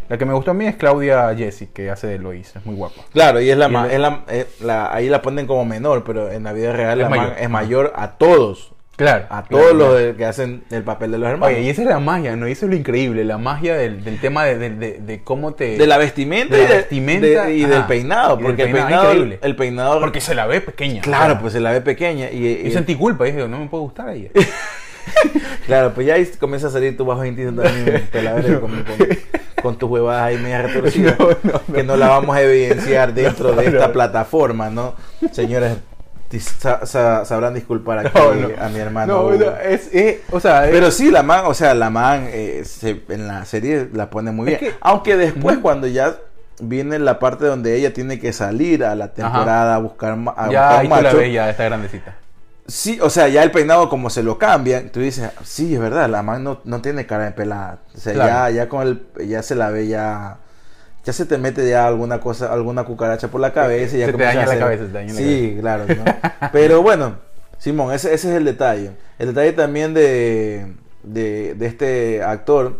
la 0.07 0.17
que 0.19 0.25
me 0.25 0.33
gustó 0.33 0.51
a 0.51 0.53
mí 0.53 0.67
es 0.67 0.75
Claudia 0.75 1.33
Jessie, 1.35 1.67
que 1.73 1.89
hace 1.89 2.05
de 2.05 2.19
Lois. 2.19 2.55
Es 2.55 2.63
muy 2.65 2.75
guapa. 2.75 3.01
Claro, 3.11 3.41
y 3.41 3.49
es 3.49 3.57
la, 3.57 3.67
Y 3.69 3.75
el- 3.75 3.91
es 3.91 3.99
la- 3.99 4.23
es 4.29 4.61
la- 4.61 4.93
ahí 4.93 5.09
la 5.09 5.23
ponen 5.23 5.47
como 5.47 5.65
menor, 5.65 6.03
pero 6.03 6.31
en 6.31 6.43
la 6.43 6.53
vida 6.53 6.73
real 6.73 6.99
Es 6.99 7.03
la 7.05 7.09
man 7.09 7.19
mayor. 7.19 7.35
es 7.39 7.49
mayor 7.49 7.93
a 7.95 8.11
todos. 8.17 8.71
Claro. 8.97 9.25
A 9.29 9.43
claro, 9.43 9.47
todos 9.49 9.75
los 9.75 9.89
claro. 9.99 10.15
que 10.17 10.25
hacen 10.25 10.63
el 10.71 10.83
papel 10.83 11.11
de 11.11 11.17
los 11.17 11.29
hermanos. 11.29 11.53
Oye, 11.57 11.65
y 11.65 11.69
esa 11.69 11.81
es 11.81 11.87
la 11.89 11.99
magia, 11.99 12.35
¿no? 12.37 12.47
Y 12.47 12.53
eso 12.53 12.65
es 12.65 12.69
lo 12.71 12.77
increíble, 12.77 13.25
la 13.25 13.37
magia 13.37 13.75
del, 13.75 14.03
del 14.05 14.19
tema 14.21 14.45
de, 14.45 14.57
de- 14.57 14.69
de- 14.69 14.99
de 14.99 15.21
cómo 15.23 15.53
te... 15.53 15.77
de 15.77 15.85
la 15.87 15.97
vestimenta, 15.97 16.55
de 16.55 16.63
la 16.63 16.73
y, 16.73 16.77
vestimenta, 16.77 17.45
del 17.45 17.83
peinado, 17.87 18.39
porque 18.39 18.63
el 18.63 18.71
peinado, 18.71 18.87
peinado, 18.87 19.11
increíble. 19.13 19.39
el 19.41 19.55
peinado, 19.57 19.99
Porque 19.99 20.21
se 20.21 20.33
la 20.33 20.45
ve 20.47 20.61
pequeña. 20.61 21.01
claro, 21.01 21.39
pues 21.41 21.51
se 21.53 21.59
la 21.59 21.71
ve 21.71 21.81
pequeña 21.81 22.31
y, 22.31 22.45
y- 22.47 22.63
Yo 22.63 22.71
sentí 22.71 22.95
culpa, 22.95 23.25
dije, 23.25 23.45
no 23.47 23.59
me 23.59 23.67
puede 23.67 23.83
gustar 23.83 24.07
a 24.09 24.13
ella. 24.13 24.29
claro, 25.65 25.91
pues 25.93 26.07
ya 26.07 26.15
ahí 26.15 26.25
comienza 26.39 26.67
a 26.67 26.71
salir 26.71 26.95
tu 26.95 27.05
bajo 27.05 27.25
instinto 27.25 27.61
también, 27.61 28.07
con, 28.61 28.83
con, 28.83 29.07
con 29.61 29.77
tus 29.77 29.89
huevadas 29.89 30.23
ahí 30.23 30.37
medio 30.37 30.61
retorcidas, 30.61 31.19
No, 31.19 31.27
no, 31.43 31.51
no. 31.67 31.73
que 31.73 31.83
no 31.83 31.97
la 31.97 32.07
vamos 32.07 32.35
a 32.35 32.41
evidenciar 32.41 33.13
dentro 33.13 33.51
de 33.53 33.65
esta 33.67 33.91
plataforma, 33.91 34.69
¿no? 34.69 34.95
Señores, 35.31 35.73
sa- 36.39 36.85
sa- 36.85 37.25
sabrán 37.25 37.53
disculpar 37.53 37.99
aquí 37.99 38.11
No, 38.17 38.33
no. 38.33 38.49
a 38.63 38.69
mi 38.69 38.79
hermano. 38.79 39.31
No, 39.31 39.33
es, 39.61 39.89
es- 39.93 40.17
o 40.31 40.39
sea, 40.39 40.65
es- 40.65 40.71
Pero 40.71 40.91
sí, 40.91 41.11
la 41.11 41.23
man, 41.23 41.43
o 41.45 41.53
sea, 41.53 41.73
la 41.73 41.89
man 41.89 42.27
eh, 42.31 42.63
se- 42.65 43.03
en 43.09 43.27
la 43.27 43.45
serie 43.45 43.89
la 43.93 44.09
pone 44.09 44.31
muy 44.31 44.45
bien. 44.47 44.59
que- 44.59 44.73
Aunque 44.81 45.17
después, 45.17 45.57
cuando 45.59 45.87
ya 45.87 46.15
viene 46.59 46.99
la 46.99 47.19
parte 47.19 47.45
donde 47.45 47.75
ella 47.75 47.93
tiene 47.93 48.19
que 48.19 48.31
salir 48.31 48.85
a 48.85 48.95
la 48.95 49.13
temporada 49.13 49.75
a 49.75 49.77
buscar, 49.79 50.13
a 50.13 50.15
ya 50.15 50.21
buscar 50.23 50.79
ahí 50.79 50.87
tú 50.87 50.95
la 50.95 51.01
macho. 51.01 51.17
ves, 51.17 51.33
ya 51.33 51.49
está 51.49 51.63
grandecita. 51.65 52.15
Sí, 52.67 52.97
o 52.99 53.11
sea, 53.11 53.27
ya 53.27 53.43
el 53.43 53.51
peinado 53.51 53.89
como 53.89 54.09
se 54.09 54.23
lo 54.23 54.39
cambian, 54.39 54.89
tú 54.89 54.99
dices, 54.99 55.29
sí, 55.43 55.75
es 55.75 55.79
verdad, 55.79 56.09
la 56.09 56.23
man 56.23 56.43
no, 56.43 56.61
no 56.63 56.81
tiene 56.81 57.05
cara 57.05 57.25
de 57.25 57.31
pelada. 57.31 57.79
O 57.95 57.99
sea, 57.99 58.13
Claro. 58.13 58.29
ya, 58.31 58.49
ya 58.49 58.69
con 58.69 58.87
el, 58.87 59.05
ya 59.27 59.43
se 59.43 59.53
la 59.53 59.69
ve 59.69 59.85
ya, 59.87 60.37
ya 61.05 61.13
se 61.13 61.25
te 61.25 61.37
mete 61.37 61.69
ya 61.69 61.87
alguna 61.87 62.19
cosa, 62.19 62.51
alguna 62.51 62.83
cucaracha 62.83 63.29
por 63.29 63.39
la 63.39 63.53
cabeza 63.53 63.95
y 63.95 63.99
ya 63.99 64.07
Se 64.07 64.13
te 64.13 64.23
daña 64.23 64.31
a 64.41 64.45
la 64.45 64.51
hacer- 64.51 64.59
cabeza, 64.59 64.85
se 64.87 64.91
daña 64.91 65.13
la 65.13 65.19
Sí, 65.19 65.57
claro. 65.61 65.85
¿no? 65.87 66.03
Pero 66.51 66.81
bueno, 66.81 67.17
Simón, 67.57 67.93
ese, 67.93 68.13
ese 68.13 68.29
es 68.31 68.35
el 68.35 68.43
detalle. 68.45 68.91
El 69.19 69.27
detalle 69.27 69.53
también 69.53 69.93
de, 69.93 70.73
de, 71.03 71.53
de 71.55 71.65
este 71.67 72.21
actor 72.23 72.79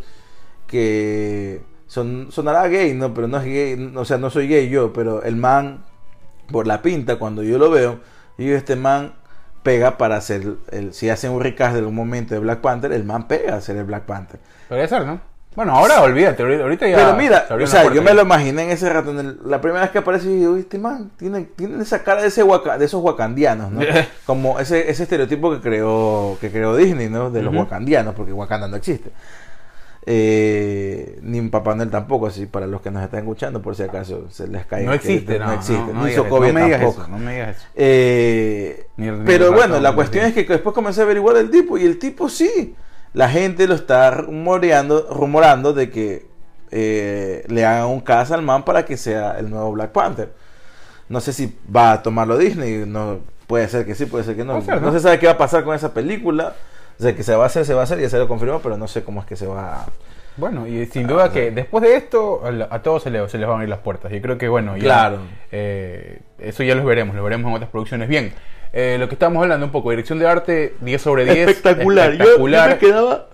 que 0.67 1.61
son, 1.87 2.27
sonará 2.31 2.67
gay, 2.67 2.93
¿no? 2.93 3.13
Pero 3.13 3.27
no 3.27 3.37
es 3.37 3.45
gay, 3.45 3.93
o 3.95 4.05
sea, 4.05 4.17
no 4.17 4.29
soy 4.29 4.47
gay 4.47 4.69
yo, 4.69 4.91
pero 4.93 5.23
el 5.23 5.35
man, 5.35 5.85
por 6.51 6.67
la 6.67 6.81
pinta, 6.81 7.17
cuando 7.17 7.43
yo 7.43 7.57
lo 7.57 7.69
veo, 7.69 7.99
yo 8.37 8.55
este 8.55 8.75
man 8.75 9.13
pega 9.63 9.97
para 9.97 10.17
hacer, 10.17 10.55
el, 10.71 10.93
si 10.93 11.09
hacen 11.09 11.31
un 11.31 11.41
recast 11.41 11.73
de 11.73 11.79
algún 11.79 11.95
momento 11.95 12.33
de 12.33 12.39
Black 12.39 12.61
Panther, 12.61 12.91
el 12.91 13.03
man 13.03 13.27
pega 13.27 13.55
a 13.55 13.61
ser 13.61 13.77
el 13.77 13.85
Black 13.85 14.03
Panther. 14.03 14.39
Podría 14.67 14.87
ser, 14.87 15.05
¿no? 15.05 15.21
Bueno, 15.55 15.71
ahora 15.73 16.01
olvídate, 16.01 16.43
ahorita 16.43 16.87
ya. 16.87 16.97
Pero 16.97 17.15
mira, 17.15 17.47
se 17.47 17.53
o 17.53 17.67
sea, 17.67 17.93
yo 17.93 18.01
me 18.01 18.09
ahí. 18.11 18.15
lo 18.17 18.23
imaginé 18.23 18.63
en 18.63 18.69
ese 18.71 18.89
rato, 18.89 19.11
en 19.11 19.19
el- 19.19 19.39
la 19.45 19.61
primera 19.61 19.81
vez 19.83 19.91
que 19.91 19.99
aparece, 19.99 20.29
y 20.29 20.35
digo, 20.35 20.57
este 20.57 20.77
man 20.77 21.11
tiene, 21.17 21.43
tiene 21.55 21.81
esa 21.81 22.03
cara 22.03 22.21
de 22.21 22.27
ese 22.27 22.43
waka- 22.43 22.77
de 22.77 22.85
esos 22.85 23.01
wakandianos, 23.01 23.71
¿no? 23.71 23.79
Como 24.25 24.59
ese, 24.59 24.89
ese 24.89 25.03
estereotipo 25.03 25.51
que 25.53 25.61
creó, 25.61 26.37
que 26.41 26.51
creó 26.51 26.75
Disney, 26.75 27.07
¿no? 27.09 27.31
De 27.31 27.41
los 27.41 27.53
Ujú. 27.53 27.61
wakandianos, 27.63 28.15
porque 28.15 28.33
Wakanda 28.33 28.67
no 28.67 28.75
existe. 28.75 29.11
Eh, 30.07 31.17
ni 31.23 31.41
Papá 31.49 31.73
Noel 31.73 31.89
tampoco, 31.89 32.27
así 32.27 32.45
para 32.45 32.67
los 32.67 32.79
que 32.81 32.91
nos 32.91 33.03
están 33.03 33.21
escuchando, 33.21 33.61
por 33.61 33.75
si 33.75 33.83
acaso 33.83 34.27
se 34.29 34.47
les 34.47 34.65
cae. 34.67 34.83
No 34.83 34.91
que 34.91 34.97
existe, 34.97 35.39
no, 35.39 35.47
no 35.47 35.53
existe, 35.53 35.79
no, 35.81 35.93
no 35.93 36.03
ni 36.03 36.09
digas 36.09 36.13
eso, 36.13 36.23
Sokovia 36.25 36.47
no 36.53 36.59
me 36.59 36.65
digas 36.65 36.79
tampoco. 36.81 37.01
eso, 37.01 37.11
no 37.11 37.17
me 37.17 37.33
digas 37.33 37.57
eso. 37.57 37.65
Eh, 37.75 38.87
Ni 38.97 39.07
el- 39.07 39.19
ni 39.19 39.25
pero 39.25 39.51
bueno, 39.51 39.79
la 39.79 39.95
cuestión 39.95 40.25
es 40.25 40.33
que 40.33 40.43
después 40.43 40.75
comencé 40.75 41.01
a 41.01 41.05
averiguar 41.05 41.37
el 41.37 41.49
tipo 41.49 41.77
y 41.77 41.85
el 41.85 41.97
tipo 41.97 42.29
sí. 42.29 42.75
La 43.15 43.29
gente 43.29 43.65
lo 43.65 43.75
está 43.75 44.11
rumoreando, 44.11 45.07
rumorando 45.09 45.71
de 45.71 45.89
que 45.89 46.27
eh, 46.69 47.45
le 47.47 47.65
hagan 47.65 47.87
un 47.87 48.01
caso 48.01 48.33
al 48.33 48.41
man 48.41 48.65
para 48.65 48.83
que 48.83 48.97
sea 48.97 49.39
el 49.39 49.49
nuevo 49.49 49.71
Black 49.71 49.93
Panther. 49.93 50.33
No 51.07 51.21
sé 51.21 51.31
si 51.31 51.57
va 51.73 51.93
a 51.93 52.03
tomarlo 52.03 52.37
Disney, 52.37 52.83
no 52.85 53.19
puede 53.47 53.69
ser 53.69 53.85
que 53.85 53.95
sí, 53.95 54.05
puede 54.05 54.25
ser 54.25 54.35
que 54.35 54.43
no. 54.43 54.61
Ser, 54.61 54.81
no 54.81 54.87
¿no? 54.87 54.91
se 54.91 54.99
sabe 54.99 55.17
qué 55.17 55.27
va 55.27 55.31
a 55.31 55.37
pasar 55.37 55.63
con 55.63 55.73
esa 55.73 55.93
película. 55.93 56.55
O 56.99 57.03
sea, 57.03 57.15
que 57.15 57.23
se 57.23 57.33
va 57.33 57.45
a 57.45 57.47
hacer, 57.47 57.65
se 57.65 57.73
va 57.73 57.81
a 57.81 57.83
hacer, 57.85 58.01
ya 58.01 58.09
se 58.09 58.19
lo 58.19 58.27
confirmó, 58.27 58.59
pero 58.59 58.77
no 58.77 58.87
sé 58.89 59.01
cómo 59.05 59.21
es 59.21 59.25
que 59.25 59.37
se 59.37 59.47
va 59.47 59.83
a... 59.83 59.85
Bueno, 60.37 60.67
y 60.67 60.85
sin 60.87 61.07
duda 61.07 61.31
que 61.31 61.51
después 61.51 61.81
de 61.83 61.95
esto 61.95 62.41
a, 62.69 62.79
todos 62.81 63.03
se, 63.03 63.09
le- 63.09 63.27
se 63.29 63.37
les 63.37 63.47
van 63.47 63.53
a 63.53 63.55
abrir 63.59 63.69
las 63.69 63.79
puertas. 63.79 64.11
Yo 64.11 64.21
creo 64.21 64.37
que, 64.37 64.47
bueno, 64.49 64.75
ya, 64.75 64.83
Claro. 64.83 65.19
eh, 65.51 66.19
eso 66.39 66.63
ya 66.63 66.75
lo 66.75 66.83
veremos, 66.83 67.15
lo 67.15 67.23
veremos 67.23 67.49
en 67.49 67.55
otras 67.55 67.69
producciones. 67.71 68.09
Bien, 68.09 68.33
eh, 68.73 68.97
lo 68.99 69.07
que 69.07 69.15
estábamos 69.15 69.41
hablando 69.43 69.65
un 69.65 69.71
poco, 69.71 69.91
dirección 69.91 70.19
de 70.19 70.27
arte, 70.27 70.73
10 70.81 71.01
sobre 71.01 71.23
10. 71.25 71.47
espectacular. 71.49 72.11
Yo- 72.11 72.17
Yo, 72.17 72.23
espectacular. 72.23 72.69
me 72.71 72.77
quedaba, 72.77 73.27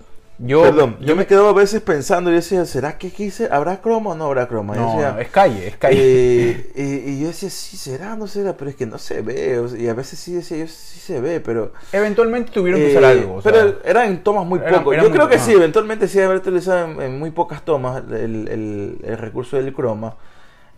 Yo, 0.44 0.62
Perdón, 0.62 0.96
yo 1.00 1.14
me 1.14 1.24
quedo 1.26 1.48
a 1.48 1.52
veces 1.52 1.80
pensando 1.82 2.28
y 2.30 2.34
decía, 2.34 2.64
¿será 2.64 2.98
que 2.98 3.10
quise? 3.10 3.48
¿Habrá 3.52 3.80
croma 3.80 4.10
o 4.10 4.14
no 4.16 4.24
habrá 4.24 4.48
croma? 4.48 4.74
No, 4.74 4.92
decía, 4.94 5.16
es 5.20 5.28
calle, 5.28 5.68
es 5.68 5.76
calle. 5.76 5.98
eh, 6.00 6.72
y, 6.74 7.10
y 7.12 7.20
yo 7.20 7.28
decía, 7.28 7.48
sí, 7.48 7.76
será, 7.76 8.16
no 8.16 8.26
será, 8.26 8.56
pero 8.56 8.68
es 8.70 8.74
que 8.76 8.84
no 8.84 8.98
se 8.98 9.22
ve. 9.22 9.62
y 9.78 9.86
a 9.86 9.94
veces 9.94 10.18
sí 10.18 10.32
decía, 10.32 10.56
yo 10.58 10.66
sí 10.66 10.98
se 10.98 11.20
ve, 11.20 11.38
pero. 11.40 11.72
Eventualmente 11.92 12.50
tuvieron 12.50 12.80
que 12.80 12.88
eh, 12.88 12.90
usar 12.90 13.04
algo. 13.04 13.34
o 13.36 13.42
sea, 13.42 13.52
pero 13.52 13.78
eran 13.84 14.24
tomas 14.24 14.44
muy 14.44 14.58
Eran- 14.58 14.74
eran 14.74 14.84
Yo 14.84 15.02
muy- 15.02 15.10
creo 15.12 15.28
que 15.28 15.36
ah. 15.36 15.38
sí, 15.38 15.52
eventualmente 15.52 16.08
sí 16.08 16.18
haber 16.18 16.38
utilizado 16.38 16.86
en, 16.90 17.00
en 17.00 17.18
muy 17.20 17.30
pocas 17.30 17.64
tomas 17.64 18.02
el, 18.10 18.48
el- 18.48 18.98
el 19.04 19.18
recurso 19.18 19.56
del 19.56 19.72
croma. 19.72 20.16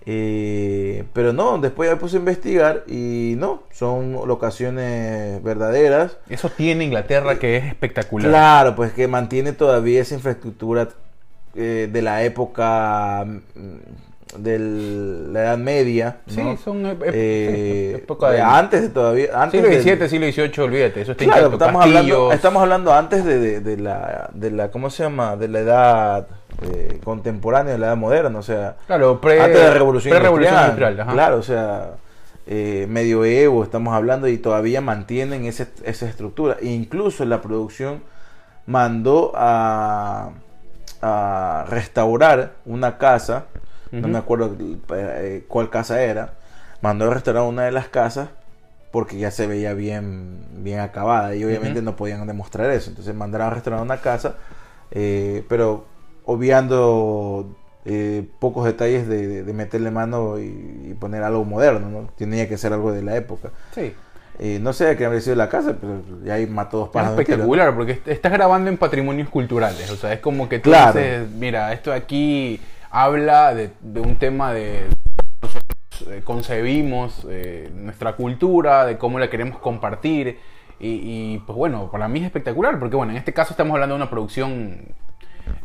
Eh, 0.06 1.04
pero 1.14 1.32
no, 1.32 1.58
después 1.58 1.88
ya 1.88 1.94
me 1.94 2.00
puse 2.00 2.16
a 2.16 2.18
investigar 2.20 2.84
y 2.86 3.34
no, 3.38 3.62
son 3.72 4.12
locaciones 4.26 5.42
verdaderas. 5.42 6.18
eso 6.28 6.50
tiene 6.50 6.84
Inglaterra 6.84 7.38
que 7.38 7.56
es 7.56 7.64
espectacular. 7.64 8.28
Claro, 8.30 8.76
pues 8.76 8.92
que 8.92 9.08
mantiene 9.08 9.52
todavía 9.52 10.02
esa 10.02 10.14
infraestructura 10.14 10.88
eh, 11.54 11.88
de 11.90 12.02
la 12.02 12.22
época 12.22 13.24
mm, 13.24 14.42
de 14.42 14.58
la 15.32 15.40
Edad 15.42 15.58
Media. 15.58 16.18
Sí, 16.26 16.42
¿no? 16.42 16.56
son 16.58 16.84
ep- 16.84 16.98
ep- 17.04 17.10
Eh, 17.14 17.92
sí, 17.96 18.02
época 18.02 18.28
de 18.30 18.36
del- 18.38 18.44
antes 18.46 18.82
de 18.82 18.88
todavía. 18.90 19.28
Antes 19.34 19.60
siglo 19.62 19.74
del- 19.74 19.82
XVII, 19.82 20.08
siglo 20.08 20.26
XVIII, 20.50 20.64
olvídate, 20.64 21.00
eso 21.00 21.12
está 21.12 21.24
Claro, 21.24 21.46
intacto. 21.46 21.64
estamos 21.64 21.82
hablando, 21.84 22.32
estamos 22.32 22.62
hablando 22.62 22.92
antes 22.92 23.24
de, 23.24 23.38
de- 23.38 23.60
de 23.60 23.76
la, 23.78 24.28
de 24.34 24.50
la, 24.50 24.70
¿cómo 24.70 24.90
se 24.90 25.04
llama? 25.04 25.36
De 25.36 25.48
la 25.48 25.60
edad 25.60 26.26
eh, 26.62 27.00
contemporánea, 27.04 27.72
de 27.74 27.78
la 27.78 27.86
edad 27.88 27.96
moderna, 27.96 28.38
o 28.38 28.42
sea, 28.42 28.76
Claro, 28.86 29.20
pre, 29.20 29.40
antes 29.40 29.60
de 29.60 29.66
la 29.66 29.74
revolución, 29.74 30.10
industrial. 30.52 30.90
Claro, 31.14 31.36
o 31.38 31.42
sea, 31.42 31.90
eh, 32.46 32.86
medioevo 32.88 33.64
estamos 33.64 33.94
hablando 33.94 34.28
y 34.28 34.38
todavía 34.38 34.80
mantienen 34.80 35.44
ese- 35.46 35.68
esa 35.84 36.06
estructura. 36.08 36.56
E 36.60 36.66
incluso 36.66 37.24
la 37.24 37.40
producción 37.42 38.02
mandó 38.66 39.32
a, 39.34 40.30
a 41.02 41.64
restaurar 41.68 42.52
una 42.64 42.98
casa, 42.98 43.46
no 43.92 44.08
me 44.08 44.18
acuerdo 44.18 44.56
eh, 44.94 45.44
cuál 45.48 45.70
casa 45.70 46.02
era, 46.02 46.34
mandó 46.80 47.10
a 47.10 47.14
restaurar 47.14 47.44
una 47.44 47.62
de 47.64 47.72
las 47.72 47.88
casas 47.88 48.28
porque 48.90 49.18
ya 49.18 49.30
se 49.30 49.46
veía 49.46 49.74
bien, 49.74 50.38
bien 50.58 50.80
acabada 50.80 51.34
y 51.34 51.44
obviamente 51.44 51.80
no 51.82 51.96
podían 51.96 52.26
demostrar 52.26 52.70
eso. 52.70 52.90
Entonces 52.90 53.14
mandaron 53.14 53.48
a 53.48 53.50
restaurar 53.50 53.82
una 53.82 53.98
casa, 53.98 54.36
eh, 54.90 55.44
pero 55.48 55.84
obviando 56.24 57.54
eh, 57.84 58.26
pocos 58.38 58.64
detalles 58.64 59.06
de, 59.08 59.42
meterle 59.52 59.90
mano 59.90 60.38
y, 60.38 60.44
y 60.90 60.94
poner 60.98 61.22
algo 61.22 61.44
moderno, 61.44 61.88
¿no? 61.90 62.08
Tenía 62.16 62.48
que 62.48 62.56
ser 62.58 62.72
algo 62.72 62.92
de 62.92 63.02
la 63.02 63.16
época. 63.16 63.50
Sí. 63.74 63.92
Eh, 64.40 64.58
no 64.60 64.72
sé 64.72 64.86
de 64.86 64.96
qué 64.96 65.04
habría 65.04 65.20
sido 65.20 65.36
la 65.36 65.48
casa, 65.48 65.76
pero 65.80 66.00
ya 66.24 66.34
ahí 66.34 66.46
mató 66.46 66.78
dos 66.78 66.86
Es 66.88 66.92
pájaros. 66.92 67.16
tiro. 67.18 67.22
espectacular 67.32 67.74
porque 67.76 67.92
est- 67.92 68.08
estás 68.08 68.32
grabando 68.32 68.68
en 68.68 68.78
patrimonios 68.78 69.28
culturales. 69.28 69.88
O 69.90 69.96
sea, 69.96 70.12
es 70.12 70.20
como 70.20 70.48
que 70.48 70.58
tú 70.58 70.70
Claro. 70.70 70.98
dices, 70.98 71.30
mira, 71.30 71.72
esto 71.72 71.92
aquí 71.92 72.60
habla 72.90 73.54
de, 73.54 73.70
de 73.80 74.00
un 74.00 74.16
tema 74.16 74.52
de 74.52 74.86
nosotros 75.40 76.10
eh, 76.10 76.22
concebimos 76.24 77.24
eh, 77.30 77.70
nuestra 77.76 78.14
cultura, 78.16 78.84
de 78.86 78.98
cómo 78.98 79.18
la 79.20 79.30
queremos 79.30 79.58
compartir. 79.58 80.38
Y, 80.80 80.88
y, 81.34 81.38
pues 81.46 81.56
bueno, 81.56 81.88
para 81.92 82.08
mí 82.08 82.18
es 82.18 82.24
espectacular 82.26 82.80
porque 82.80 82.96
bueno, 82.96 83.12
en 83.12 83.18
este 83.18 83.32
caso 83.32 83.52
estamos 83.52 83.74
hablando 83.74 83.94
de 83.94 84.02
una 84.02 84.10
producción 84.10 84.78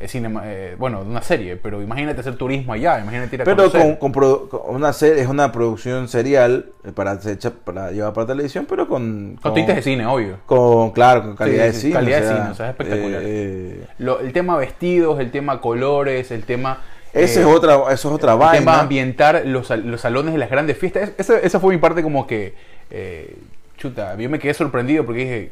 cinema, 0.07 0.41
eh, 0.45 0.75
bueno, 0.77 1.03
de 1.03 1.09
una 1.09 1.21
serie, 1.21 1.55
pero 1.57 1.81
imagínate 1.81 2.21
hacer 2.21 2.35
turismo 2.35 2.73
allá, 2.73 2.99
imagínate 2.99 3.35
ir 3.35 3.41
a 3.41 3.45
Pero 3.45 3.71
con, 3.71 3.95
con 3.97 4.13
produ- 4.13 4.47
con 4.49 4.61
una 4.75 4.93
serie, 4.93 5.21
es 5.21 5.27
una 5.27 5.51
producción 5.51 6.07
serial 6.07 6.67
eh, 6.85 6.91
para, 6.93 7.19
hecha 7.25 7.51
para 7.51 7.91
llevar 7.91 8.13
para 8.13 8.27
televisión, 8.27 8.65
pero 8.67 8.87
con... 8.87 9.37
con 9.41 9.53
tintes 9.53 9.75
de 9.75 9.81
cine, 9.81 10.05
obvio. 10.05 10.37
con- 10.45 10.91
claro, 10.91 11.21
con 11.23 11.35
calidad 11.35 11.65
Sí, 11.67 11.71
de 11.71 11.73
cine. 11.79 11.93
calidad 11.93 12.21
de 12.21 12.27
cine, 12.27 12.49
o 12.51 12.55
sea, 12.55 12.65
es 12.67 12.71
espectacular. 12.71 13.21
eh, 13.23 13.85
Lo- 13.99 14.19
el 14.19 14.31
tema 14.33 14.57
vestidos, 14.57 15.19
el 15.19 15.31
tema 15.31 15.59
colores, 15.61 16.31
el 16.31 16.43
tema... 16.43 16.81
esa 17.13 17.39
eh, 17.39 17.43
es 17.43 17.47
otra, 17.49 17.75
eso 17.91 17.91
es 17.91 18.05
otra 18.05 18.33
el 18.33 18.39
tema 18.39 18.51
vaina. 18.51 18.79
ambientar 18.81 19.43
los, 19.45 19.69
los 19.69 20.01
salones 20.01 20.33
de 20.33 20.39
las 20.39 20.49
grandes 20.49 20.77
fiestas. 20.77 21.09
Es- 21.09 21.19
Esa, 21.19 21.39
esa 21.39 21.59
fue 21.59 21.73
mi 21.73 21.79
parte 21.79 22.01
como 22.03 22.25
que... 22.27 22.53
eh, 22.91 23.35
chuta, 23.77 24.15
yo 24.17 24.29
me 24.29 24.39
quedé 24.39 24.53
sorprendido 24.53 25.05
porque 25.05 25.19
dije... 25.21 25.51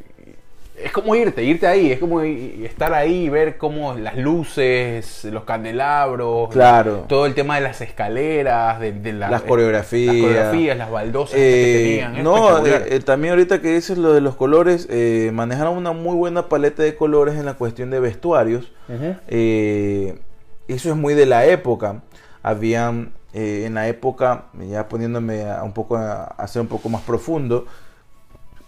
Es 0.80 0.92
como 0.92 1.16
irte, 1.16 1.44
irte 1.44 1.66
ahí, 1.66 1.92
es 1.92 2.00
como 2.00 2.22
estar 2.22 2.94
ahí 2.94 3.24
y 3.26 3.30
ver 3.30 3.58
cómo 3.58 3.96
las 3.96 4.16
luces, 4.16 5.26
los 5.26 5.44
candelabros, 5.44 6.50
Claro. 6.52 7.06
todo 7.08 7.26
el 7.26 7.34
tema 7.34 7.56
de 7.56 7.62
las 7.62 7.82
escaleras, 7.82 8.80
de, 8.80 8.92
de 8.92 9.14
la- 9.14 9.30
Las 9.32 9.42
eh, 9.42 9.46
coreografías. 9.48 10.14
las, 10.14 10.22
coreografías, 10.24 10.78
las 10.78 10.92
baldosas 10.92 11.36
Eh, 11.36 11.42
que 11.42 11.84
tenían. 11.84 12.16
es 12.18 12.24
no, 12.24 12.66
eh, 12.66 12.86
eh, 12.90 13.00
también 13.00 13.32
ahorita 13.32 13.60
que 13.60 13.74
dices 13.74 13.98
lo 13.98 14.14
de 14.14 14.22
los 14.22 14.36
colores, 14.36 14.88
eh, 14.92 15.32
manejaron 15.34 15.76
una 15.78 15.94
muy 15.94 16.16
buena 16.16 16.48
paleta 16.48 16.84
de 16.84 16.96
colores 16.96 17.36
en 17.36 17.46
la 17.46 17.56
cuestión 17.56 17.90
de 17.90 18.00
vestuarios. 18.00 18.72
Eh, 19.30 20.20
eso 20.68 20.90
es 20.92 20.96
muy 20.96 21.16
de 21.16 21.26
la 21.26 21.46
época. 21.46 22.04
Habían 22.44 23.14
eh, 23.34 23.64
en 23.66 23.74
la 23.74 23.88
época, 23.88 24.46
ya 24.70 24.88
poniéndome 24.88 25.44
a 25.50 25.64
un 25.64 25.74
poco 25.74 25.98
a, 25.98 26.24
a 26.24 26.48
ser 26.48 26.62
un 26.62 26.68
poco 26.68 26.88
más 26.90 27.02
profundo, 27.02 27.66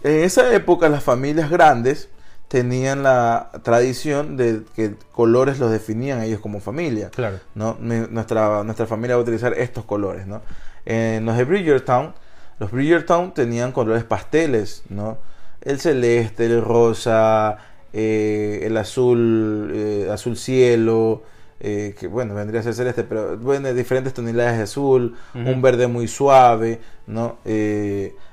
en 0.02 0.24
esa 0.24 0.52
época 0.54 0.88
las 0.88 1.02
familias 1.02 1.50
grandes 1.50 2.08
tenían 2.50 3.04
la 3.04 3.50
tradición 3.62 4.36
de 4.36 4.62
que 4.74 4.96
colores 5.12 5.60
los 5.60 5.70
definían 5.70 6.20
ellos 6.22 6.40
como 6.40 6.60
familia. 6.60 7.10
Claro. 7.10 7.38
¿no? 7.54 7.76
Nuestra, 7.80 8.64
nuestra 8.64 8.86
familia 8.86 9.14
va 9.14 9.20
a 9.20 9.22
utilizar 9.22 9.54
estos 9.54 9.84
colores, 9.84 10.26
¿no? 10.26 10.42
En 10.84 11.24
los 11.26 11.36
de 11.36 11.44
Bridgertown, 11.44 12.12
los 12.58 12.72
Bridgertown 12.72 13.34
tenían 13.34 13.70
colores 13.70 14.02
pasteles, 14.02 14.82
¿no? 14.88 15.18
El 15.60 15.78
celeste, 15.78 16.46
el 16.46 16.60
rosa, 16.60 17.58
eh, 17.92 18.60
el 18.64 18.76
azul, 18.76 19.70
eh, 19.72 20.08
azul 20.10 20.36
cielo, 20.36 21.22
eh, 21.60 21.94
que 21.98 22.08
bueno, 22.08 22.34
vendría 22.34 22.60
a 22.60 22.64
ser 22.64 22.74
celeste, 22.74 23.04
pero 23.04 23.36
bueno, 23.38 23.72
diferentes 23.74 24.12
tonalidades 24.12 24.56
de 24.56 24.62
azul, 24.64 25.16
un 25.34 25.62
verde 25.62 25.86
muy 25.86 26.08
suave, 26.08 26.80
¿no? 27.06 27.38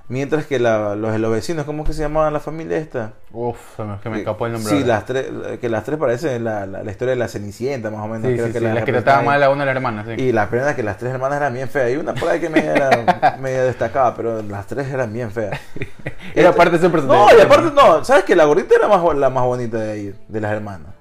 Mientras 0.10 0.46
que 0.46 0.58
la- 0.58 0.96
los 0.96 1.12
de 1.12 1.20
los 1.20 1.30
vecinos, 1.32 1.66
¿cómo 1.66 1.84
es 1.84 1.90
que 1.90 1.94
se 1.94 2.02
llamaban 2.02 2.32
la 2.32 2.40
familia 2.40 2.78
esta? 2.78 3.12
Uf, 3.34 3.58
que 4.02 4.10
me 4.10 4.20
escapó 4.20 4.46
el 4.46 4.54
nombre. 4.54 4.72
Sí, 4.72 4.84
las 4.86 5.06
tres, 5.06 5.26
que 5.60 5.68
las 5.68 5.84
tres 5.84 5.98
parecen 6.00 6.46
la, 6.46 6.66
la, 6.66 6.82
la 6.82 6.92
historia 6.92 7.14
de 7.14 7.20
la 7.20 7.28
Cenicienta, 7.28 7.92
más 7.92 8.00
o 8.02 8.08
menos. 8.08 8.26
Sí, 8.28 8.34
creo 8.36 8.48
sí, 8.48 8.54
que 8.54 8.60
sí, 8.60 8.64
las 8.66 8.74
las 8.76 8.84
que 8.86 8.92
ahí. 9.20 9.26
mal 9.26 9.44
a 9.44 9.50
una 9.50 9.60
de 9.62 9.66
las 9.66 9.76
hermanas. 9.76 10.06
sí. 10.08 10.14
Y 10.24 10.32
la 10.32 10.50
primera 10.50 10.76
que 10.78 10.84
las 10.84 10.98
tres 10.98 11.12
hermanas 11.14 11.38
eran 11.40 11.54
bien 11.54 11.68
feas. 11.68 11.92
Y 11.92 11.98
una 11.98 12.14
por 12.14 12.30
ahí 12.30 12.40
que 12.40 12.50
media 12.50 12.74
era 12.74 13.38
media 13.42 13.64
destacada, 13.64 14.16
pero 14.16 14.42
las 14.44 14.66
tres 14.66 14.88
eran 14.88 15.12
bien 15.12 15.30
feas. 15.30 15.60
Era 16.36 16.52
parte 16.52 16.72
de 16.72 16.78
ese 16.78 16.90
personaje. 16.90 17.34
No, 17.34 17.40
y 17.40 17.42
aparte 17.42 17.72
no, 17.74 18.04
¿sabes 18.04 18.24
que 18.26 18.36
La 18.36 18.44
gordita 18.46 18.76
era 18.76 18.88
más, 18.88 19.16
la 19.18 19.30
más 19.30 19.44
bonita 19.46 19.78
de 19.78 19.92
ahí, 19.92 20.16
de 20.28 20.42
las 20.42 20.52
hermanas. 20.52 20.94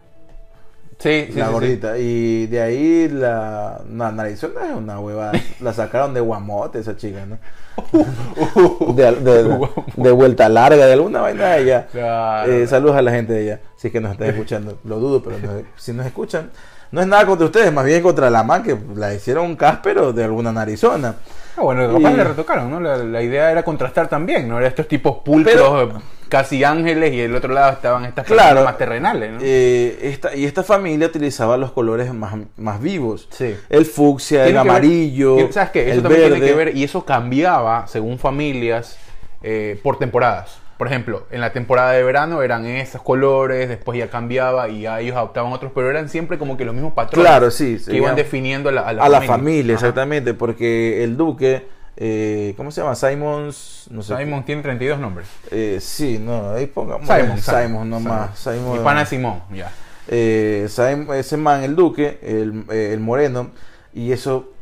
Sí, 0.99 1.27
sí, 1.31 1.39
la 1.39 1.45
sí, 1.45 1.49
sí. 1.49 1.53
gordita. 1.53 1.99
Y 1.99 2.47
de 2.47 2.61
ahí 2.63 3.09
la, 3.09 3.83
la 3.93 4.13
narizona 4.13 4.67
es 4.71 4.75
una 4.77 4.99
huevada. 4.99 5.33
la 5.61 5.73
sacaron 5.73 6.15
de 6.15 6.21
guamote 6.21 6.79
esa 6.79 6.97
chica, 6.97 7.27
¿no? 7.27 7.39
de, 8.95 9.13
de- 9.13 9.69
de 9.97 10.11
vuelta 10.13 10.49
larga, 10.49 10.87
de 10.87 10.93
alguna 10.95 11.21
vaina 11.21 11.47
de 11.51 11.63
ella. 11.63 11.87
Claro. 11.93 12.51
Eh, 12.53 12.67
saludos 12.67 12.97
a 12.97 13.03
la 13.03 13.11
gente 13.11 13.33
de 13.35 13.41
allá, 13.53 13.61
si 13.77 13.89
es 13.89 13.93
que 13.93 14.01
nos 14.01 14.13
están 14.13 14.29
escuchando. 14.29 14.79
Lo 14.85 14.99
dudo, 14.99 15.23
pero 15.23 15.39
no- 15.39 15.63
si 15.77 15.93
nos 15.93 16.07
escuchan, 16.07 16.51
no 16.93 17.01
es 17.03 17.07
nada 17.07 17.27
contra 17.27 17.45
ustedes, 17.47 17.73
más 17.73 17.85
bien 17.85 18.03
contra 18.03 18.31
la 18.31 18.43
man 18.43 18.63
que 18.63 18.77
la 18.95 19.13
hicieron 19.13 19.45
un 19.45 19.57
cáspero 19.57 20.13
de 20.15 20.25
alguna 20.25 20.53
narizona. 20.53 21.17
Ah, 21.57 21.63
bueno, 21.63 21.87
capaz 21.93 22.13
Y- 22.13 22.17
le 22.17 22.25
retocaron, 22.25 22.71
¿no? 22.71 22.81
La, 22.81 22.97
la 22.99 23.23
idea 23.23 23.51
era 23.51 23.63
contrastar 23.63 24.09
también, 24.09 24.47
¿no? 24.49 24.59
Era 24.59 24.69
estos 24.69 24.87
tipos 24.89 25.19
pulcros, 25.25 25.95
casi 26.29 26.63
ángeles, 26.65 27.13
y 27.15 27.17
del 27.19 27.35
otro 27.35 27.53
lado 27.55 27.73
estaban 27.73 28.05
estas 28.05 28.27
Claro. 28.27 28.65
más 28.65 28.77
terrenales, 28.77 29.33
¿no? 29.33 29.39
Eh, 29.43 29.99
esta, 30.03 30.35
y 30.37 30.45
esta 30.45 30.63
familia 30.63 31.07
utilizaba 31.07 31.57
los 31.57 31.73
colores 31.73 32.13
más, 32.13 32.35
más 32.59 32.81
vivos. 32.81 33.29
Sí. 33.31 33.57
El 33.71 33.87
fucsia, 33.87 34.45
el 34.47 34.53
ver- 34.53 34.59
amarillo, 34.61 35.51
¿Sabes 35.51 35.71
qué? 35.71 35.83
Eso 35.89 35.93
el 35.99 36.03
también 36.03 36.23
verde. 36.23 36.35
tiene 36.37 36.47
que 36.53 36.57
ver, 36.57 36.77
y 36.77 36.85
eso 36.85 37.05
cambiaba 37.05 37.87
según 37.87 38.19
familias 38.19 38.99
eh, 39.43 39.79
por 39.83 39.99
temporadas. 39.99 40.59
Por 40.79 40.89
ejemplo, 40.89 41.27
en 41.31 41.41
la 41.41 41.53
temporada 41.53 41.93
de 41.93 42.03
verano 42.03 42.43
eran 42.43 42.67
esos 42.67 43.01
colores, 43.01 43.69
después 43.69 43.99
ya 43.99 44.11
cambiaba 44.11 44.69
y 44.69 44.83
ya 44.83 45.01
ellos 45.01 45.17
adoptaban 45.17 45.53
otros, 45.53 45.73
pero 45.75 45.89
eran 45.89 46.09
siempre 46.11 46.37
como 46.39 46.57
que 46.59 46.65
los 46.67 46.75
mismos 46.75 46.93
patrones 46.93 47.27
Claro, 47.27 47.51
sí, 47.51 47.79
que 47.85 47.97
iban 47.97 48.15
definiendo 48.15 48.69
a 48.69 48.73
la, 48.73 48.81
a 48.83 48.93
la 48.93 49.03
a 49.05 49.09
la 49.09 49.17
familia. 49.23 49.37
familia, 49.37 49.75
Ajá. 49.77 49.87
exactamente, 49.87 50.35
porque 50.35 51.03
el 51.03 51.17
duque, 51.17 51.67
eh, 51.97 52.53
¿cómo 52.59 52.71
se 52.71 52.83
llama? 52.83 52.95
Simons, 52.95 53.87
no 53.91 54.03
sé. 54.03 54.17
Simon 54.19 54.45
tiene 54.45 54.61
32 54.63 54.99
nombres. 54.99 55.27
Eh, 55.51 55.79
sí, 55.81 56.19
no, 56.21 56.51
ahí 56.51 56.67
pongamos 56.67 57.07
Simon, 57.07 57.39
Simon, 57.39 57.63
Simon, 57.63 57.91
nomás. 57.91 58.39
Simon, 58.39 58.79
Mi 58.79 58.85
pana 58.85 59.07
Simón, 59.07 59.41
ya. 59.55 59.73
eh, 60.09 60.67
Simon- 60.69 61.17
ese 61.17 61.39
man, 61.39 61.63
el 61.65 61.75
duque, 61.75 62.19
el, 62.23 62.65
eh, 62.71 62.91
el 62.93 63.01
moreno, 63.01 63.51
y 63.95 64.13
eso 64.13 64.53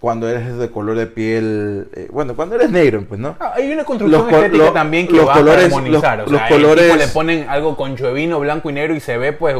cuando 0.00 0.28
eres 0.28 0.56
de 0.56 0.70
color 0.70 0.96
de 0.96 1.06
piel, 1.06 1.88
eh, 1.94 2.08
bueno, 2.10 2.34
cuando 2.34 2.54
eres 2.56 2.70
negro, 2.70 3.04
pues, 3.06 3.20
¿no? 3.20 3.36
Ah, 3.38 3.52
hay 3.56 3.70
una 3.70 3.84
construcción 3.84 4.22
Los 4.22 4.32
estética 4.32 4.64
lo- 4.64 4.72
también 4.72 5.06
que 5.06 5.12
los 5.16 5.28
va 5.28 5.34
colores- 5.34 5.62
a 5.62 5.66
armonizar. 5.66 6.18
los- 6.18 6.26
o 6.26 6.30
sea, 6.30 6.40
los 6.48 6.48
colores- 6.48 6.96
le 6.96 7.08
ponen 7.08 7.46
algo 7.48 7.76
con 7.76 7.96
chuevino, 7.96 8.40
blanco 8.40 8.70
y 8.70 8.72
negro 8.72 8.94
y 8.94 9.00
se 9.00 9.18
ve, 9.18 9.32
pues. 9.34 9.56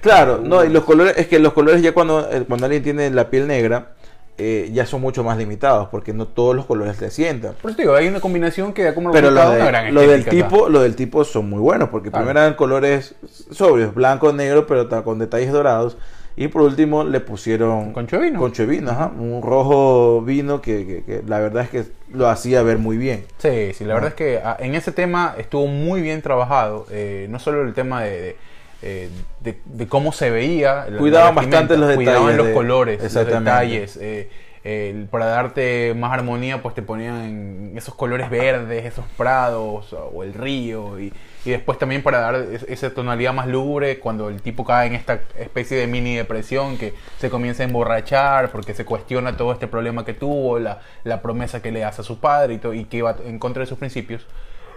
Claro, 0.00 0.40
no, 0.42 0.64
y 0.64 0.68
los 0.68 0.82
colores, 0.84 1.14
es 1.16 1.28
que 1.28 1.38
los 1.38 1.52
colores 1.52 1.80
ya 1.80 1.92
cuando, 1.94 2.28
eh, 2.30 2.44
cuando 2.46 2.66
alguien 2.66 2.82
tiene 2.82 3.08
la 3.10 3.30
piel 3.30 3.46
negra, 3.46 3.92
eh, 4.36 4.68
ya 4.72 4.84
son 4.84 5.00
mucho 5.00 5.22
más 5.22 5.38
limitados 5.38 5.86
porque 5.92 6.12
no 6.12 6.26
todos 6.26 6.56
los 6.56 6.66
colores 6.66 7.00
le 7.00 7.10
sientan. 7.12 7.54
Por 7.62 7.70
eso 7.70 7.80
digo, 7.80 7.94
hay 7.94 8.08
una 8.08 8.18
combinación 8.18 8.72
que 8.72 8.82
da 8.82 8.94
como 8.96 9.12
Pero 9.12 9.30
lo, 9.30 9.40
de- 9.48 9.56
una 9.58 9.64
gran 9.66 9.94
lo 9.94 10.00
del 10.00 10.24
tipo, 10.24 10.68
lo 10.68 10.80
del 10.82 10.96
tipo 10.96 11.22
son 11.24 11.48
muy 11.48 11.60
buenos 11.60 11.88
porque 11.90 12.10
Claro. 12.10 12.24
primero 12.26 12.40
eran 12.44 12.54
colores 12.54 13.14
sobrios, 13.52 13.94
blanco, 13.94 14.32
negro, 14.32 14.66
pero 14.66 14.88
con 15.04 15.20
detalles 15.20 15.52
dorados. 15.52 15.96
Y 16.36 16.48
por 16.48 16.62
último 16.62 17.04
le 17.04 17.20
pusieron 17.20 17.92
Concho 17.92 18.18
vino. 18.18 18.40
concho 18.40 18.62
de 18.62 18.68
vino, 18.68 18.90
ajá, 18.90 19.06
un 19.16 19.40
rojo 19.40 20.20
vino 20.22 20.60
que, 20.60 20.84
que- 20.84 21.02
que 21.04 21.22
la 21.26 21.38
verdad 21.38 21.62
es 21.62 21.70
que 21.70 21.84
lo 22.12 22.28
hacía 22.28 22.62
ver 22.62 22.78
muy 22.78 22.96
bien. 22.96 23.24
Sí, 23.38 23.72
sí, 23.72 23.84
la 23.84 23.94
verdad 23.94 24.08
es 24.10 24.14
que 24.16 24.40
ah, 24.44 24.56
en 24.58 24.74
ese 24.74 24.90
tema 24.90 25.34
estuvo 25.38 25.66
muy 25.68 26.00
bien 26.02 26.22
trabajado. 26.22 26.86
eh, 26.90 27.28
no 27.30 27.38
solo 27.38 27.62
el 27.62 27.72
tema 27.72 28.02
de, 28.02 28.20
de, 28.20 28.36
eh, 28.82 29.08
de- 29.40 29.58
de 29.64 29.86
cómo 29.86 30.10
se 30.12 30.30
veía. 30.30 30.86
Cuidaban 30.98 31.36
bastante 31.36 31.76
los 31.76 31.94
Cuidaban 31.94 32.22
detalles 32.22 32.36
los 32.38 32.46
de- 32.48 32.52
colores, 32.52 33.00
los 33.02 33.14
detalles. 33.26 33.96
eh, 34.00 34.28
el- 34.64 35.06
para 35.10 35.26
darte 35.26 35.94
más 35.94 36.12
armonía, 36.12 36.62
pues 36.62 36.74
te 36.74 36.82
ponían 36.82 37.72
esos 37.76 37.94
colores 37.94 38.30
verdes, 38.30 38.84
esos 38.86 39.04
prados 39.16 39.92
o 39.92 40.24
el 40.24 40.34
río. 40.34 40.98
Y, 40.98 41.12
y 41.44 41.50
después 41.50 41.78
también 41.78 42.02
para 42.02 42.20
dar 42.20 42.34
es- 42.36 42.62
esa 42.64 42.88
tonalidad 42.94 43.34
más 43.34 43.46
lúgubre 43.46 43.98
cuando 44.00 44.30
el 44.30 44.40
tipo 44.40 44.64
cae 44.64 44.86
en 44.86 44.94
esta 44.94 45.20
especie 45.38 45.76
de 45.76 45.86
mini 45.86 46.16
depresión 46.16 46.78
que 46.78 46.94
se 47.18 47.28
comienza 47.28 47.62
a 47.62 47.66
emborrachar 47.66 48.50
porque 48.50 48.72
se 48.74 48.84
cuestiona 48.86 49.36
todo 49.36 49.52
este 49.52 49.66
problema 49.66 50.04
que 50.04 50.14
tuvo, 50.14 50.58
la, 50.58 50.80
la 51.04 51.20
promesa 51.20 51.60
que 51.60 51.70
le 51.70 51.84
hace 51.84 52.00
a 52.00 52.04
su 52.04 52.18
padre 52.18 52.54
y, 52.54 52.58
to- 52.58 52.72
y 52.72 52.84
que 52.86 52.96
iba 52.98 53.14
en 53.26 53.38
contra 53.38 53.60
de 53.60 53.66
sus 53.66 53.78
principios. 53.78 54.26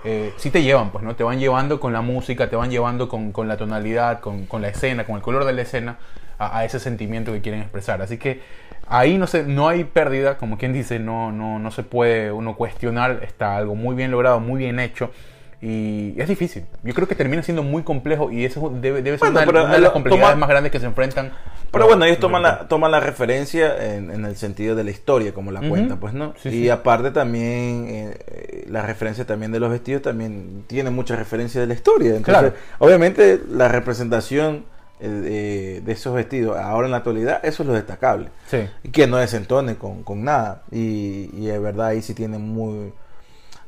Eh, 0.03 0.31
sí 0.37 0.51
te 0.51 0.61
llevan, 0.61 0.91
pues, 0.91 1.03
¿no? 1.03 1.15
Te 1.15 1.23
van 1.23 1.39
llevando 1.39 1.79
con 1.79 1.91
la 1.91 2.01
música, 2.01 2.49
te 2.49 2.55
van 2.55 2.69
llevando 2.69 3.09
con, 3.09 3.31
con 3.31 3.47
la 3.47 3.57
tonalidad, 3.57 4.19
con, 4.19 4.45
con 4.45 4.61
la 4.61 4.67
escena, 4.69 5.05
con 5.05 5.15
el 5.15 5.21
color 5.21 5.43
de 5.45 5.53
la 5.53 5.63
escena, 5.63 5.97
a, 6.37 6.59
a 6.59 6.65
ese 6.65 6.79
sentimiento 6.79 7.31
que 7.33 7.41
quieren 7.41 7.61
expresar. 7.61 8.01
Así 8.01 8.17
que 8.17 8.41
ahí 8.89 9.17
no, 9.17 9.27
se, 9.27 9.43
no 9.43 9.67
hay 9.67 9.83
pérdida, 9.83 10.37
como 10.37 10.57
quien 10.57 10.73
dice, 10.73 10.99
no, 10.99 11.31
no, 11.31 11.59
no 11.59 11.71
se 11.71 11.83
puede 11.83 12.31
uno 12.31 12.55
cuestionar, 12.55 13.21
está 13.23 13.57
algo 13.57 13.75
muy 13.75 13.95
bien 13.95 14.11
logrado, 14.11 14.39
muy 14.39 14.59
bien 14.59 14.79
hecho. 14.79 15.11
Y 15.59 16.13
es 16.17 16.27
difícil. 16.27 16.65
Yo 16.83 16.93
creo 16.93 17.07
que 17.07 17.15
termina 17.15 17.41
siendo 17.41 17.63
muy 17.63 17.81
complejo 17.81 18.31
y 18.31 18.45
eso 18.45 18.71
debe, 18.79 19.01
debe 19.01 19.17
ser 19.17 19.31
Bueno, 19.31 19.49
una, 19.49 19.73
de 19.73 19.79
las 19.79 19.91
complejidades 19.91 20.29
toma- 20.33 20.39
más 20.39 20.49
grandes 20.49 20.71
que 20.71 20.79
se 20.79 20.85
enfrentan. 20.85 21.31
Pero 21.71 21.87
bueno, 21.87 22.05
ellos 22.05 22.17
los 22.17 22.21
toman 22.21 22.43
la, 22.43 22.67
toman 22.67 22.91
la 22.91 22.99
referencia 22.99 23.95
en, 23.95 24.11
en 24.11 24.23
el 24.23 24.35
sentido 24.37 24.75
de 24.75 24.83
la 24.83 24.91
historia, 24.91 25.33
como 25.33 25.51
la 25.51 25.59
Ujú. 25.61 25.69
cuenta, 25.69 25.95
pues, 25.95 26.13
¿no? 26.13 26.33
Sí, 26.37 26.49
y 26.49 26.51
sí. 26.51 26.69
aparte 26.69 27.09
también, 27.11 27.87
eh, 27.89 28.17
eh, 28.27 28.65
la 28.69 28.83
referencia 28.83 29.25
también 29.25 29.51
de 29.51 29.59
los 29.59 29.71
vestidos 29.71 30.03
también 30.03 30.63
tiene 30.67 30.91
mucha 30.91 31.15
referencia 31.15 31.59
de 31.59 31.65
la 31.67 31.73
historia. 31.73 32.15
Entonces, 32.15 32.51
Claro. 32.51 32.53
obviamente, 32.77 33.41
la 33.49 33.67
representación 33.67 34.63
eh, 34.99 35.07
de, 35.07 35.81
de 35.81 35.91
esos 35.91 36.13
vestidos 36.13 36.57
ahora 36.57 36.87
en 36.87 36.91
la 36.91 36.97
actualidad, 36.97 37.39
eso 37.43 37.63
es 37.63 37.67
lo 37.67 37.73
destacable. 37.73 38.29
Sí. 38.47 38.67
Y 38.83 38.89
que 38.89 39.07
no 39.07 39.17
desentone 39.17 39.75
con, 39.75 40.03
con 40.03 40.23
nada. 40.23 40.63
Y, 40.71 41.29
y 41.33 41.45
de 41.47 41.59
verdad 41.59 41.87
ahí 41.87 42.01
sí 42.01 42.13
tienen 42.13 42.41
muy... 42.41 42.93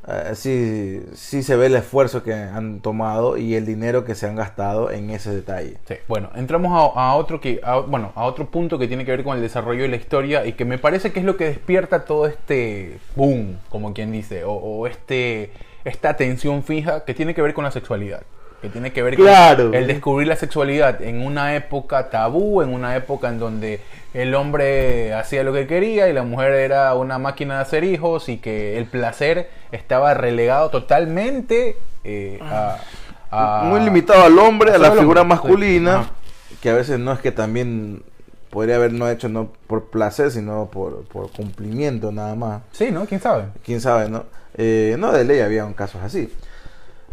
eh, 0.08 0.32
sí, 0.34 1.02
sí 1.14 1.42
se 1.42 1.56
ve 1.56 1.66
el 1.66 1.74
esfuerzo 1.76 2.22
que 2.22 2.32
han 2.32 2.80
tomado 2.80 3.36
y 3.36 3.54
el 3.54 3.66
dinero 3.66 4.04
que 4.04 4.14
se 4.14 4.26
han 4.26 4.34
gastado 4.36 4.90
en 4.90 5.10
ese 5.10 5.30
detalle. 5.34 5.76
Sí, 5.86 5.94
bueno, 6.08 6.30
entramos 6.34 6.72
a, 6.72 7.10
a 7.10 7.14
otro 7.16 7.40
que, 7.40 7.60
a- 7.62 7.78
bueno, 7.80 8.12
a 8.14 8.24
otro 8.24 8.50
punto 8.50 8.78
que 8.78 8.88
tiene 8.88 9.04
que 9.04 9.10
ver 9.10 9.22
con 9.24 9.36
el 9.36 9.42
desarrollo 9.42 9.82
de 9.82 9.88
la 9.88 9.96
historia 9.96 10.46
y 10.46 10.54
que 10.54 10.64
me 10.64 10.78
parece 10.78 11.12
que 11.12 11.20
es 11.20 11.26
lo 11.26 11.36
que 11.36 11.44
despierta 11.44 12.04
todo 12.06 12.26
este 12.26 12.98
boom, 13.14 13.58
como 13.68 13.92
quien 13.92 14.10
dice, 14.10 14.44
o, 14.44 14.52
o 14.52 14.86
este, 14.86 15.52
esta 15.84 16.08
atención 16.10 16.62
fija 16.64 17.04
que 17.04 17.14
tiene 17.14 17.34
que 17.34 17.42
ver 17.42 17.52
con 17.54 17.64
la 17.64 17.70
sexualidad, 17.70 18.22
que 18.60 18.68
tiene 18.68 18.92
que 18.92 19.02
ver 19.02 19.16
Claro. 19.16 19.66
con 19.66 19.74
el 19.74 19.86
descubrir 19.86 20.28
la 20.28 20.36
sexualidad 20.36 21.00
en 21.02 21.24
una 21.24 21.56
época 21.56 22.10
tabú, 22.10 22.62
en 22.62 22.68
una 22.74 22.94
época 22.96 23.28
en 23.28 23.38
donde 23.38 23.80
el 24.12 24.34
hombre 24.34 25.14
hacía 25.14 25.42
lo 25.44 25.52
que 25.52 25.66
quería 25.66 26.08
y 26.08 26.12
la 26.12 26.22
mujer 26.24 26.52
era 26.52 26.94
una 26.94 27.18
máquina 27.18 27.56
de 27.56 27.62
hacer 27.62 27.84
hijos 27.84 28.28
y 28.28 28.38
que 28.38 28.76
el 28.76 28.86
placer 28.86 29.48
estaba 29.72 30.14
relegado 30.14 30.68
totalmente 30.70 31.76
eh, 32.04 32.38
a, 32.42 32.76
a- 33.30 33.62
muy 33.64 33.80
limitado 33.80 34.24
al 34.24 34.38
hombre, 34.38 34.72
a 34.72 34.78
la 34.78 34.90
figura 34.92 35.22
hombre, 35.22 35.36
masculina, 35.36 36.10
que 36.60 36.70
a 36.70 36.74
veces 36.74 36.98
no 36.98 37.12
es 37.12 37.20
que 37.20 37.32
también 37.32 38.02
podría 38.50 38.76
haber 38.76 38.92
no 38.92 39.08
hecho 39.08 39.28
no 39.28 39.52
por 39.68 39.84
placer, 39.90 40.30
sino 40.32 40.66
por, 40.72 41.04
por 41.04 41.30
cumplimiento 41.30 42.10
nada 42.10 42.34
más. 42.34 42.62
Sí, 42.72 42.90
¿no? 42.90 43.06
¿Quién 43.06 43.20
sabe? 43.20 43.44
Quién 43.64 43.80
sabe, 43.80 44.08
¿no? 44.10 44.24
Eh, 44.56 44.96
no, 44.98 45.12
de 45.12 45.24
ley 45.24 45.38
había 45.40 45.64
casos 45.74 46.02
así. 46.02 46.28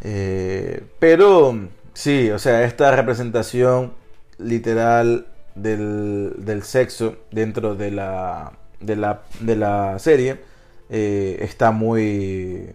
Eh, 0.03 0.83
pero 0.99 1.67
sí, 1.93 2.29
o 2.31 2.39
sea, 2.39 2.63
esta 2.63 2.95
representación 2.95 3.93
literal 4.37 5.27
del, 5.55 6.33
del 6.37 6.63
sexo 6.63 7.17
dentro 7.31 7.75
de 7.75 7.91
la, 7.91 8.53
de 8.79 8.95
la, 8.95 9.23
de 9.39 9.55
la 9.55 9.99
serie 9.99 10.39
eh, 10.89 11.37
está 11.41 11.71
muy... 11.71 12.71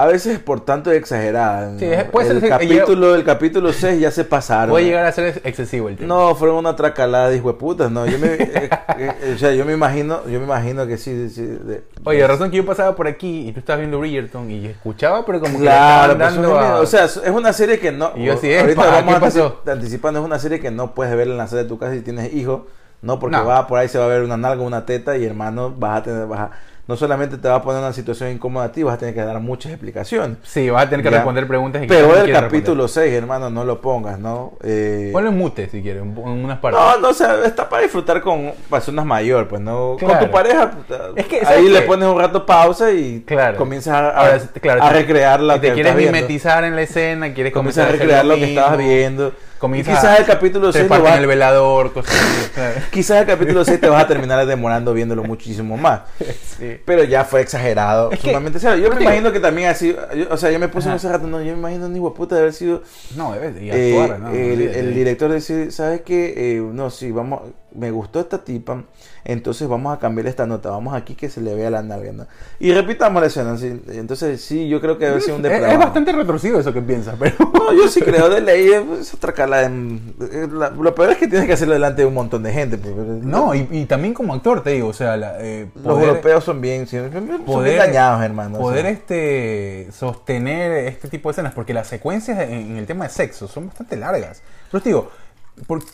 A 0.00 0.06
veces 0.06 0.38
por 0.38 0.60
tanto 0.60 0.92
exagerada. 0.92 1.76
Sí, 1.76 1.86
puede 2.12 2.28
ser 2.28 2.36
el, 2.36 2.42
que- 2.42 2.48
capítulo, 2.48 3.16
el 3.16 3.24
capítulo 3.24 3.72
6 3.72 4.00
ya 4.00 4.12
se 4.12 4.24
pasaron. 4.24 4.70
Puede 4.70 4.84
llegar 4.84 5.04
a 5.06 5.10
ser 5.10 5.40
excesivo 5.42 5.88
el 5.88 5.96
tema. 5.96 6.06
No, 6.06 6.36
fueron 6.36 6.56
una 6.58 6.76
tracalada 6.76 7.30
de 7.30 7.38
hijueputas, 7.38 7.90
no. 7.90 8.06
Yo 8.06 8.16
me, 8.20 8.26
eh, 8.38 8.70
eh, 8.96 9.32
o 9.34 9.38
sea, 9.38 9.52
yo 9.52 9.64
me 9.64 9.72
imagino, 9.72 10.24
yo 10.28 10.38
me 10.38 10.44
imagino 10.44 10.86
que 10.86 10.98
sí, 10.98 11.28
sí, 11.30 11.42
de- 11.44 11.82
Oye, 12.04 12.20
de 12.20 12.28
razón 12.28 12.48
que 12.52 12.58
yo 12.58 12.64
pasaba 12.64 12.94
por 12.94 13.08
aquí 13.08 13.48
y 13.48 13.52
tú 13.52 13.58
estabas 13.58 13.80
viendo 13.80 13.98
Bridgerton 13.98 14.48
y 14.50 14.66
escuchaba, 14.66 15.26
pero 15.26 15.40
como 15.40 15.58
que 15.58 15.64
Claro, 15.64 16.16
pues, 16.16 16.34
dando 16.34 16.56
a- 16.58 16.78
o 16.80 16.86
sea, 16.86 17.06
es 17.06 17.16
una 17.32 17.52
serie 17.52 17.80
que 17.80 17.90
no. 17.90 18.12
Y 18.14 18.26
yo 18.26 18.34
así, 18.34 18.54
ahorita 18.54 18.80
"Epa, 18.82 18.90
vamos 19.00 19.14
¿qué 19.14 19.20
pasó?" 19.20 19.62
antici- 19.64 19.72
anticipando, 19.72 20.20
es 20.20 20.24
una 20.26 20.38
serie 20.38 20.60
que 20.60 20.70
no 20.70 20.94
puedes 20.94 21.16
ver 21.16 21.26
en 21.26 21.36
la 21.36 21.48
sala 21.48 21.62
de 21.64 21.68
tu 21.68 21.76
casa 21.76 21.94
si 21.94 22.02
tienes 22.02 22.32
hijos, 22.34 22.60
no, 23.02 23.18
porque 23.18 23.36
No. 23.36 23.46
va 23.46 23.66
por 23.66 23.80
ahí 23.80 23.88
se 23.88 23.98
va 23.98 24.04
a 24.04 24.08
ver 24.08 24.22
una 24.22 24.36
nalga, 24.36 24.62
una 24.62 24.86
teta 24.86 25.16
y 25.16 25.24
hermano, 25.24 25.74
vas 25.76 25.98
a 25.98 26.02
tener, 26.04 26.26
vas 26.28 26.38
a- 26.38 26.50
no 26.88 26.96
solamente 26.96 27.36
te 27.36 27.46
va 27.48 27.56
a 27.56 27.62
poner 27.62 27.78
en 27.80 27.84
una 27.84 27.92
situación 27.92 28.30
incómoda 28.32 28.64
a 28.66 28.72
ti, 28.72 28.82
vas 28.82 28.94
a 28.94 28.98
tener 28.98 29.14
que 29.14 29.20
dar 29.20 29.38
muchas 29.40 29.70
explicaciones. 29.72 30.38
Sí, 30.42 30.70
vas 30.70 30.86
a 30.86 30.88
tener 30.88 31.04
que 31.04 31.10
Ya. 31.10 31.18
responder 31.18 31.46
preguntas. 31.46 31.82
que 31.82 31.86
Pero 31.86 32.16
el 32.16 32.32
capítulo 32.32 32.88
6, 32.88 33.12
hermano, 33.12 33.50
no 33.50 33.62
lo 33.64 33.80
pongas, 33.82 34.18
¿no? 34.18 34.54
Eh, 34.64 35.08
responder. 35.08 35.12
Ponlo 35.12 35.28
en 35.28 35.36
mute 35.36 35.68
si 35.68 35.82
quieres, 35.82 36.02
en, 36.02 36.16
unas 36.16 36.58
partes. 36.60 36.80
no, 36.80 36.96
no, 36.98 37.08
o 37.10 37.12
sea, 37.14 37.44
está 37.44 37.68
para 37.68 37.82
disfrutar 37.82 38.22
con 38.22 38.52
personas 38.70 39.04
mayores, 39.04 39.46
pues 39.48 39.60
no 39.60 39.96
con 40.00 40.18
tu 40.18 40.30
pareja. 40.30 40.70
Es 41.14 41.26
que, 41.26 41.36
ahí 41.40 41.44
¿sabes 41.44 41.70
le 41.70 41.82
pones 41.82 42.08
un 42.08 42.18
rato 42.18 42.46
pausa 42.46 42.90
y 42.90 43.22
Claro. 43.26 43.58
comienzas 43.58 43.92
a, 43.94 44.08
a- 44.08 44.16
Ahora, 44.18 44.40
claro, 44.60 44.82
a 44.82 44.90
recrear 44.90 45.40
la 45.40 45.54
si 45.54 45.60
te 45.60 45.68
que 45.68 45.74
quieres 45.74 45.94
mimetizar 45.94 46.64
en 46.64 46.74
la 46.74 46.82
escena, 46.82 47.34
quieres 47.34 47.52
Comienzas 47.52 47.86
a 47.88 47.92
recrear 47.92 48.24
lo 48.24 48.34
que 48.36 48.44
estabas 48.48 48.78
viendo. 48.78 49.32
Y 49.58 49.60
comienzas 49.60 49.98
quizás 49.98 50.20
el 50.20 50.26
capítulo 50.26 50.72
6 50.72 50.86
treparte 50.86 51.08
en 51.16 51.20
el 51.20 51.26
velador, 51.26 51.92
cosas 51.92 52.14
así, 52.14 52.50
claro. 52.54 52.74
Quizás 52.92 53.20
el 53.22 53.26
capítulo 53.26 53.64
6 53.64 53.80
te 53.80 53.88
vas 53.88 54.04
a 54.04 54.06
terminar 54.06 54.46
demorando 54.46 54.94
viéndolo 54.94 55.24
muchísimo 55.24 55.76
más. 55.76 56.02
Sí. 56.58 56.76
Pero 56.84 57.04
ya 57.04 57.24
fue 57.24 57.40
exagerado. 57.40 58.10
Es 58.10 58.18
que- 58.18 58.30
sumamente 58.30 58.58
exagerado. 58.58 58.82
Yo 58.82 58.90
me 58.92 58.98
digo- 58.98 59.10
imagino 59.12 59.30
que 59.32 59.38
también 59.38 59.68
así. 59.68 59.94
yo- 60.16 60.26
o 60.28 60.36
sea, 60.36 60.50
yo 60.50 60.58
me 60.58 60.66
puse 60.68 60.88
en 60.88 60.96
ese 60.96 61.08
rato. 61.08 61.28
No, 61.28 61.38
yo 61.40 61.52
me 61.52 61.58
imagino 61.58 61.88
ni 61.88 62.00
hueputa 62.00 62.34
de 62.34 62.40
haber 62.40 62.52
sido. 62.52 62.82
No, 63.16 63.32
debes 63.32 63.62
y 63.62 63.70
eh, 63.70 64.00
actuar, 64.00 64.18
¿no? 64.18 64.30
el, 64.32 64.52
Olvídate. 64.54 64.80
el 64.80 64.94
director 64.94 65.30
decir, 65.30 65.70
¿sabes 65.70 66.00
qué? 66.00 66.34
Eh, 66.56 66.60
no, 66.60 66.90
sí, 66.90 67.12
vamos. 67.12 67.42
Me 67.74 67.90
gustó 67.90 68.20
esta 68.20 68.38
tipa. 68.44 68.82
Entonces 69.24 69.68
vamos 69.68 69.94
a 69.94 69.98
cambiar 69.98 70.26
esta 70.26 70.46
nota. 70.46 70.70
Vamos 70.70 70.94
aquí 70.94 71.14
que 71.14 71.28
se 71.28 71.40
le 71.42 71.54
vea 71.54 71.70
la 71.70 71.82
nalga. 71.82 72.12
¿no? 72.12 72.26
Y 72.58 72.72
repitamos 72.72 73.20
la 73.20 73.26
escena. 73.28 73.56
¿sí? 73.58 73.80
Entonces, 73.88 74.40
sí, 74.40 74.68
yo 74.68 74.80
creo 74.80 74.96
que 74.98 75.04
debe 75.06 75.20
ser 75.20 75.34
un 75.34 75.38
es, 75.44 75.50
depravado. 75.50 75.72
es 75.72 75.78
bastante 75.78 76.12
retorcido 76.12 76.58
eso 76.60 76.72
que 76.72 76.80
piensas, 76.82 77.16
pero. 77.18 77.34
No, 77.68 77.74
yo 77.74 77.86
sí 77.88 78.00
creo 78.00 78.30
de 78.30 78.40
ley, 78.40 78.70
es 78.72 79.12
otra 79.12 79.32
cala. 79.34 79.64
en- 79.64 80.14
la- 80.52 80.70
lo 80.70 80.94
peor 80.94 81.10
es 81.10 81.18
que 81.18 81.28
tienes 81.28 81.46
que 81.46 81.52
hacerlo 81.52 81.74
delante 81.74 82.00
de 82.00 82.06
un 82.08 82.14
montón 82.14 82.42
de 82.42 82.52
gente. 82.52 82.78
pues, 82.78 82.94
No, 82.96 83.54
y, 83.54 83.68
y 83.70 83.84
también 83.84 84.14
como 84.14 84.32
actor, 84.32 84.62
te 84.62 84.70
digo, 84.70 84.88
o 84.88 84.92
sea, 84.94 85.18
la, 85.18 85.36
eh, 85.40 85.66
los 85.84 86.00
europeos 86.00 86.44
son 86.44 86.62
bien, 86.62 86.86
son 86.86 87.10
bien 87.26 87.44
poder, 87.44 87.76
dañados, 87.78 88.22
hermano. 88.24 88.56
o 88.56 88.60
poder 88.62 88.82
sea. 88.82 88.90
este 88.92 89.88
sostener 89.92 90.72
este 90.86 91.08
tipo 91.08 91.28
de 91.28 91.32
escenas, 91.32 91.52
porque 91.52 91.74
las 91.74 91.86
secuencias 91.88 92.38
en, 92.40 92.52
en 92.52 92.76
el 92.78 92.86
tema 92.86 93.04
de 93.04 93.10
sexo 93.10 93.46
son 93.48 93.66
bastante 93.68 93.96
largas. 93.96 94.42
Pero 94.70 94.82
te 94.82 94.88
digo, 94.90 95.10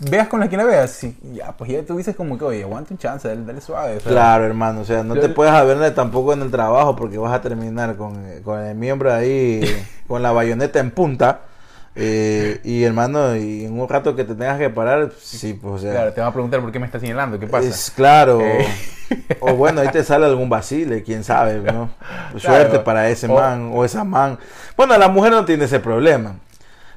veas 0.01 0.29
con 0.29 0.41
la 0.41 0.49
que 0.49 0.57
la 0.57 0.65
veas, 0.65 0.91
si, 0.91 1.17
ya, 1.33 1.53
pues 1.53 1.71
ya 1.71 1.83
tú 1.83 1.97
dices 1.97 2.15
como 2.17 2.37
que, 2.39 2.45
oye, 2.45 2.63
aguanta 2.63 2.93
un 2.95 2.99
chance, 2.99 3.27
dale, 3.29 3.45
dale 3.45 3.61
suave. 3.61 3.97
o 3.97 4.01
sea, 4.01 4.11
Claro, 4.13 4.45
hermano, 4.45 4.81
o 4.81 4.85
sea, 4.85 5.03
no 5.03 5.15
Yo- 5.15 5.21
te 5.21 5.29
puedes 5.29 5.53
ver 5.67 5.95
tampoco 5.95 6.33
en 6.33 6.43
el 6.43 6.51
trabajo 6.51 6.95
porque 6.97 7.19
vas 7.19 7.33
a 7.33 7.41
terminar 7.41 7.97
con, 7.97 8.25
eh, 8.27 8.41
con 8.45 8.61
el 8.61 8.75
miembro 8.75 9.13
ahí, 9.13 9.61
con 10.09 10.23
la 10.23 10.33
bayoneta 10.33 10.79
en 10.81 10.91
punta. 10.91 11.41
eh, 11.97 12.61
y 12.65 12.83
hermano, 12.83 13.37
y 13.37 13.67
en 13.67 13.79
un 13.79 13.89
rato 13.89 14.17
que 14.17 14.25
te 14.25 14.35
tengas 14.35 14.59
que 14.59 14.69
parar, 14.69 15.13
sí, 15.21 15.55
pues, 15.55 15.75
o 15.75 15.79
sea, 15.79 15.93
Claro, 15.93 16.13
te 16.13 16.21
van 16.21 16.31
a 16.31 16.33
preguntar 16.33 16.61
por 16.61 16.73
qué 16.73 16.81
me 16.81 16.87
estás 16.87 17.01
señalando, 17.01 17.39
¿qué 17.39 17.47
pasa? 17.47 17.69
es 17.69 17.93
claro. 17.95 18.41
Eh. 18.41 18.67
O 19.41 19.55
bueno, 19.55 19.81
ahí 19.81 19.89
te 19.89 20.03
sale 20.03 20.27
algún 20.27 20.49
vacile, 20.49 21.03
quién 21.05 21.23
sabe, 21.23 21.61
¿no? 21.61 21.91
Claro. 22.31 22.41
Suerte 22.41 22.79
para 22.81 23.09
ese 23.11 23.29
O- 23.29 23.35
man 23.35 23.71
o 23.73 23.85
esa 23.85 24.03
man. 24.03 24.39
Bueno, 24.77 24.99
la 24.99 25.07
mujer 25.09 25.31
no 25.33 25.45
tiene 25.45 25.67
ese 25.67 25.79
problema, 25.79 26.35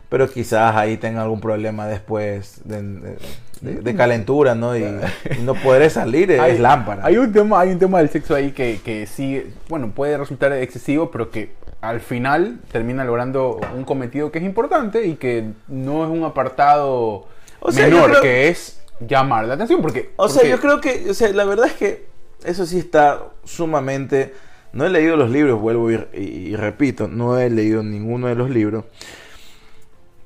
pero 0.10 0.30
quizás 0.30 0.76
ahí 0.76 0.98
tenga 0.98 1.22
algún 1.22 1.42
problema 1.42 1.88
después 1.88 2.62
de, 2.66 2.82
de- 2.82 3.18
de- 3.62 3.82
de 3.82 3.96
calentura, 3.96 4.54
¿no? 4.56 4.78
Y, 4.78 4.84
y 4.84 5.42
no 5.44 5.56
poder 5.56 5.90
salir 5.90 6.30
es, 6.32 6.40
hay, 6.40 6.58
lámpara. 6.60 7.04
Hay 7.06 7.18
un 7.18 7.32
tema, 7.34 7.60
hay 7.60 7.72
un 7.72 7.80
tema 7.80 7.98
del 8.00 8.10
sexo 8.10 8.36
ahí 8.36 8.52
que, 8.52 8.80
que 8.86 9.08
sí, 9.08 9.44
bueno, 9.68 9.92
puede 9.96 10.16
resultar 10.18 10.52
excesivo, 10.54 11.10
pero 11.10 11.32
que 11.32 11.56
al 11.82 12.00
final 12.00 12.60
termina 12.72 13.04
logrando 13.04 13.60
un 13.76 13.84
cometido 13.84 14.32
que 14.32 14.38
es 14.40 14.46
importante 14.46 15.06
y 15.08 15.16
que 15.16 15.52
no 15.68 16.04
es 16.04 16.10
un 16.12 16.24
apartado 16.24 17.28
O 17.60 17.72
sea, 17.72 17.86
menor, 17.88 18.10
creo- 18.12 18.22
que 18.22 18.48
es 18.50 18.80
llamar 19.00 19.46
la 19.46 19.56
atención 19.56 19.82
porque... 19.82 20.12
O 20.18 20.28
sea, 20.30 20.42
porque- 20.42 20.50
yo 20.52 20.60
creo 20.60 20.82
que, 20.82 21.10
o 21.10 21.14
sea, 21.14 21.30
la 21.30 21.44
verdad 21.46 21.66
es 21.68 21.74
que 21.74 22.06
eso 22.46 22.66
sí 22.66 22.78
está 22.80 23.22
sumamente... 23.44 24.34
No 24.74 24.86
he 24.86 24.90
leído 24.90 25.16
los 25.18 25.32
libros, 25.32 25.60
vuelvo 25.60 25.92
y, 25.92 25.96
y- 26.14 26.20
y 26.20 26.56
repito, 26.56 27.08
no 27.08 27.40
he 27.40 27.50
leído 27.50 27.82
ninguno 27.84 28.28
de 28.28 28.36
los 28.36 28.50
libros. 28.52 28.86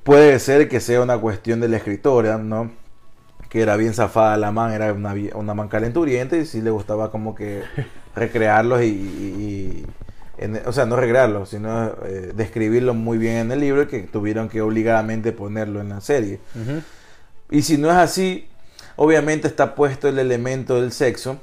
Puede 0.04 0.38
ser 0.38 0.68
que 0.68 0.80
sea 0.80 1.00
una 1.00 1.18
cuestión 1.18 1.60
de 1.60 1.68
la 1.68 1.76
escritora, 1.76 2.38
¿no? 2.38 2.70
Que 3.48 3.60
era 3.60 3.76
bien 3.76 3.94
zafada 3.94 4.36
la 4.36 4.50
man, 4.50 4.72
era 4.72 4.92
una, 4.92 5.14
una 5.34 5.54
man 5.54 5.68
calenturienta 5.68 6.36
y 6.36 6.46
sí 6.46 6.60
le 6.62 6.70
gustaba 6.70 7.10
como 7.10 7.34
que 7.34 7.62
recrearlos 8.16 8.82
y... 8.82 8.86
y- 8.86 8.88
y- 8.88 9.86
en- 10.38 10.60
o 10.66 10.72
sea, 10.72 10.86
no 10.86 10.96
recrearlos, 10.96 11.50
sino 11.50 11.92
eh, 12.04 12.32
describirlos 12.34 12.96
muy 12.96 13.16
bien 13.18 13.36
en 13.36 13.52
el 13.52 13.60
libro 13.60 13.82
y 13.82 13.86
que 13.86 14.00
tuvieron 14.00 14.48
que 14.48 14.60
obligadamente 14.60 15.30
ponerlo 15.30 15.80
en 15.80 15.90
la 15.90 16.00
serie. 16.00 16.40
Y 17.50 17.62
si 17.62 17.76
no 17.78 17.90
es 17.90 17.96
así, 17.96 18.48
obviamente 18.96 19.46
está 19.46 19.74
puesto 19.76 20.08
el 20.08 20.18
elemento 20.18 20.80
del 20.80 20.90
sexo 20.90 21.38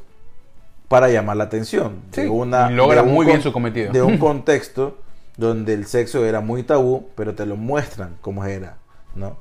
para 0.90 1.08
llamar 1.08 1.38
la 1.38 1.46
atención. 1.46 2.00
Sí, 2.12 2.22
de 2.24 2.30
una, 2.30 2.70
y 2.72 2.74
logra 2.74 3.04
de 3.04 3.10
muy 3.10 3.26
bien 3.26 3.42
su 3.42 3.54
cometido. 3.54 3.94
De 3.94 4.02
un 4.02 4.18
contexto 4.28 4.98
donde 5.40 5.74
el 5.74 5.86
sexo 5.86 6.26
era 6.26 6.42
muy 6.42 6.64
tabú, 6.64 7.08
pero 7.16 7.34
te 7.34 7.46
lo 7.46 7.56
muestran 7.56 8.18
como 8.20 8.44
era, 8.44 8.76
¿no? 9.16 9.38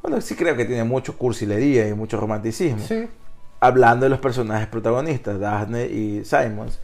Bueno, 0.00 0.20
sí 0.22 0.34
creo 0.34 0.56
que 0.56 0.64
tiene 0.64 0.84
mucho 0.84 1.16
cursilería 1.18 1.86
y 1.86 1.92
mucho 1.92 2.18
romanticismo. 2.18 2.82
Sí. 2.88 3.06
Hablando 3.60 4.06
de 4.06 4.10
los 4.10 4.18
personajes 4.18 4.66
protagonistas, 4.66 5.38
Daphne 5.38 5.84
y 5.86 6.24
Simons. 6.24 6.80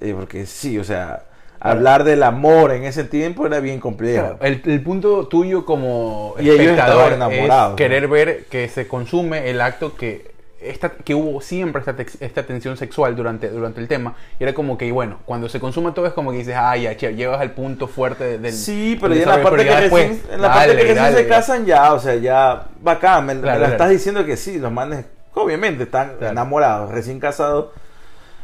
eh, 0.00 0.14
porque 0.16 0.46
sí, 0.46 0.78
o 0.78 0.84
sea, 0.84 1.24
hablar 1.58 2.04
del 2.04 2.22
amor 2.22 2.70
en 2.70 2.84
ese 2.84 3.02
tiempo 3.02 3.46
era 3.46 3.58
bien 3.58 3.80
complejo. 3.80 4.38
Claro, 4.38 4.38
el, 4.42 4.62
el 4.64 4.82
punto 4.82 5.26
tuyo 5.26 5.66
como 5.66 6.36
Y 6.38 6.48
ellos 6.48 6.60
espectador 6.60 7.12
enamorados, 7.14 7.72
es 7.72 7.76
querer 7.76 8.06
ver 8.06 8.44
que 8.44 8.68
se 8.68 8.86
consume 8.86 9.50
el 9.50 9.60
acto 9.60 9.96
que 9.96 10.37
esta, 10.60 10.90
que 10.90 11.14
hubo 11.14 11.40
siempre 11.40 11.80
esta, 11.86 11.94
esta 12.24 12.42
tensión 12.42 12.76
sexual 12.76 13.14
durante, 13.14 13.48
durante 13.48 13.80
el 13.80 13.86
tema 13.86 14.14
y 14.40 14.42
era 14.42 14.52
como 14.54 14.76
que 14.76 14.90
bueno 14.90 15.18
cuando 15.24 15.48
se 15.48 15.60
consume 15.60 15.92
todo 15.92 16.06
es 16.06 16.12
como 16.12 16.32
que 16.32 16.38
dices 16.38 16.56
ah 16.58 16.76
ya 16.76 16.96
che, 16.96 17.14
llevas 17.14 17.40
al 17.40 17.52
punto 17.52 17.86
fuerte 17.86 18.24
de- 18.24 18.38
del 18.38 18.52
Sí, 18.52 18.98
pero 19.00 19.14
del 19.14 19.24
ya 19.24 19.34
en 19.34 19.38
la 19.38 19.44
parte 19.44 19.64
que 19.64 19.70
ya 19.70 19.80
recién, 19.80 20.08
después, 20.10 20.34
en 20.34 20.42
la 20.42 20.48
parte 20.48 20.60
dale, 20.68 20.74
que 20.80 20.82
recién 20.88 21.04
dale, 21.04 21.16
se 21.16 21.22
ya. 21.22 21.28
casan 21.28 21.64
ya, 21.66 21.92
o 21.92 21.98
sea, 22.00 22.14
ya 22.16 22.66
bacán, 22.80 23.26
me, 23.26 23.34
me 23.36 23.40
Claro, 23.42 23.58
la 23.60 23.66
claro. 23.66 23.72
estás 23.74 23.90
diciendo 23.90 24.26
que 24.26 24.36
sí, 24.36 24.58
los 24.58 24.72
manes 24.72 25.04
obviamente 25.34 25.84
están 25.84 26.16
Claro. 26.16 26.32
enamorados, 26.32 26.90
recién 26.90 27.20
casados 27.20 27.66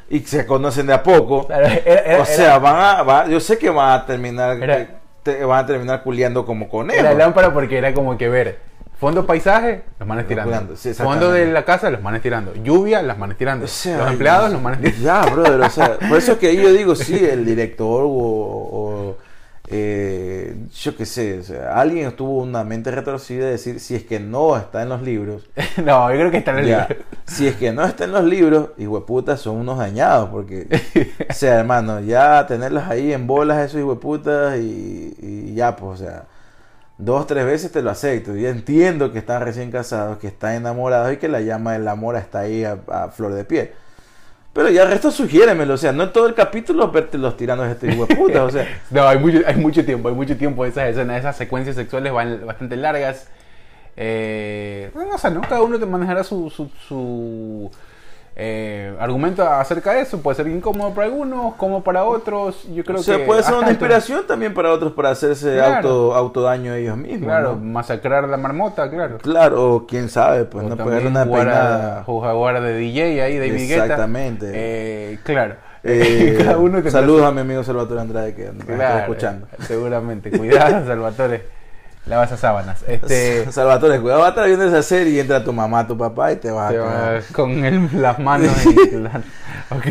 y 0.09 0.21
se 0.21 0.47
conocen 0.47 0.87
de 0.87 0.93
a 0.93 1.03
poco. 1.03 1.49
Era- 1.51 1.75
era- 1.75 2.23
o 2.23 2.25
sea, 2.25 2.59
van 2.59 2.77
a, 2.77 3.03
va- 3.03 3.27
yo 3.27 3.41
sé 3.41 3.59
que 3.59 3.71
van 3.71 3.91
a 3.99 4.07
terminar 4.07 4.63
Era- 4.63 4.87
te- 5.25 5.43
van 5.45 5.65
a 5.65 5.67
terminar 5.67 6.03
culiando 6.05 6.45
como 6.47 6.69
conejos. 6.69 7.03
era 7.03 7.13
lámpara 7.15 7.53
porque 7.53 7.79
era 7.79 7.93
como 7.95 8.17
que 8.17 8.29
ver 8.29 8.59
fondo 9.05 9.27
paisaje 9.27 9.83
los 9.99 10.09
manes 10.09 10.27
tirando. 10.27 10.77
sí, 10.77 10.95
fondo 10.95 11.31
de 11.31 11.45
la 11.45 11.63
casa 11.63 11.91
los 11.91 12.01
manes 12.01 12.23
tirando. 12.23 12.55
Lluvia 12.55 13.03
las 13.03 13.19
manes 13.19 13.37
tirando. 13.37 13.67
O 13.67 13.69
sea, 13.69 13.99
los 13.99 14.13
empleados 14.13 14.51
los 14.51 14.63
manes 14.63 14.81
tirando. 14.81 15.03
Ya, 15.03 15.31
brother, 15.31 15.61
o 15.61 15.69
sea, 15.69 15.99
por 15.99 16.17
eso 16.17 16.33
es 16.33 16.39
que 16.39 16.57
yo 16.57 16.73
digo, 16.73 16.95
sí, 16.95 17.23
el 17.23 17.45
director 17.53 18.05
o, 18.05 18.09
o, 18.09 19.17
eh, 19.69 20.57
yo 20.73 20.97
qué 20.97 21.05
sé, 21.05 21.39
o 21.39 21.43
sea, 21.43 21.79
alguien 21.79 22.13
tuvo 22.13 22.43
una 22.43 22.65
mente 22.65 22.91
retorcida 22.91 23.45
de 23.45 23.51
decir, 23.53 23.79
si 23.79 23.95
es 23.95 24.05
que 24.05 24.21
no 24.21 24.57
está 24.57 24.81
en 24.81 24.89
los 24.89 25.03
libros, 25.03 25.43
no 25.85 26.11
yo 26.11 26.19
creo 26.19 26.31
que 26.31 26.39
está 26.39 26.53
en 26.53 26.59
el 26.61 26.67
Ya, 26.67 26.87
libro 26.89 27.05
si 27.27 27.47
es 27.47 27.57
que 27.57 27.73
no 27.73 27.85
está 27.85 28.05
en 28.05 28.13
los 28.13 28.25
libros, 28.25 28.71
hueputas 28.79 29.39
son 29.39 29.57
unos 29.57 29.77
dañados, 29.77 30.31
porque, 30.31 30.67
o 31.29 31.33
sea, 31.35 31.61
hermano, 31.61 32.01
ya 32.01 32.47
tenerlas 32.47 32.91
ahí 32.91 33.13
en 33.13 33.27
bolas 33.27 33.59
esos 33.59 33.83
hueputas 33.83 34.59
y, 34.59 35.15
y 35.21 35.55
ya, 35.55 35.77
pues, 35.77 36.01
o 36.01 36.05
sea, 36.05 36.25
dos, 36.99 37.27
tres 37.27 37.45
veces 37.45 37.73
te 37.73 37.83
lo 37.83 37.91
acepto. 37.91 38.35
Yo 38.35 38.49
entiendo 38.49 39.13
que 39.13 39.19
están 39.19 39.43
recién 39.43 39.71
casados, 39.71 40.19
que 40.19 40.29
están 40.29 40.55
enamorados 40.55 41.13
y 41.13 41.17
que 41.17 41.29
la 41.29 41.41
llama 41.41 41.73
del 41.73 41.87
amor 41.89 42.17
está 42.17 42.41
ahí 42.41 42.65
a, 42.65 43.09
flor 43.09 43.35
de 43.35 43.45
piel. 43.45 43.71
Pero 44.53 44.71
ya 44.71 44.85
el 44.85 44.91
resto 44.91 45.11
sugiéremelo, 45.11 45.75
o 45.75 45.77
sea, 45.77 45.91
no 45.93 46.05
en 46.05 46.13
todo 46.13 46.29
el 46.29 46.35
capítulo 46.35 46.91
verte 46.93 47.19
los 47.19 47.37
tirando 47.37 47.65
a 47.65 47.71
este 47.71 47.89
hueputas, 47.89 48.43
o 48.43 48.51
sea, 48.51 48.83
No, 48.91 49.07
hay 49.07 49.19
mucho, 49.19 49.41
hay 49.45 49.57
mucho 49.57 49.85
tiempo, 49.85 50.09
hay 50.09 50.15
mucho 50.15 50.37
tiempo. 50.37 50.65
Esas 50.65 50.91
escenas, 50.91 51.19
esas 51.19 51.37
secuencias 51.37 51.75
sexuales 51.75 52.13
van 52.13 52.47
bastante 52.47 52.77
largas. 52.77 53.29
Eh, 53.97 54.91
no 54.95 55.19
sé, 55.19 55.31
¿no? 55.31 55.41
Cada 55.43 55.63
uno 55.63 55.79
te 55.79 55.87
manejará 55.87 56.23
su, 56.23 56.51
su, 56.51 56.71
su, 56.89 57.71
eh, 58.37 58.97
argumento 58.99 59.49
acerca 59.49 59.93
de 59.93 60.01
eso. 60.01 60.21
Puede 60.21 60.37
ser 60.37 60.49
incómodo 60.49 60.93
para 60.93 61.07
algunos, 61.07 61.55
como 61.55 61.85
para 61.85 62.05
otros. 62.05 62.65
Yo 62.75 62.83
creo 62.85 62.99
o 62.99 63.03
sea, 63.03 63.19
que 63.19 63.25
puede 63.25 63.43
ser 63.43 63.55
una 63.55 63.71
inspiración 63.71 64.27
también 64.27 64.53
para 64.55 64.73
otros 64.73 64.93
para 64.93 65.11
hacerse 65.11 65.55
Claro. 65.55 65.77
auto, 65.77 66.15
autodaño 66.17 66.73
a 66.73 66.79
ellos 66.79 66.97
mismos. 66.97 67.29
Claro, 67.29 67.57
¿no? 67.57 67.65
masacrar 67.65 68.29
la 68.29 68.37
marmota, 68.37 68.91
claro. 68.91 69.19
Claro, 69.19 69.75
o 69.75 69.87
quién 69.87 70.09
sabe, 70.09 70.45
pues 70.47 70.65
O 70.65 70.69
no 70.69 70.77
también 70.77 70.99
pegarle 70.99 71.11
una 71.11 71.25
jugar, 71.27 71.47
peinada. 71.47 72.01
a, 72.01 72.05
jugar 72.05 72.61
de 72.61 72.77
DJ 72.77 73.23
ahí, 73.23 73.39
David 73.39 73.69
Guetta. 73.69 73.83
Exactamente. 73.85 74.51
Eh, 74.53 75.19
claro. 75.23 75.55
Eh, 75.85 76.37
Cada 76.45 76.59
uno 76.59 76.75
tendrá 76.83 76.91
saludos 76.91 77.27
a 77.27 77.31
mi 77.31 77.43
amigo 77.43 77.63
Salvatore 77.63 78.01
Andrade 78.01 78.35
que 78.35 78.51
me 78.51 78.61
está 78.73 79.01
escuchando. 79.01 79.47
Seguramente. 79.61 80.31
Cuidado, 80.31 80.85
Salvatore. 80.87 81.64
Lava 82.07 82.25
esas 82.25 82.41
sábanas. 82.41 82.85
Este. 82.87 83.47
Salvatore, 83.53 83.99
cuidado, 84.01 84.21
va 84.21 84.27
a 84.27 84.31
estar 84.31 84.47
viendo 84.47 84.67
esa 84.67 84.83
serie 84.83 85.15
y 85.15 85.21
entra 85.21 85.43
tu 85.43 85.53
mamá, 85.53 85.87
tu 85.87 85.97
papá 85.97 86.33
y 86.33 86.37
te 86.37 86.51
va 86.51 86.69
a 86.69 86.71
Te 86.71 86.77
cagar. 86.77 87.15
va 87.17 87.21
con 87.33 87.65
el- 87.65 87.89
las 88.03 88.19
manos 88.19 88.53
y 88.67 88.91
la- 88.97 89.23
Ok, 89.71 89.87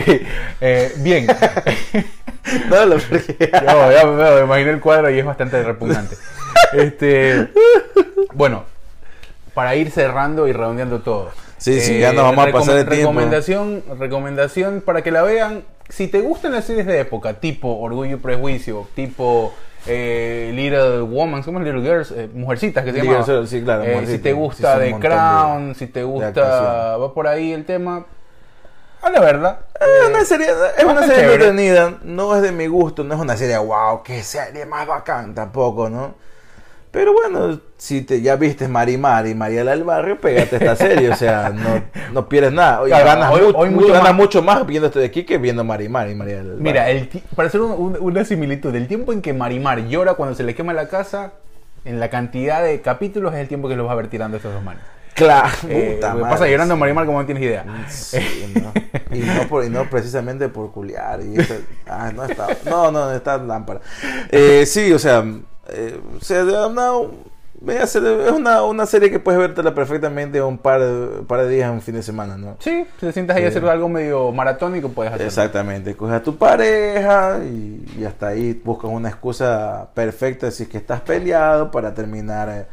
eh, 0.61 0.93
bien. 0.97 1.28
No, 2.70 2.86
lo 2.86 2.97
porque- 2.97 3.36
Yo 3.51 3.91
ya 3.91 4.05
me, 4.05 4.32
me 4.36 4.41
imaginé 4.41 4.70
el 4.72 4.80
cuadro 4.82 5.09
y 5.09 5.18
es 5.18 5.26
bastante 5.26 5.64
repugnante. 5.64 6.16
Este, 6.74 7.47
bueno, 8.34 8.66
para 9.53 9.76
ir 9.76 9.89
cerrando 9.91 10.47
y 10.47 10.51
redondeando 10.53 10.99
todo. 10.99 11.30
Eh, 11.30 11.32
Sí, 11.57 11.80
sí, 11.80 11.99
ya 11.99 12.11
nos 12.11 12.26
vamos 12.26 12.47
a 12.47 12.51
pasar 12.51 12.76
tiempo. 12.76 12.93
Recomendación, 13.11 13.84
recomendación 13.97 14.82
para 14.86 15.01
que 15.01 15.11
la 15.11 15.22
vean. 15.24 15.64
Si 15.88 16.07
te 16.09 16.20
gustan 16.20 16.51
las 16.51 16.66
series 16.66 16.86
de 16.86 16.99
época, 16.99 17.36
tipo 17.36 17.80
Orgullo 17.80 18.18
y 18.18 18.20
Prejuicio, 18.20 18.86
tipo 18.95 19.53
eh, 19.88 20.51
Little 20.53 21.01
Woman, 21.01 21.43
¿cómo 21.43 21.59
es 21.59 21.65
Little 21.65 21.81
Girls? 21.81 22.11
Eh, 22.11 22.29
mujercitas 22.34 22.84
que 22.84 22.91
se 22.93 23.01
llama. 23.03 23.45
Sí, 23.47 23.61
claro, 23.63 23.84
Eh, 23.84 24.05
si 24.07 24.19
te 24.19 24.34
gusta 24.34 24.77
The 24.77 24.86
de- 24.86 24.99
Crown, 24.99 25.75
si 25.75 25.88
te 25.88 26.03
gusta, 26.03 26.97
va 26.97 27.13
por 27.13 27.27
ahí 27.27 27.51
el 27.53 27.65
tema. 27.65 28.05
A 29.01 29.09
la 29.09 29.19
verdad. 29.19 29.59
Es 29.81 30.09
una 30.09 30.23
serie, 30.23 30.47
es 30.77 30.84
una 30.86 31.01
serie 31.01 31.15
chévere. 31.15 31.34
entretenida, 31.34 31.97
no 32.03 32.34
es 32.38 32.41
de 32.41 32.53
mi 32.53 32.67
gusto, 32.67 33.03
no 33.03 33.13
es 33.15 33.19
una 33.19 33.36
serie 33.36 33.57
wow, 33.57 34.01
qué 34.01 34.23
serie 34.23 34.65
más 34.65 34.88
bacán 34.88 35.36
tampoco, 35.36 35.89
¿no? 35.89 36.15
Pero 36.93 37.11
bueno, 37.11 37.59
si 37.75 38.03
te 38.03 38.21
ya 38.21 38.35
viste 38.35 38.67
Marimar 38.67 39.25
y 39.25 39.33
Mariela 39.33 39.71
del 39.71 39.83
Barrio, 39.83 40.21
pégate 40.21 40.57
esta 40.57 40.75
serie, 40.75 41.09
o 41.09 41.15
sea, 41.15 41.49
no, 41.49 41.81
no 42.13 42.29
pierdes 42.29 42.53
nada. 42.53 42.83
Claro, 42.85 43.03
ganas, 43.05 43.31
hoy- 43.33 43.41
mucho, 43.41 43.57
hoy 43.57 43.69
mucho 43.71 43.87
ganas 43.87 44.03
más. 44.09 44.13
mucho 44.15 44.41
más 44.43 44.65
viendo 44.67 44.87
esto 44.87 44.99
de 44.99 45.05
aquí 45.07 45.23
que 45.23 45.39
viendo 45.39 45.63
Marimar 45.63 46.07
y 46.11 46.13
Mariela 46.15 46.43
del 46.51 46.59
Mira, 46.61 46.81
Barrio. 46.83 47.07
el 47.11 47.21
para 47.35 47.47
hacer 47.49 47.61
un- 47.61 47.71
un- 47.71 47.97
una 47.99 48.23
similitud, 48.23 48.75
el 48.75 48.87
tiempo 48.87 49.11
en 49.11 49.23
que 49.23 49.33
Marimar 49.33 49.79
llora 49.87 50.13
cuando 50.13 50.35
se 50.35 50.43
le 50.43 50.53
quema 50.53 50.71
la 50.73 50.87
casa, 50.87 51.33
en 51.83 51.99
la 51.99 52.11
cantidad 52.11 52.63
de 52.63 52.79
capítulos 52.81 53.33
es 53.33 53.39
el 53.39 53.47
tiempo 53.47 53.67
que 53.67 53.75
los 53.75 53.87
va 53.87 53.93
a 53.93 53.95
ver 53.95 54.07
tirando 54.07 54.37
estos 54.37 54.53
dos 54.53 54.63
manes. 54.63 54.83
Claro, 55.15 55.49
Eh, 55.69 55.93
puta 55.95 56.13
madre. 56.13 56.29
pasa 56.29 56.47
llorando 56.47 56.77
Marimar 56.77 57.07
como 57.07 57.19
no 57.19 57.25
tienes 57.25 57.43
idea. 57.43 57.65
Sí, 57.89 58.53
no. 58.61 58.71
Y, 59.15 59.19
no 59.21 59.47
por- 59.49 59.65
y 59.65 59.69
no 59.71 59.89
precisamente 59.89 60.47
por 60.47 60.71
culiar. 60.71 61.21
Y 61.23 61.39
eso- 61.39 61.55
ah, 61.87 62.11
no, 62.15 62.23
está, 62.25 62.47
no, 62.69 62.91
no, 62.91 63.11
está 63.11 63.37
lámpara. 63.39 63.81
Eh, 64.31 64.65
sí, 64.67 64.93
o 64.93 64.99
sea, 64.99 65.23
eh, 65.70 65.99
o 66.20 66.24
sea, 66.24 66.43
una, 66.68 66.91
es 68.26 68.32
una, 68.32 68.64
una 68.64 68.86
serie 68.86 69.09
que 69.09 69.20
puedes 69.20 69.39
vértela 69.39 69.74
perfectamente 69.74 70.41
un 70.41 70.57
par 70.57 70.82
par 71.28 71.41
de 71.41 71.49
días 71.49 71.72
un 71.72 71.82
fin 71.82 71.95
de 71.95 72.03
semana, 72.03 72.36
¿no? 72.38 72.57
Sí, 72.59 72.86
si 72.99 73.05
te 73.05 73.11
sientas 73.14 73.38
ahí 73.38 73.45
a 73.45 73.47
hacer 73.47 73.66
algo 73.66 73.88
medio 73.88 74.32
maratónico, 74.34 74.89
puedes 74.89 75.14
hacerlo. 75.14 75.28
Exactamente, 75.28 75.95
coges 75.95 76.16
a 76.16 76.24
tu 76.24 76.36
pareja 76.38 77.39
y, 77.45 77.86
y 77.99 78.03
hasta 78.05 78.28
ahí 78.28 78.59
buscas 78.64 78.91
una 78.91 79.09
excusa 79.09 79.88
perfecta 79.93 80.51
si 80.51 80.64
es 80.64 80.70
que 80.70 80.78
estás 80.78 80.99
peleado 81.01 81.72
para 81.72 81.93
terminar 81.93 82.49
eh, 82.49 82.66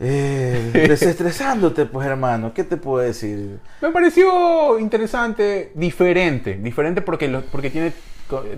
eh, 0.00 0.70
desestresándote, 0.88 1.86
pues 1.86 2.06
hermano, 2.06 2.52
¿qué 2.52 2.64
te 2.64 2.76
puedo 2.76 3.02
decir? 3.04 3.58
Me 3.80 3.90
pareció 3.90 4.78
interesante, 4.78 5.72
diferente, 5.74 6.54
diferente 6.56 7.00
porque 7.00 7.28
lo- 7.28 7.42
porque 7.42 7.70
tiene 7.70 7.92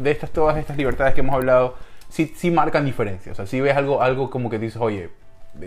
de 0.00 0.10
estas 0.10 0.30
todas 0.30 0.56
estas 0.56 0.76
libertades 0.76 1.14
que 1.14 1.20
hemos 1.20 1.34
hablado, 1.34 1.74
sí, 2.08 2.32
sí 2.36 2.50
marcan 2.50 2.84
diferencias. 2.84 3.32
O 3.34 3.36
sea, 3.36 3.46
si 3.46 3.60
ves 3.60 3.76
algo, 3.76 4.02
algo 4.02 4.30
como 4.30 4.50
que 4.50 4.58
dices, 4.58 4.80
oye, 4.80 5.10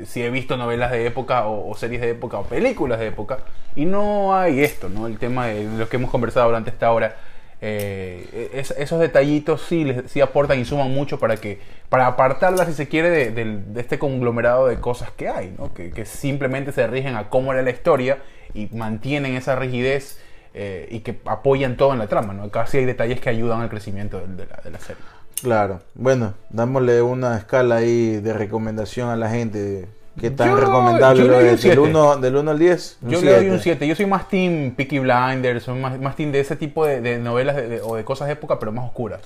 si 0.06 0.22
he 0.24 0.30
visto 0.30 0.58
novelas 0.58 0.92
de 0.92 1.06
época 1.06 1.48
o, 1.48 1.70
o 1.70 1.76
series 1.76 2.02
de 2.02 2.12
época 2.12 2.38
o 2.40 2.44
películas 2.44 3.00
de 3.00 3.08
época 3.08 3.40
y 3.76 3.86
no 3.86 4.36
hay 4.36 4.62
esto, 4.64 4.90
¿no? 4.90 5.08
El 5.08 5.18
tema 5.18 5.48
de 5.48 5.66
lo 5.66 5.90
que 5.90 5.98
hemos 5.98 6.12
conversado 6.12 6.48
durante 6.48 6.70
esta 6.70 6.92
hora. 6.92 7.16
eh, 7.64 8.50
es- 8.54 8.72
esos 8.72 9.00
detallitos 9.00 9.62
sí, 9.62 9.84
les, 9.84 10.10
sí 10.12 10.20
aportan 10.22 10.60
y 10.60 10.66
suman 10.66 10.92
mucho 10.92 11.20
para 11.20 11.38
que 11.38 11.60
para 11.90 12.08
apartarla 12.08 12.66
si 12.66 12.74
se 12.74 12.88
quiere 12.88 13.10
de, 13.12 13.32
del- 13.32 13.74
de 13.74 13.82
este 13.82 14.00
conglomerado 14.00 14.66
de 14.68 14.80
cosas 14.80 15.12
que 15.12 15.30
hay 15.30 15.54
¿no? 15.60 15.72
que, 15.74 15.92
que 15.92 16.06
simplemente 16.06 16.72
se 16.72 16.88
rigen 16.88 17.16
a 17.16 17.30
cómo 17.30 17.54
era 17.54 17.62
la 17.62 17.70
historia 17.70 18.18
y 18.56 18.68
mantienen 18.74 19.36
esa 19.36 19.56
rigidez 19.56 20.20
eh, 20.56 20.88
y 20.90 21.02
que 21.02 21.20
apoyan 21.26 21.78
todo 21.78 21.94
en 21.94 22.00
la 22.00 22.08
trama 22.08 22.34
¿no? 22.34 22.50
sí 22.66 22.78
hay 22.80 22.86
detalles 22.86 23.20
que 23.22 23.30
ayudan 23.30 23.62
al 23.62 23.70
crecimiento 23.70 24.20
de, 24.20 24.28
de 24.28 24.46
la, 24.48 24.58
de 24.64 24.72
la 24.72 24.80
serie 24.80 25.04
Claro, 25.42 25.80
bueno, 25.96 26.34
dámosle 26.50 27.02
una 27.02 27.38
escala 27.38 27.76
ahí 27.78 28.18
de 28.22 28.34
recomendación 28.34 29.10
a 29.10 29.16
la 29.16 29.30
gente 29.30 29.88
¿Qué 30.20 30.30
tan 30.30 30.50
Yo- 30.50 30.56
recomendable 30.58 31.24
yo 31.24 31.32
lo 31.32 31.40
es? 31.40 31.46
Del 31.46 31.60
siete. 31.60 31.80
1, 31.80 32.18
del 32.18 32.36
1 32.36 32.52
al 32.52 32.60
10. 32.60 32.98
un 33.02 33.10
Yo 33.10 33.22
le 33.22 33.32
doy 33.34 33.46
un 33.46 33.60
siete. 33.60 33.86
7. 33.86 33.88
Yo 33.88 33.96
soy 33.96 34.06
más 34.06 34.28
team 34.28 34.72
Peaky 34.76 35.00
Blinders, 35.00 35.64
soy 35.64 35.80
más, 35.80 36.00
más 36.02 36.16
team 36.18 36.32
de 36.34 36.42
ese 36.42 36.58
tipo 36.58 36.86
de, 36.86 37.00
de 37.00 37.18
novelas 37.18 37.56
de- 37.56 37.68
de- 37.70 37.82
o 37.82 37.96
de 37.96 38.04
cosas 38.04 38.28
de 38.28 38.34
época, 38.34 38.60
pero 38.60 38.74
más 38.74 38.86
oscuras. 38.86 39.22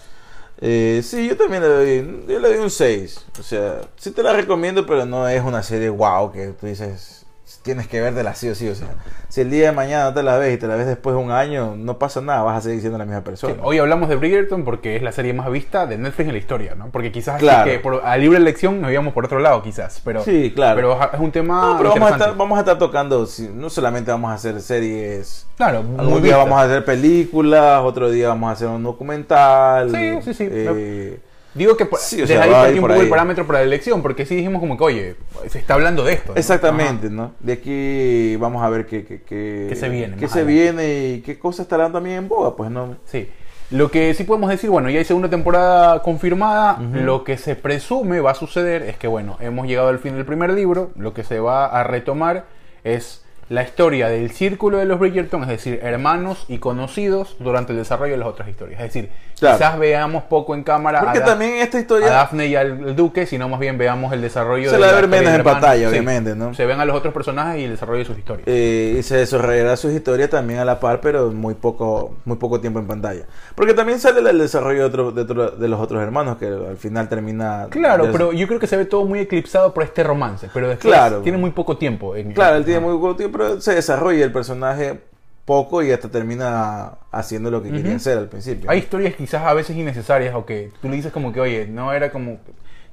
Eh, 0.62 1.02
sí, 1.04 1.28
yo 1.28 1.36
también 1.36 1.64
le 1.64 1.68
doy, 1.70 2.24
yo 2.30 2.40
le 2.40 2.48
doy 2.50 2.58
un 2.60 2.70
6. 2.70 3.26
O 3.40 3.44
sea, 3.44 3.82
sí 3.98 4.12
te 4.12 4.22
la 4.22 4.32
recomiendo, 4.34 4.86
pero 4.86 5.06
no 5.08 5.28
es 5.28 5.44
una 5.44 5.64
serie 5.64 5.90
wow 5.90 6.32
que 6.32 6.50
tú 6.50 6.68
dices, 6.68 7.25
tienes 7.62 7.88
que 7.88 8.02
verla 8.02 8.34
sí 8.34 8.50
o 8.50 8.56
sí. 8.56 8.68
O 8.68 8.76
sea, 8.76 8.88
si 9.30 9.42
el 9.42 9.52
día 9.52 9.68
de 9.68 9.72
mañana 9.72 10.06
no 10.06 10.14
te 10.14 10.24
la 10.24 10.38
ves 10.38 10.56
y 10.56 10.58
te 10.58 10.68
la 10.68 10.76
ves 10.76 10.88
después 10.88 11.16
de 11.16 11.22
un 11.22 11.32
año, 11.32 11.76
no 11.76 12.00
pasa 12.00 12.22
nada, 12.22 12.42
vas 12.42 12.58
a 12.58 12.62
seguir 12.62 12.80
siendo 12.82 12.98
la 12.98 13.06
misma 13.06 13.24
persona. 13.24 13.54
Sí, 13.54 13.60
hoy 13.64 13.78
hablamos 13.78 14.10
de 14.10 14.16
Bridgerton 14.16 14.64
porque 14.64 14.96
es 14.96 15.02
la 15.04 15.12
serie 15.12 15.34
más 15.34 15.50
vista 15.52 15.86
de 15.86 15.98
Netflix 15.98 16.28
en 16.28 16.34
la 16.34 16.40
historia, 16.40 16.76
¿no? 16.76 16.88
Porque 16.90 17.12
quizás 17.12 17.40
Claro. 17.40 17.70
que 17.70 17.80
por, 17.80 18.02
a 18.04 18.18
libre 18.18 18.38
elección 18.38 18.82
nos 18.82 18.92
íbamos 18.92 19.14
por 19.14 19.26
otro 19.26 19.40
lado, 19.40 19.62
quizás. 19.62 20.02
Pero, 20.04 20.24
Sí, 20.24 20.52
claro. 20.56 20.76
pero 20.76 21.00
es 21.14 21.20
un 21.20 21.32
tema. 21.32 21.62
No, 21.74 21.78
pero 21.78 21.90
vamos 21.92 22.12
a, 22.12 22.14
estar, 22.16 22.36
vamos 22.38 22.58
a 22.58 22.62
estar 22.62 22.78
tocando, 22.78 23.28
no 23.54 23.70
solamente 23.70 24.12
vamos 24.12 24.32
a 24.32 24.34
hacer 24.36 24.60
series, 24.62 25.46
Claro, 25.58 25.84
algún 25.98 26.22
día 26.22 26.38
vamos 26.38 26.58
a 26.60 26.64
hacer 26.64 26.84
películas, 26.84 27.82
otro 27.84 28.10
día 28.10 28.30
vamos 28.30 28.50
a 28.50 28.54
hacer 28.54 28.68
un 28.68 28.84
documental. 28.84 29.92
Sí, 29.92 30.22
sí, 30.24 30.34
sí. 30.34 30.48
eh, 30.52 31.20
Digo 31.56 31.78
que 31.78 31.88
Sí, 31.98 32.18
desde 32.18 32.36
sea, 32.36 32.64
ahí 32.64 32.76
un 32.78 32.82
poco 32.82 32.94
el 33.02 33.10
parámetro 33.10 33.48
para 33.48 33.60
la 33.60 33.66
elección, 33.66 34.02
porque 34.02 34.26
sí 34.26 34.36
dijimos 34.36 34.60
como 34.60 34.78
que, 34.78 34.84
oye, 34.84 35.16
se 35.48 35.58
está 35.58 35.74
hablando 35.74 36.04
de 36.04 36.14
esto. 36.14 36.34
¿no? 36.34 36.38
Exactamente, 36.38 37.10
¿no? 37.10 37.32
De 37.40 37.54
aquí 37.54 38.36
vamos 38.36 38.62
a 38.62 38.70
ver 38.70 38.86
qué, 38.86 39.06
qué, 39.06 39.22
qué, 39.22 39.66
¿Qué 39.70 39.76
se 39.76 39.90
viene 39.90 40.18
qué 40.18 40.28
se 40.28 40.42
adelante? 40.42 40.54
viene 40.54 41.08
y 41.16 41.22
qué 41.22 41.40
cosas 41.40 41.62
estarán 41.62 41.94
también 41.94 42.18
en 42.18 42.28
boga, 42.28 42.56
pues 42.56 42.70
no. 42.70 42.98
Sí. 43.06 43.30
Lo 43.72 43.90
que 43.90 44.14
sí 44.14 44.26
podemos 44.26 44.50
decir, 44.52 44.70
bueno, 44.70 44.92
ya 44.92 45.00
hay 45.00 45.06
segunda 45.06 45.30
temporada 45.30 46.02
confirmada. 46.04 46.80
Lo 46.94 47.24
que 47.24 47.38
se 47.38 47.56
presume 47.56 48.20
va 48.22 48.32
a 48.32 48.36
suceder 48.36 48.84
es 48.84 48.96
que, 48.98 49.08
bueno, 49.08 49.38
hemos 49.40 49.66
llegado 49.66 49.88
al 49.88 49.98
fin 49.98 50.14
del 50.16 50.26
primer 50.26 50.52
libro. 50.52 50.92
Lo 50.96 51.16
que 51.16 51.24
se 51.24 51.40
va 51.40 51.66
a 51.66 51.84
retomar 51.84 52.46
es 52.84 53.25
la 53.48 53.62
historia 53.64 54.08
del 54.08 54.32
círculo 54.32 54.78
de 54.80 54.86
los 54.86 54.98
Bridgerton, 55.00 55.44
es 55.44 55.50
decir, 55.50 55.80
hermanos 55.84 56.46
y 56.48 56.58
conocidos 56.58 57.36
durante 57.40 57.74
el 57.74 57.78
desarrollo 57.78 58.14
de 58.14 58.18
las 58.18 58.28
otras 58.28 58.50
historias. 58.50 58.82
Es 58.82 58.88
decir, 58.94 59.10
Claro. 59.40 59.58
quizás 59.58 59.78
veamos 59.78 60.24
poco 60.24 60.56
en 60.56 60.64
cámara 60.64 61.02
Porque 61.02 61.20
a, 61.20 61.26
también 61.26 61.56
esta 61.56 61.78
a 61.78 61.82
historia 61.82 62.08
Daphne 62.08 62.48
y 62.48 62.56
al 62.56 62.96
duque, 62.96 63.26
sino 63.26 63.50
más 63.50 63.60
bien 63.60 63.78
veamos 63.78 64.14
el 64.14 64.22
desarrollo 64.22 64.70
Se 64.70 64.76
de 64.78 64.82
la 64.82 64.90
a 64.90 64.94
ver 64.96 65.08
menos 65.10 65.28
en 65.28 65.36
hermanos. 65.36 65.60
pantalla, 65.62 65.82
Sí. 65.90 65.92
obviamente, 65.92 66.36
¿no? 66.36 66.54
Se 66.54 66.66
ven 66.66 66.80
a 66.80 66.86
los 66.86 66.96
otros 66.96 67.14
personajes 67.14 67.60
y 67.62 67.66
el 67.66 67.72
desarrollo 67.72 68.00
de 68.00 68.06
sus 68.06 68.18
historias. 68.18 68.48
eh, 68.48 68.96
y 68.98 69.04
se 69.04 69.18
desarrollará 69.18 69.76
sus 69.76 69.92
historias 69.92 70.30
también 70.30 70.60
a 70.62 70.66
la 70.66 70.80
par, 70.80 71.02
pero 71.02 71.32
muy 71.32 71.54
poco, 71.54 72.16
muy 72.24 72.38
poco 72.38 72.62
tiempo 72.62 72.80
en 72.80 72.88
pantalla. 72.88 73.26
Porque 73.56 73.74
también 73.74 74.00
sale 74.00 74.28
el 74.28 74.40
desarrollo 74.40 74.80
de, 74.80 74.86
otro- 74.86 75.12
de, 75.12 75.22
otro- 75.24 75.52
de 75.52 75.68
los 75.68 75.80
otros 75.82 76.02
hermanos, 76.02 76.38
que 76.38 76.46
al 76.48 76.78
final 76.78 77.10
termina. 77.10 77.68
Claro, 77.70 78.08
pero 78.14 78.32
yo 78.32 78.48
creo 78.48 78.60
que 78.62 78.68
se 78.68 78.78
ve 78.78 78.86
todo 78.86 79.04
muy 79.06 79.20
eclipsado 79.20 79.74
por 79.74 79.84
este 79.84 80.02
romance, 80.04 80.50
pero 80.54 80.70
después 80.70 80.94
Claro. 80.94 81.20
tiene 81.22 81.38
muy 81.38 81.52
poco 81.52 81.76
tiempo. 81.78 82.16
En, 82.16 82.32
Claro, 82.32 82.56
él 82.56 82.64
tiene 82.64 82.80
muy 82.80 82.94
poco 82.94 83.18
tiempo, 83.18 83.35
pero 83.38 83.60
se 83.62 83.76
desarrolla 83.76 84.24
el 84.24 84.32
personaje 84.32 85.00
poco 85.46 85.84
y 85.84 85.92
hasta 85.92 86.10
termina 86.10 86.94
haciendo 87.12 87.52
lo 87.52 87.62
que 87.62 87.70
quería 87.70 87.88
Ujú. 87.90 87.96
hacer 87.98 88.18
al 88.18 88.30
principio. 88.30 88.70
Hay 88.70 88.80
historias 88.80 89.14
quizás 89.16 89.44
a 89.44 89.54
veces 89.54 89.76
innecesarias 89.76 90.34
o 90.34 90.46
que 90.46 90.72
tú 90.82 90.90
le 90.90 90.96
dices 90.96 91.12
como 91.12 91.32
que, 91.34 91.40
oye, 91.40 91.68
no 91.68 91.94
era 91.94 92.10
como... 92.12 92.38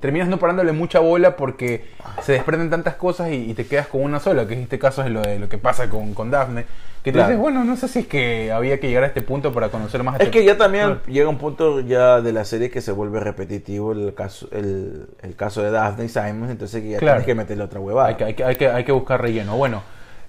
Terminas 0.00 0.28
no 0.28 0.38
parándole 0.40 0.72
mucha 0.72 0.98
bola 0.98 1.36
porque 1.36 1.84
se 2.22 2.32
desprenden 2.32 2.68
tantas 2.70 2.96
cosas 2.96 3.30
y, 3.30 3.48
y 3.50 3.54
te 3.54 3.66
quedas 3.66 3.86
con 3.86 4.02
una 4.02 4.18
sola, 4.18 4.48
que 4.48 4.54
en 4.54 4.62
este 4.62 4.76
caso 4.76 5.04
es 5.04 5.10
lo 5.12 5.22
de 5.22 5.38
lo 5.38 5.48
que 5.48 5.58
pasa 5.58 5.88
con, 5.88 6.12
con 6.12 6.28
Daphne. 6.28 6.64
Que 7.04 7.12
te 7.12 7.18
Claro. 7.18 7.28
dices, 7.28 7.40
bueno, 7.40 7.62
no 7.62 7.76
sé 7.76 7.86
si 7.86 8.00
es 8.00 8.06
que 8.08 8.50
había 8.50 8.80
que 8.80 8.88
llegar 8.88 9.04
a 9.04 9.06
este 9.06 9.22
punto 9.22 9.52
para 9.52 9.68
conocer 9.68 10.02
más 10.02 10.14
a 10.14 10.18
Es 10.18 10.24
este- 10.24 10.38
que 10.40 10.44
ya 10.44 10.56
también 10.58 10.86
Claro. 10.86 11.00
llega 11.06 11.28
un 11.28 11.38
punto 11.38 11.78
ya 11.80 12.20
de 12.20 12.32
la 12.32 12.44
serie 12.44 12.68
que 12.68 12.80
se 12.80 12.90
vuelve 12.90 13.20
repetitivo 13.20 13.92
el 13.92 14.12
caso, 14.12 14.48
el, 14.50 15.06
el 15.22 15.36
caso 15.36 15.62
de 15.62 15.70
Daphne 15.70 16.06
y 16.06 16.08
Simon, 16.08 16.50
entonces 16.50 16.82
que 16.82 16.88
ya 16.90 16.98
Claro. 16.98 17.18
tienes 17.18 17.26
que 17.26 17.34
meterle 17.36 17.62
otra 17.62 17.78
huevada. 17.78 18.08
Hay 18.08 18.16
que, 18.16 18.24
hay, 18.24 18.34
que, 18.34 18.44
hay, 18.44 18.56
que, 18.56 18.68
hay 18.68 18.84
que 18.84 18.92
buscar 18.92 19.22
relleno. 19.22 19.56
Bueno, 19.56 19.84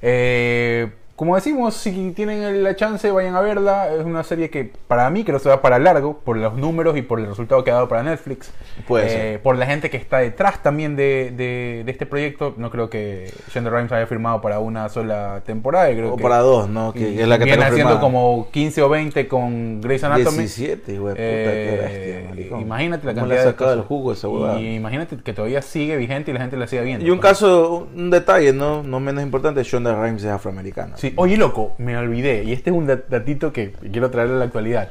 eh, 0.05 0.91
como 1.15 1.35
decimos, 1.35 1.75
si 1.75 2.11
tienen 2.11 2.63
la 2.63 2.75
chance, 2.75 3.09
vayan 3.11 3.35
a 3.35 3.41
verla. 3.41 3.93
Es 3.93 4.03
una 4.03 4.23
serie 4.23 4.49
que 4.49 4.71
para 4.87 5.07
mí 5.11 5.23
creo 5.23 5.37
que 5.37 5.43
se 5.43 5.49
va 5.49 5.61
para 5.61 5.77
largo, 5.77 6.17
por 6.19 6.37
los 6.37 6.55
números 6.55 6.97
y 6.97 7.03
por 7.03 7.19
el 7.19 7.27
resultado 7.27 7.63
que 7.63 7.69
ha 7.69 7.75
dado 7.75 7.87
para 7.87 8.01
Netflix. 8.03 8.51
Puede 8.87 9.35
Eh. 9.35 9.39
Por 9.39 9.57
la 9.57 9.65
gente 9.67 9.89
que 9.91 9.97
está 9.97 10.17
detrás 10.19 10.63
también 10.63 10.95
de, 10.95 11.31
de- 11.37 11.83
de 11.85 11.91
este 11.91 12.05
proyecto. 12.07 12.55
No 12.57 12.71
creo 12.71 12.89
que 12.89 13.31
Shonda 13.53 13.69
Rhimes 13.69 13.91
haya 13.91 14.07
firmado 14.07 14.41
para 14.41 14.59
una 14.59 14.89
sola 14.89 15.43
temporada. 15.45 15.87
Creo 15.91 16.13
o 16.13 16.17
que 16.17 16.23
para 16.23 16.39
dos, 16.39 16.67
¿no? 16.67 16.91
Que, 16.93 17.11
y 17.11 17.19
es 17.19 17.27
la 17.27 17.37
que 17.37 17.45
viene 17.45 17.63
haciendo 17.63 17.99
confirmada. 17.99 18.01
como 18.01 18.47
15 18.51 18.81
o 18.81 18.89
20 18.89 19.27
con 19.27 19.81
Grey's 19.81 20.03
Anatomy. 20.03 20.37
17, 20.37 20.97
güey, 20.99 21.13
puta, 21.13 21.23
Eh, 21.23 22.25
qué 22.27 22.35
bestia, 22.35 22.59
imagínate 22.59 23.05
la 23.05 23.13
¿Cómo 23.13 23.25
cantidad 23.27 23.43
de 23.45 23.51
sacado 23.51 23.71
el 23.73 23.77
cosas. 23.79 23.87
jugo 23.87 24.11
esa 24.13 24.27
huevada. 24.29 24.59
Y 24.59 24.75
imagínate 24.75 25.17
que 25.17 25.33
todavía 25.33 25.61
sigue 25.61 25.95
vigente 25.95 26.31
y 26.31 26.33
la 26.33 26.39
gente 26.41 26.57
la 26.57 26.65
sigue 26.67 26.81
viendo. 26.81 27.05
Y 27.05 27.11
un 27.11 27.19
pues. 27.19 27.29
caso, 27.33 27.87
un 27.95 28.09
detalle, 28.09 28.51
¿no? 28.51 28.81
No 28.81 28.99
menos 28.99 29.23
importante, 29.23 29.61
Shonda 29.63 29.93
Rhimes 30.03 30.23
es 30.23 30.29
afroamericana. 30.31 30.97
Sí, 31.03 31.11
oye 31.17 31.35
loco, 31.35 31.75
me 31.79 31.97
olvidé, 31.97 32.45
y 32.45 32.53
este 32.53 32.69
es 32.69 32.75
un 32.77 32.87
dat- 32.87 33.03
datito 33.09 33.51
que 33.51 33.73
quiero 33.91 34.09
traer 34.09 34.29
a 34.29 34.33
la 34.35 34.45
actualidad. 34.45 34.87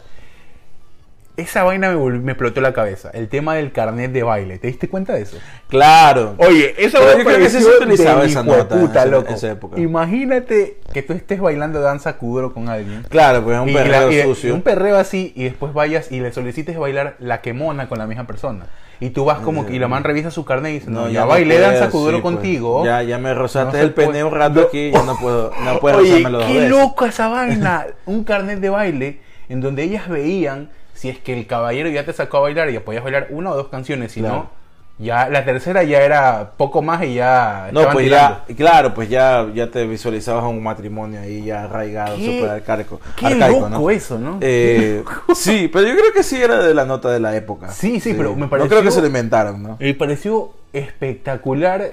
Esa 1.39 1.63
vaina 1.63 1.91
me, 1.91 2.33
explotó 2.33 2.61
la 2.61 2.75
cabeza, 2.75 3.09
el 3.15 3.29
tema 3.31 3.55
del 3.55 3.73
carnet 3.73 4.13
de 4.13 4.23
baile. 4.23 4.59
¿Te 4.59 4.67
diste 4.67 4.91
cuenta 4.91 5.15
de 5.15 5.23
eso? 5.23 5.39
Claro. 5.71 6.35
Oye, 6.37 6.75
eso 6.77 6.99
Pero 7.01 7.17
yo 7.19 7.25
creo 7.25 7.39
que 7.39 7.49
se 7.49 7.65
utilizaba 7.65 8.27
esa 8.27 8.43
nota 8.43 8.79
puta, 8.79 9.01
esa- 9.01 9.07
loco. 9.07 9.33
esa 9.33 9.53
época. 9.53 9.81
Imagínate 9.81 10.77
que 10.93 11.01
tú 11.01 11.15
estés 11.15 11.41
bailando 11.41 11.81
danza 11.81 12.19
kuduro 12.19 12.53
con 12.53 12.69
alguien. 12.69 13.07
Claro, 13.09 13.43
pues 13.43 13.57
es 13.57 13.63
un 13.63 13.71
y 13.71 13.73
perreo 13.73 14.11
la- 14.11 14.23
sucio. 14.25 14.55
Un 14.55 14.61
perreo 14.61 14.99
así 14.99 15.33
y 15.35 15.45
después 15.45 15.73
vayas 15.73 16.13
y 16.13 16.21
le 16.21 16.31
solicites 16.31 16.77
bailar 16.77 17.17
la 17.21 17.41
quemona 17.41 17.89
con 17.89 17.97
la 17.97 18.07
misma 18.07 18.27
persona. 18.27 18.67
Y 19.05 19.11
tú 19.11 19.25
vas 19.25 19.41
como 19.41 19.67
que, 19.67 19.75
y 19.75 19.79
la 19.81 19.89
man 19.89 20.05
revisa 20.05 20.31
su 20.31 20.45
carnet 20.45 20.71
y 20.71 20.75
dice, 20.75 20.91
no, 20.91 21.09
ya, 21.09 21.23
no 21.23 21.27
bailé 21.27 21.57
puedo, 21.57 21.71
danza 21.71 21.91
kuduro 21.91 22.19
sí, 22.19 22.23
pues. 22.23 22.35
contigo. 22.35 22.85
Ya, 22.85 23.03
ya 23.03 23.19
me 23.19 23.35
rozaste 23.35 23.79
No 23.79 23.83
el 23.83 23.95
pene 23.95 24.23
un 24.23 24.33
rato 24.33 24.61
No. 24.61 24.67
aquí, 24.69 24.91
ya 24.93 25.03
no 25.03 25.17
puedo, 25.19 25.51
no 25.65 25.79
puedo 25.81 25.99
Oye, 25.99 26.23
qué 26.47 26.69
loco 26.69 27.05
esa 27.07 27.27
vaina. 27.29 27.87
Un 28.07 28.23
carnet 28.23 28.61
de 28.61 28.69
baile 28.69 29.21
en 29.49 29.61
donde 29.61 29.83
ellas 29.83 30.09
veían 30.09 30.71
si 30.95 31.09
es 31.09 31.19
que 31.19 31.37
el 31.37 31.49
caballero 31.49 31.89
ya 31.89 32.05
te 32.05 32.13
sacó 32.13 32.37
a 32.37 32.41
bailar 32.43 32.71
y 32.71 32.75
ya 32.75 32.85
podías 32.85 33.03
bailar 33.03 33.27
una 33.31 33.51
o 33.51 33.57
dos 33.57 33.69
canciones, 33.69 34.13
si 34.13 34.21
Claro. 34.21 34.37
no, 34.37 34.51
ya 34.99 35.29
la 35.29 35.45
tercera 35.45 35.83
ya 35.83 36.01
era 36.03 36.53
poco 36.57 36.81
más 36.83 37.03
y 37.05 37.15
ya 37.15 37.71
No, 37.73 37.89
pues 37.91 38.07
tirando. 38.07 38.41
ya, 38.49 38.55
claro, 38.55 38.95
pues 38.95 39.09
ya, 39.09 39.47
ya 39.55 39.69
te 39.71 39.85
visualizabas 39.87 40.45
un 40.45 40.63
matrimonio 40.63 41.21
ahí 41.21 41.45
ya 41.45 41.65
arraigado, 41.65 42.17
súper 42.17 42.51
arcaico. 42.51 43.01
Qué 43.17 43.27
arcaico, 43.27 43.61
loco 43.61 43.69
¿no? 43.69 43.91
eso, 43.91 44.19
¿no? 44.19 44.39
Eh, 44.41 45.03
sí, 45.35 45.69
pero 45.73 45.89
yo 45.89 45.97
creo 45.97 46.13
que 46.13 46.23
sí 46.23 46.41
era 46.41 46.63
de 46.63 46.73
la 46.75 46.85
nota 46.85 47.11
de 47.11 47.19
la 47.21 47.35
época. 47.35 47.71
Sí, 47.71 47.99
sí, 48.01 48.15
pero 48.15 48.35
me 48.35 48.43
No 48.43 48.51
pareció- 48.51 48.69
creo 48.71 48.83
que 48.83 48.91
se 48.91 49.01
lo 49.01 49.07
inventaron, 49.09 49.63
¿no? 49.63 49.77
Me 49.81 49.95
pareció 49.95 50.53
espectacular. 50.73 51.93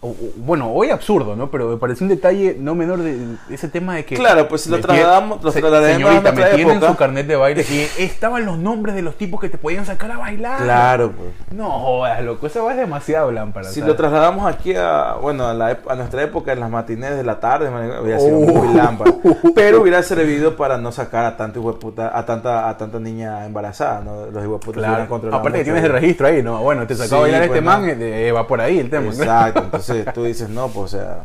O- 0.00 0.08
o- 0.08 0.14
bueno, 0.36 0.70
hoy 0.72 0.90
absurdo, 0.90 1.34
¿no? 1.36 1.50
Pero 1.50 1.68
me 1.68 1.76
pareció 1.78 2.04
un 2.04 2.10
detalle 2.10 2.56
no 2.60 2.74
menor 2.74 2.98
de, 3.00 3.16
de 3.16 3.36
ese 3.54 3.68
tema 3.68 3.94
de 3.96 4.04
que. 4.04 4.14
Claro, 4.14 4.46
pues 4.48 4.62
si 4.62 4.70
lo 4.70 4.78
trasladamos- 4.78 5.42
lo 5.42 5.48
a 5.48 5.52
Señorita, 5.52 6.20
me 6.32 6.36
nuestra 6.38 6.54
tienen 6.56 6.76
época. 6.76 6.92
su 6.92 6.96
carnet 6.98 7.26
de 7.26 7.36
baile 7.36 7.64
y 7.70 8.02
estaban 8.02 8.44
los 8.44 8.58
nombres 8.58 8.94
de 8.94 9.02
los 9.02 9.16
tipos 9.16 9.40
que 9.40 9.48
te 9.48 9.58
podían 9.58 9.86
sacar 9.86 10.10
a 10.12 10.18
bailar. 10.18 10.62
Claro, 10.62 11.12
pues. 11.12 11.30
No 11.56 11.70
jodas, 11.70 12.22
loco, 12.22 12.46
esa 12.46 12.60
va 12.62 12.72
es 12.72 12.78
demasiado 12.78 13.32
lámpara. 13.32 13.68
Si 13.68 13.80
¿sabes? 13.80 13.88
lo 13.88 13.96
trasladamos 13.96 14.46
aquí 14.52 14.74
a, 14.76 15.14
bueno, 15.20 15.46
a, 15.46 15.54
la 15.54 15.78
a 15.88 15.94
nuestra 15.94 16.22
época, 16.22 16.52
en 16.52 16.60
las 16.60 16.70
matines 16.70 17.16
de 17.16 17.24
la 17.24 17.40
tarde, 17.40 17.68
hubiera 18.02 18.18
sido 18.20 18.36
Oh. 18.36 18.40
muy 18.40 18.74
lámpara. 18.74 19.12
Pero 19.54 19.80
hubiera 19.80 20.02
servido 20.02 20.56
para 20.56 20.76
no 20.78 20.92
sacar 20.92 21.24
a 21.24 21.36
hijueputa, 21.58 22.16
a 22.16 22.26
tanta, 22.26 22.68
a 22.68 22.76
tanta 22.76 23.00
niña 23.00 23.46
embarazada, 23.46 24.00
¿no? 24.02 24.26
Los 24.26 24.44
hijueputas 24.44 24.82
Claro. 24.84 25.14
Aparte 25.32 25.58
que 25.58 25.64
tienes 25.64 25.84
el 25.84 25.92
registro 25.92 26.26
ahí, 26.26 26.42
¿no? 26.42 26.60
Bueno, 26.62 26.86
te 26.86 26.94
sacó 26.94 27.08
Sí, 27.08 27.14
a 27.14 27.18
bailar 27.20 27.42
este 27.42 27.52
pues, 27.54 27.64
man, 27.64 27.88
eh, 27.88 28.32
va 28.32 28.46
por 28.46 28.60
ahí 28.60 28.78
el 28.78 28.90
tema. 28.90 29.06
Exacto, 29.06 29.62
entonces 29.64 29.85
tú 30.14 30.24
dices, 30.24 30.48
no, 30.48 30.68
pues, 30.68 30.94
o 30.94 30.96
sea, 30.96 31.24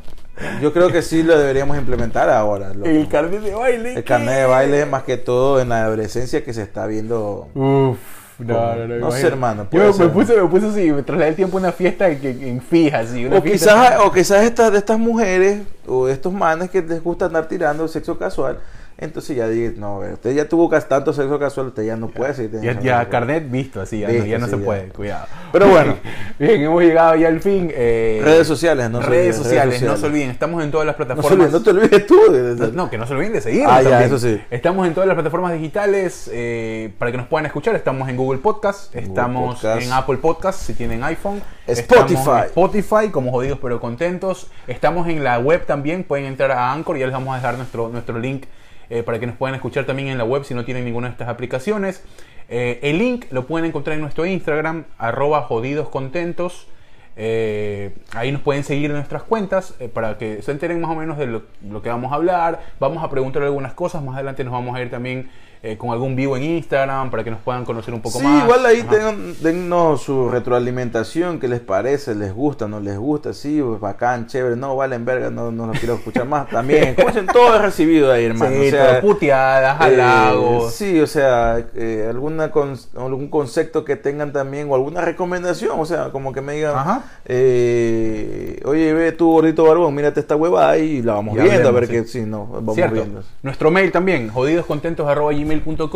yo 0.61 0.73
creo 0.73 0.89
que 0.91 1.01
sí 1.01 1.23
lo 1.23 1.37
deberíamos 1.37 1.77
implementar 1.77 2.29
ahora. 2.29 2.73
loco. 2.73 2.89
El 2.89 3.07
carnet 3.07 3.41
de 3.41 3.53
baile. 3.53 3.93
El 3.93 4.03
carnet 4.03 4.35
de 4.39 4.45
baile, 4.45 4.85
más 4.85 5.03
que 5.03 5.17
todo 5.17 5.59
en 5.61 5.69
la 5.69 5.83
adolescencia 5.83 6.43
que 6.43 6.53
se 6.53 6.61
está 6.63 6.85
viendo. 6.87 7.47
Uf, 7.53 7.97
no, 8.39 8.53
no, 8.55 8.75
no. 8.75 8.75
no 8.75 8.95
imagínate. 8.95 9.21
sé, 9.21 9.27
hermano, 9.27 9.67
Yo 9.71 9.85
me, 9.85 9.93
ser. 9.93 10.09
puse, 10.09 10.35
me 10.41 10.47
puse 10.47 10.67
así, 10.67 10.91
me 10.91 11.03
trasladé 11.03 11.29
el 11.29 11.35
tiempo 11.35 11.57
a 11.57 11.61
una 11.61 11.71
fiesta 11.71 12.09
que, 12.19 12.29
en 12.31 12.59
fija, 12.61 12.99
así. 12.99 13.23
Una 13.25 13.37
O 13.37 13.41
fiesta- 13.41 13.73
quizás, 13.73 13.99
o 14.05 14.11
quizás 14.11 14.43
estas 14.43 14.71
de 14.71 14.79
estas 14.79 14.97
mujeres 14.97 15.61
o 15.87 16.07
de 16.07 16.13
estos 16.13 16.33
manes 16.33 16.69
que 16.71 16.81
les 16.81 17.03
gusta 17.03 17.25
andar 17.25 17.47
tirando 17.47 17.87
sexo 17.87 18.17
casual, 18.17 18.57
entonces 19.01 19.35
ya 19.35 19.47
dices, 19.47 19.77
no, 19.77 19.97
usted 19.99 20.33
ya 20.33 20.47
tuvo 20.47 20.69
tanto 20.69 21.11
sexo 21.11 21.37
casual, 21.39 21.67
usted 21.67 21.83
ya 21.83 21.97
no 21.97 22.07
puede 22.09 22.33
seguir 22.33 22.61
Ya, 22.81 23.09
carnet 23.09 23.49
visto, 23.51 23.81
así, 23.81 23.99
ya, 23.99 24.07
no, 24.07 24.45
no 24.45 24.47
se 24.47 24.57
puede, 24.57 24.89
cuidado. 24.89 25.25
Pero 25.51 25.67
bueno. 25.69 25.95
Bien, 26.39 26.61
hemos 26.61 26.81
llegado 26.83 27.15
ya 27.15 27.27
al 27.27 27.41
fin. 27.41 27.71
eh, 27.73 28.21
Redes 28.23 28.47
sociales, 28.47 28.89
no 28.89 28.99
redes 29.01 29.35
olviden, 29.37 29.43
sociales, 29.43 29.65
redes 29.65 29.81
no 29.81 29.87
se 29.89 29.93
sociales. 29.95 30.11
olviden, 30.13 30.29
estamos 30.31 30.63
en 30.63 30.71
todas 30.71 30.87
las 30.87 30.93
No, 30.99 31.05
plataformas. 31.05 31.31
olviden, 31.33 31.51
no 31.51 31.61
te 31.61 31.69
olvides 31.71 32.05
tú. 32.07 32.31
de- 32.31 32.71
No, 32.71 32.89
que 32.89 32.97
no 32.97 33.05
se 33.07 33.13
olviden 33.13 33.33
de 33.33 33.41
seguirnos 33.41 33.71
Ah, 33.73 33.81
ya, 33.81 34.03
eso 34.05 34.17
sí. 34.17 34.39
Estamos 34.49 34.87
en 34.87 34.93
todas 34.93 35.07
las 35.07 35.15
plataformas 35.15 35.53
digitales 35.53 36.29
eh, 36.33 36.93
para 36.97 37.11
que 37.11 37.17
nos 37.17 37.27
puedan 37.27 37.45
escuchar. 37.45 37.75
Estamos 37.75 38.07
en 38.09 38.15
Google 38.17 38.39
Podcast, 38.39 38.95
estamos 38.95 39.55
Podcast. 39.55 39.81
en 39.83 39.91
Apple 39.93 40.17
Podcast 40.17 40.59
si 40.61 40.73
tienen 40.73 41.03
iPhone. 41.03 41.41
Spotify. 41.67 42.13
Estamos 42.15 42.37
en 42.41 42.45
Spotify, 42.45 43.09
como 43.11 43.31
jodidos 43.31 43.59
pero 43.61 43.79
contentos. 43.79 44.47
Estamos 44.67 45.07
en 45.07 45.23
la 45.23 45.39
web 45.39 45.65
también, 45.65 46.03
pueden 46.03 46.25
entrar 46.25 46.51
a 46.51 46.71
Anchor, 46.71 46.97
ya 46.97 47.05
les 47.05 47.13
vamos 47.13 47.33
a 47.33 47.37
dejar 47.37 47.55
nuestro, 47.57 47.89
nuestro 47.89 48.17
link 48.19 48.45
eh, 48.91 49.03
para 49.03 49.21
que 49.21 49.25
nos 49.25 49.37
puedan 49.37 49.55
escuchar 49.55 49.85
también 49.85 50.09
en 50.09 50.17
la 50.17 50.25
web 50.25 50.43
si 50.43 50.53
no 50.53 50.65
tienen 50.65 50.83
ninguna 50.83 51.07
de 51.07 51.13
estas 51.13 51.29
aplicaciones. 51.29 52.03
Eh, 52.49 52.77
el 52.83 52.97
link 52.97 53.25
lo 53.31 53.47
pueden 53.47 53.69
encontrar 53.69 53.95
en 53.95 54.01
nuestro 54.01 54.25
Instagram, 54.25 54.83
arroba 54.97 55.43
jodidoscontentos. 55.43 56.67
Eh, 57.15 57.95
ahí 58.13 58.33
nos 58.33 58.41
pueden 58.41 58.65
seguir 58.65 58.91
nuestras 58.91 59.23
cuentas 59.23 59.75
para 59.93 60.17
que 60.17 60.41
se 60.41 60.51
enteren 60.51 60.81
más 60.81 60.91
o 60.91 60.95
menos 60.95 61.17
de 61.17 61.27
lo, 61.27 61.43
lo 61.65 61.81
que 61.81 61.87
vamos 61.87 62.11
a 62.11 62.15
hablar. 62.15 62.59
Vamos 62.81 63.01
a 63.01 63.09
preguntar 63.09 63.43
algunas 63.43 63.73
cosas. 63.73 64.03
Más 64.03 64.15
adelante 64.15 64.43
nos 64.43 64.51
vamos 64.51 64.75
a 64.75 64.81
ir 64.81 64.91
también 64.91 65.29
eh, 65.63 65.77
con 65.77 65.91
algún 65.91 66.15
vivo 66.15 66.35
en 66.37 66.43
Instagram 66.43 67.11
para 67.11 67.23
que 67.23 67.29
nos 67.31 67.39
puedan 67.41 67.65
conocer 67.65 67.93
un 67.93 68.01
poco 68.01 68.17
Sí, 68.19 68.25
más. 68.25 68.43
igual 68.43 68.65
ahí 68.65 68.81
tengan- 68.83 69.35
dennos 69.41 70.01
su 70.01 70.27
retroalimentación, 70.29 71.39
qué 71.39 71.47
les 71.47 71.59
parece, 71.59 72.15
les 72.15 72.33
gusta, 72.33 72.67
no 72.67 72.79
les 72.79 72.97
gusta, 72.97 73.33
sí, 73.33 73.61
bacán, 73.61 74.25
chévere, 74.27 74.55
no, 74.55 74.75
valen 74.75 75.05
verga, 75.05 75.29
no, 75.29 75.51
no 75.51 75.67
los 75.67 75.77
quiero 75.77 75.95
escuchar 75.95 76.25
más, 76.25 76.49
también, 76.49 76.95
escuchen, 76.97 77.27
todo 77.27 77.55
es 77.55 77.61
recibido 77.61 78.11
ahí, 78.11 78.25
hermano, 78.25 78.55
Sí, 78.59 78.67
o 78.67 78.71
sea, 78.71 79.01
puteadas, 79.01 79.79
eh, 79.81 79.83
halagos. 79.83 80.73
sí, 80.73 80.99
o 80.99 81.05
sea, 81.07 81.63
eh, 81.75 82.07
alguna 82.09 82.49
con- 82.49 82.75
algún 82.97 83.27
concepto 83.29 83.85
que 83.85 83.95
tengan 83.95 84.33
también 84.33 84.67
o 84.69 84.75
alguna 84.75 85.01
recomendación, 85.01 85.79
o 85.79 85.85
sea, 85.85 86.09
como 86.11 86.33
que 86.33 86.41
me 86.41 86.53
digan, 86.53 86.75
Ajá. 86.75 87.03
eh, 87.25 88.59
oye, 88.65 88.93
ve 88.93 89.11
tú 89.11 89.31
gordito 89.31 89.63
barbón, 89.65 89.93
mírate 89.93 90.19
esta 90.19 90.35
hueva 90.35 90.77
y 90.77 91.01
la 91.01 91.13
vamos 91.13 91.35
viendo, 91.35 91.67
a 91.69 91.71
ver 91.71 91.85
sí. 91.87 91.91
que 91.93 92.03
sí, 92.05 92.21
no, 92.21 92.45
vamos 92.47 92.75
Cierto. 92.75 92.95
viendo. 92.95 93.23
Nuestro 93.43 93.71
mail 93.71 93.91
también, 93.91 94.29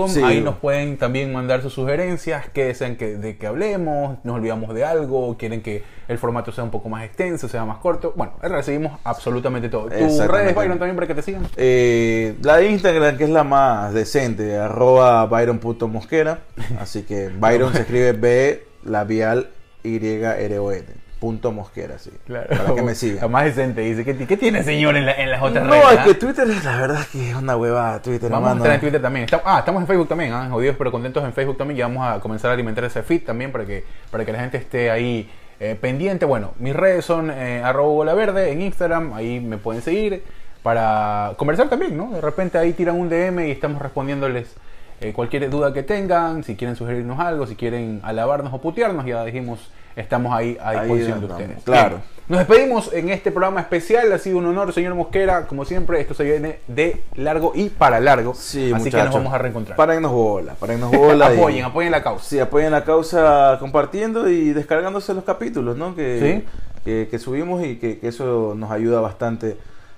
Sí. 0.09 0.21
Ahí 0.23 0.41
nos 0.41 0.55
pueden 0.55 0.97
también 0.97 1.31
mandar 1.31 1.61
sus 1.61 1.73
sugerencias, 1.73 2.49
que 2.49 2.65
desean 2.65 2.95
que, 2.95 3.15
de 3.17 3.37
que 3.37 3.47
hablemos, 3.47 4.17
nos 4.23 4.35
olvidamos 4.35 4.73
de 4.73 4.83
algo, 4.83 5.37
quieren 5.37 5.61
que 5.61 5.83
el 6.07 6.17
formato 6.17 6.51
sea 6.51 6.63
un 6.63 6.71
poco 6.71 6.89
más 6.89 7.03
extenso, 7.03 7.47
sea 7.47 7.65
más 7.65 7.77
corto. 7.77 8.13
Bueno, 8.15 8.33
recibimos 8.41 8.99
absolutamente 9.03 9.69
todo. 9.69 9.89
¿Tus 9.89 10.27
redes, 10.27 10.53
Byron, 10.55 10.77
también 10.77 10.95
para 10.95 11.07
que 11.07 11.15
te 11.15 11.21
sigan? 11.21 11.47
Eh, 11.57 12.35
la 12.41 12.57
de 12.57 12.69
Instagram, 12.71 13.17
que 13.17 13.23
es 13.23 13.29
la 13.29 13.43
más 13.43 13.93
decente, 13.93 14.57
arroba 14.57 15.25
Byron.mosquera. 15.25 16.39
Así 16.79 17.03
que 17.03 17.29
Byron 17.29 17.73
se 17.73 17.81
escribe 17.81 18.11
B 18.13 18.67
labial 18.83 19.49
Y 19.83 19.97
R 19.97 20.59
O 20.59 20.71
N. 20.71 21.04
Punto 21.25 21.51
Mosquera, 21.51 21.97
sí. 21.97 22.11
Para 22.27 22.75
que 22.75 22.81
me 22.83 22.89
La 22.91 22.95
sigan. 22.95 23.31
más 23.31 23.45
decente 23.45 23.81
dice, 23.81 24.05
¿qué, 24.05 24.15
qué 24.27 24.37
tiene 24.37 24.63
señor 24.63 24.95
en, 24.95 25.07
la- 25.07 25.13
en 25.13 25.31
las 25.31 25.41
otras 25.41 25.65
No, 25.65 25.71
redes? 25.71 25.85
es 25.93 25.97
ah? 25.99 26.03
que 26.05 26.13
Twitter, 26.13 26.47
la 26.63 26.77
verdad 26.79 27.01
es 27.01 27.07
que 27.07 27.29
es 27.31 27.35
una 27.35 27.57
hueva 27.57 27.99
Twitter, 28.03 28.29
Vamos 28.29 28.47
a 28.47 28.51
hermano. 28.51 28.63
estar 28.63 28.75
en 28.75 28.81
Twitter 28.81 29.01
también. 29.01 29.25
Está- 29.25 29.41
ah, 29.43 29.57
estamos 29.57 29.81
en 29.81 29.87
Facebook 29.87 30.07
también, 30.07 30.33
¿ah? 30.33 30.47
jodidos 30.51 30.75
pero 30.77 30.91
contentos 30.91 31.23
en 31.23 31.33
Facebook 31.33 31.57
también. 31.57 31.77
Ya 31.79 31.87
vamos 31.87 32.07
a 32.07 32.19
comenzar 32.19 32.51
a 32.51 32.53
alimentar 32.53 32.83
ese 32.83 33.01
feed 33.01 33.23
también 33.23 33.51
para 33.51 33.65
que, 33.65 33.83
para 34.11 34.23
que 34.23 34.31
la 34.33 34.39
gente 34.39 34.57
esté 34.57 34.91
ahí 34.91 35.27
eh, 35.59 35.75
pendiente. 35.81 36.25
Bueno, 36.25 36.51
mis 36.59 36.75
redes 36.75 37.03
son 37.05 37.31
eh, 37.31 37.63
arroba 37.63 38.13
verde 38.13 38.51
en 38.51 38.61
Instagram, 38.61 39.13
ahí 39.13 39.39
me 39.39 39.57
pueden 39.57 39.81
seguir 39.81 40.23
para 40.61 41.33
conversar 41.37 41.69
también, 41.69 41.95
¿no? 41.97 42.11
De 42.11 42.21
repente 42.21 42.57
ahí 42.59 42.73
tiran 42.73 42.99
un 42.99 43.09
DM 43.09 43.47
y 43.47 43.51
estamos 43.51 43.81
respondiéndoles 43.81 44.53
eh, 45.01 45.13
cualquier 45.13 45.49
duda 45.49 45.73
que 45.73 45.83
tengan, 45.83 46.43
si 46.43 46.55
quieren 46.55 46.75
sugerirnos 46.75 47.19
algo, 47.19 47.47
si 47.47 47.55
quieren 47.55 47.99
alabarnos 48.03 48.53
o 48.53 48.59
putearnos, 48.61 49.05
ya 49.05 49.23
dijimos, 49.25 49.69
estamos 49.95 50.33
ahí 50.33 50.57
a 50.61 50.69
Ahí 50.69 50.79
disposición 50.81 51.19
de 51.19 51.25
andamos, 51.25 51.41
ustedes. 51.43 51.63
claro. 51.63 51.89
Bien, 51.97 52.15
Nos 52.27 52.39
despedimos 52.39 52.91
en 52.93 53.09
este 53.09 53.31
programa 53.31 53.61
especial, 53.61 54.11
ha 54.11 54.17
sido 54.17 54.39
un 54.39 54.45
honor, 54.47 54.73
señor 54.73 54.95
Mosquera, 54.95 55.45
como 55.45 55.63
siempre, 55.63 56.01
esto 56.01 56.13
se 56.15 56.23
viene 56.23 56.59
de 56.67 57.03
largo 57.15 57.51
y 57.53 57.69
para 57.69 57.99
largo, 57.99 58.33
Sí, 58.33 58.71
así 58.73 58.89
que 58.89 58.97
nos 58.97 59.13
vamos 59.13 59.31
a 59.33 59.37
reencontrar. 59.37 59.77
Párennos 59.77 60.11
bola, 60.11 60.53
párennos 60.55 60.91
bola. 60.91 61.29
y- 61.33 61.37
apoyen, 61.37 61.65
apoyen 61.65 61.91
la 61.91 62.01
causa. 62.01 62.25
Sí, 62.25 62.39
apoyen 62.39 62.71
la 62.71 62.83
causa 62.83 63.57
compartiendo 63.59 64.27
y 64.29 64.53
descargándose 64.53 65.13
los 65.13 65.23
capítulos, 65.23 65.77
¿no? 65.77 65.95
Que, 65.95 66.43
Sí. 66.43 66.81
que, 66.83 67.07
que 67.11 67.19
subimos 67.19 67.63
y 67.63 67.75
que, 67.77 67.99
que 67.99 68.07
eso 68.07 68.53
nos 68.57 68.71
ayuda 68.71 69.01
bastante. 69.01 69.55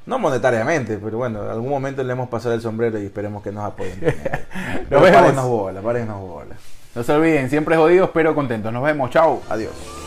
No 0.08 0.18
monetariamente, 0.18 0.98
pero 0.98 1.18
bueno, 1.18 1.44
en 1.44 1.50
algún 1.50 1.70
momento 1.70 2.02
le 2.02 2.14
hemos 2.14 2.30
pasado 2.30 2.56
el 2.56 2.62
sombrero 2.62 2.98
y 2.98 3.06
esperemos 3.06 3.44
que 3.44 3.52
nos 3.52 3.66
apoyen. 3.66 4.00
Pero 4.90 5.02
vemos. 5.02 5.22
párennos 5.22 5.46
bola, 5.46 5.82
párennos 5.82 6.22
bola. 6.22 6.56
No 6.96 7.04
se 7.04 7.12
olviden, 7.12 7.50
siempre 7.50 7.76
jodidos 7.76 8.10
pero 8.14 8.34
contentos. 8.34 8.72
Nos 8.72 8.84
vemos, 8.84 9.10
chao. 9.12 9.42
Adiós. 9.50 10.07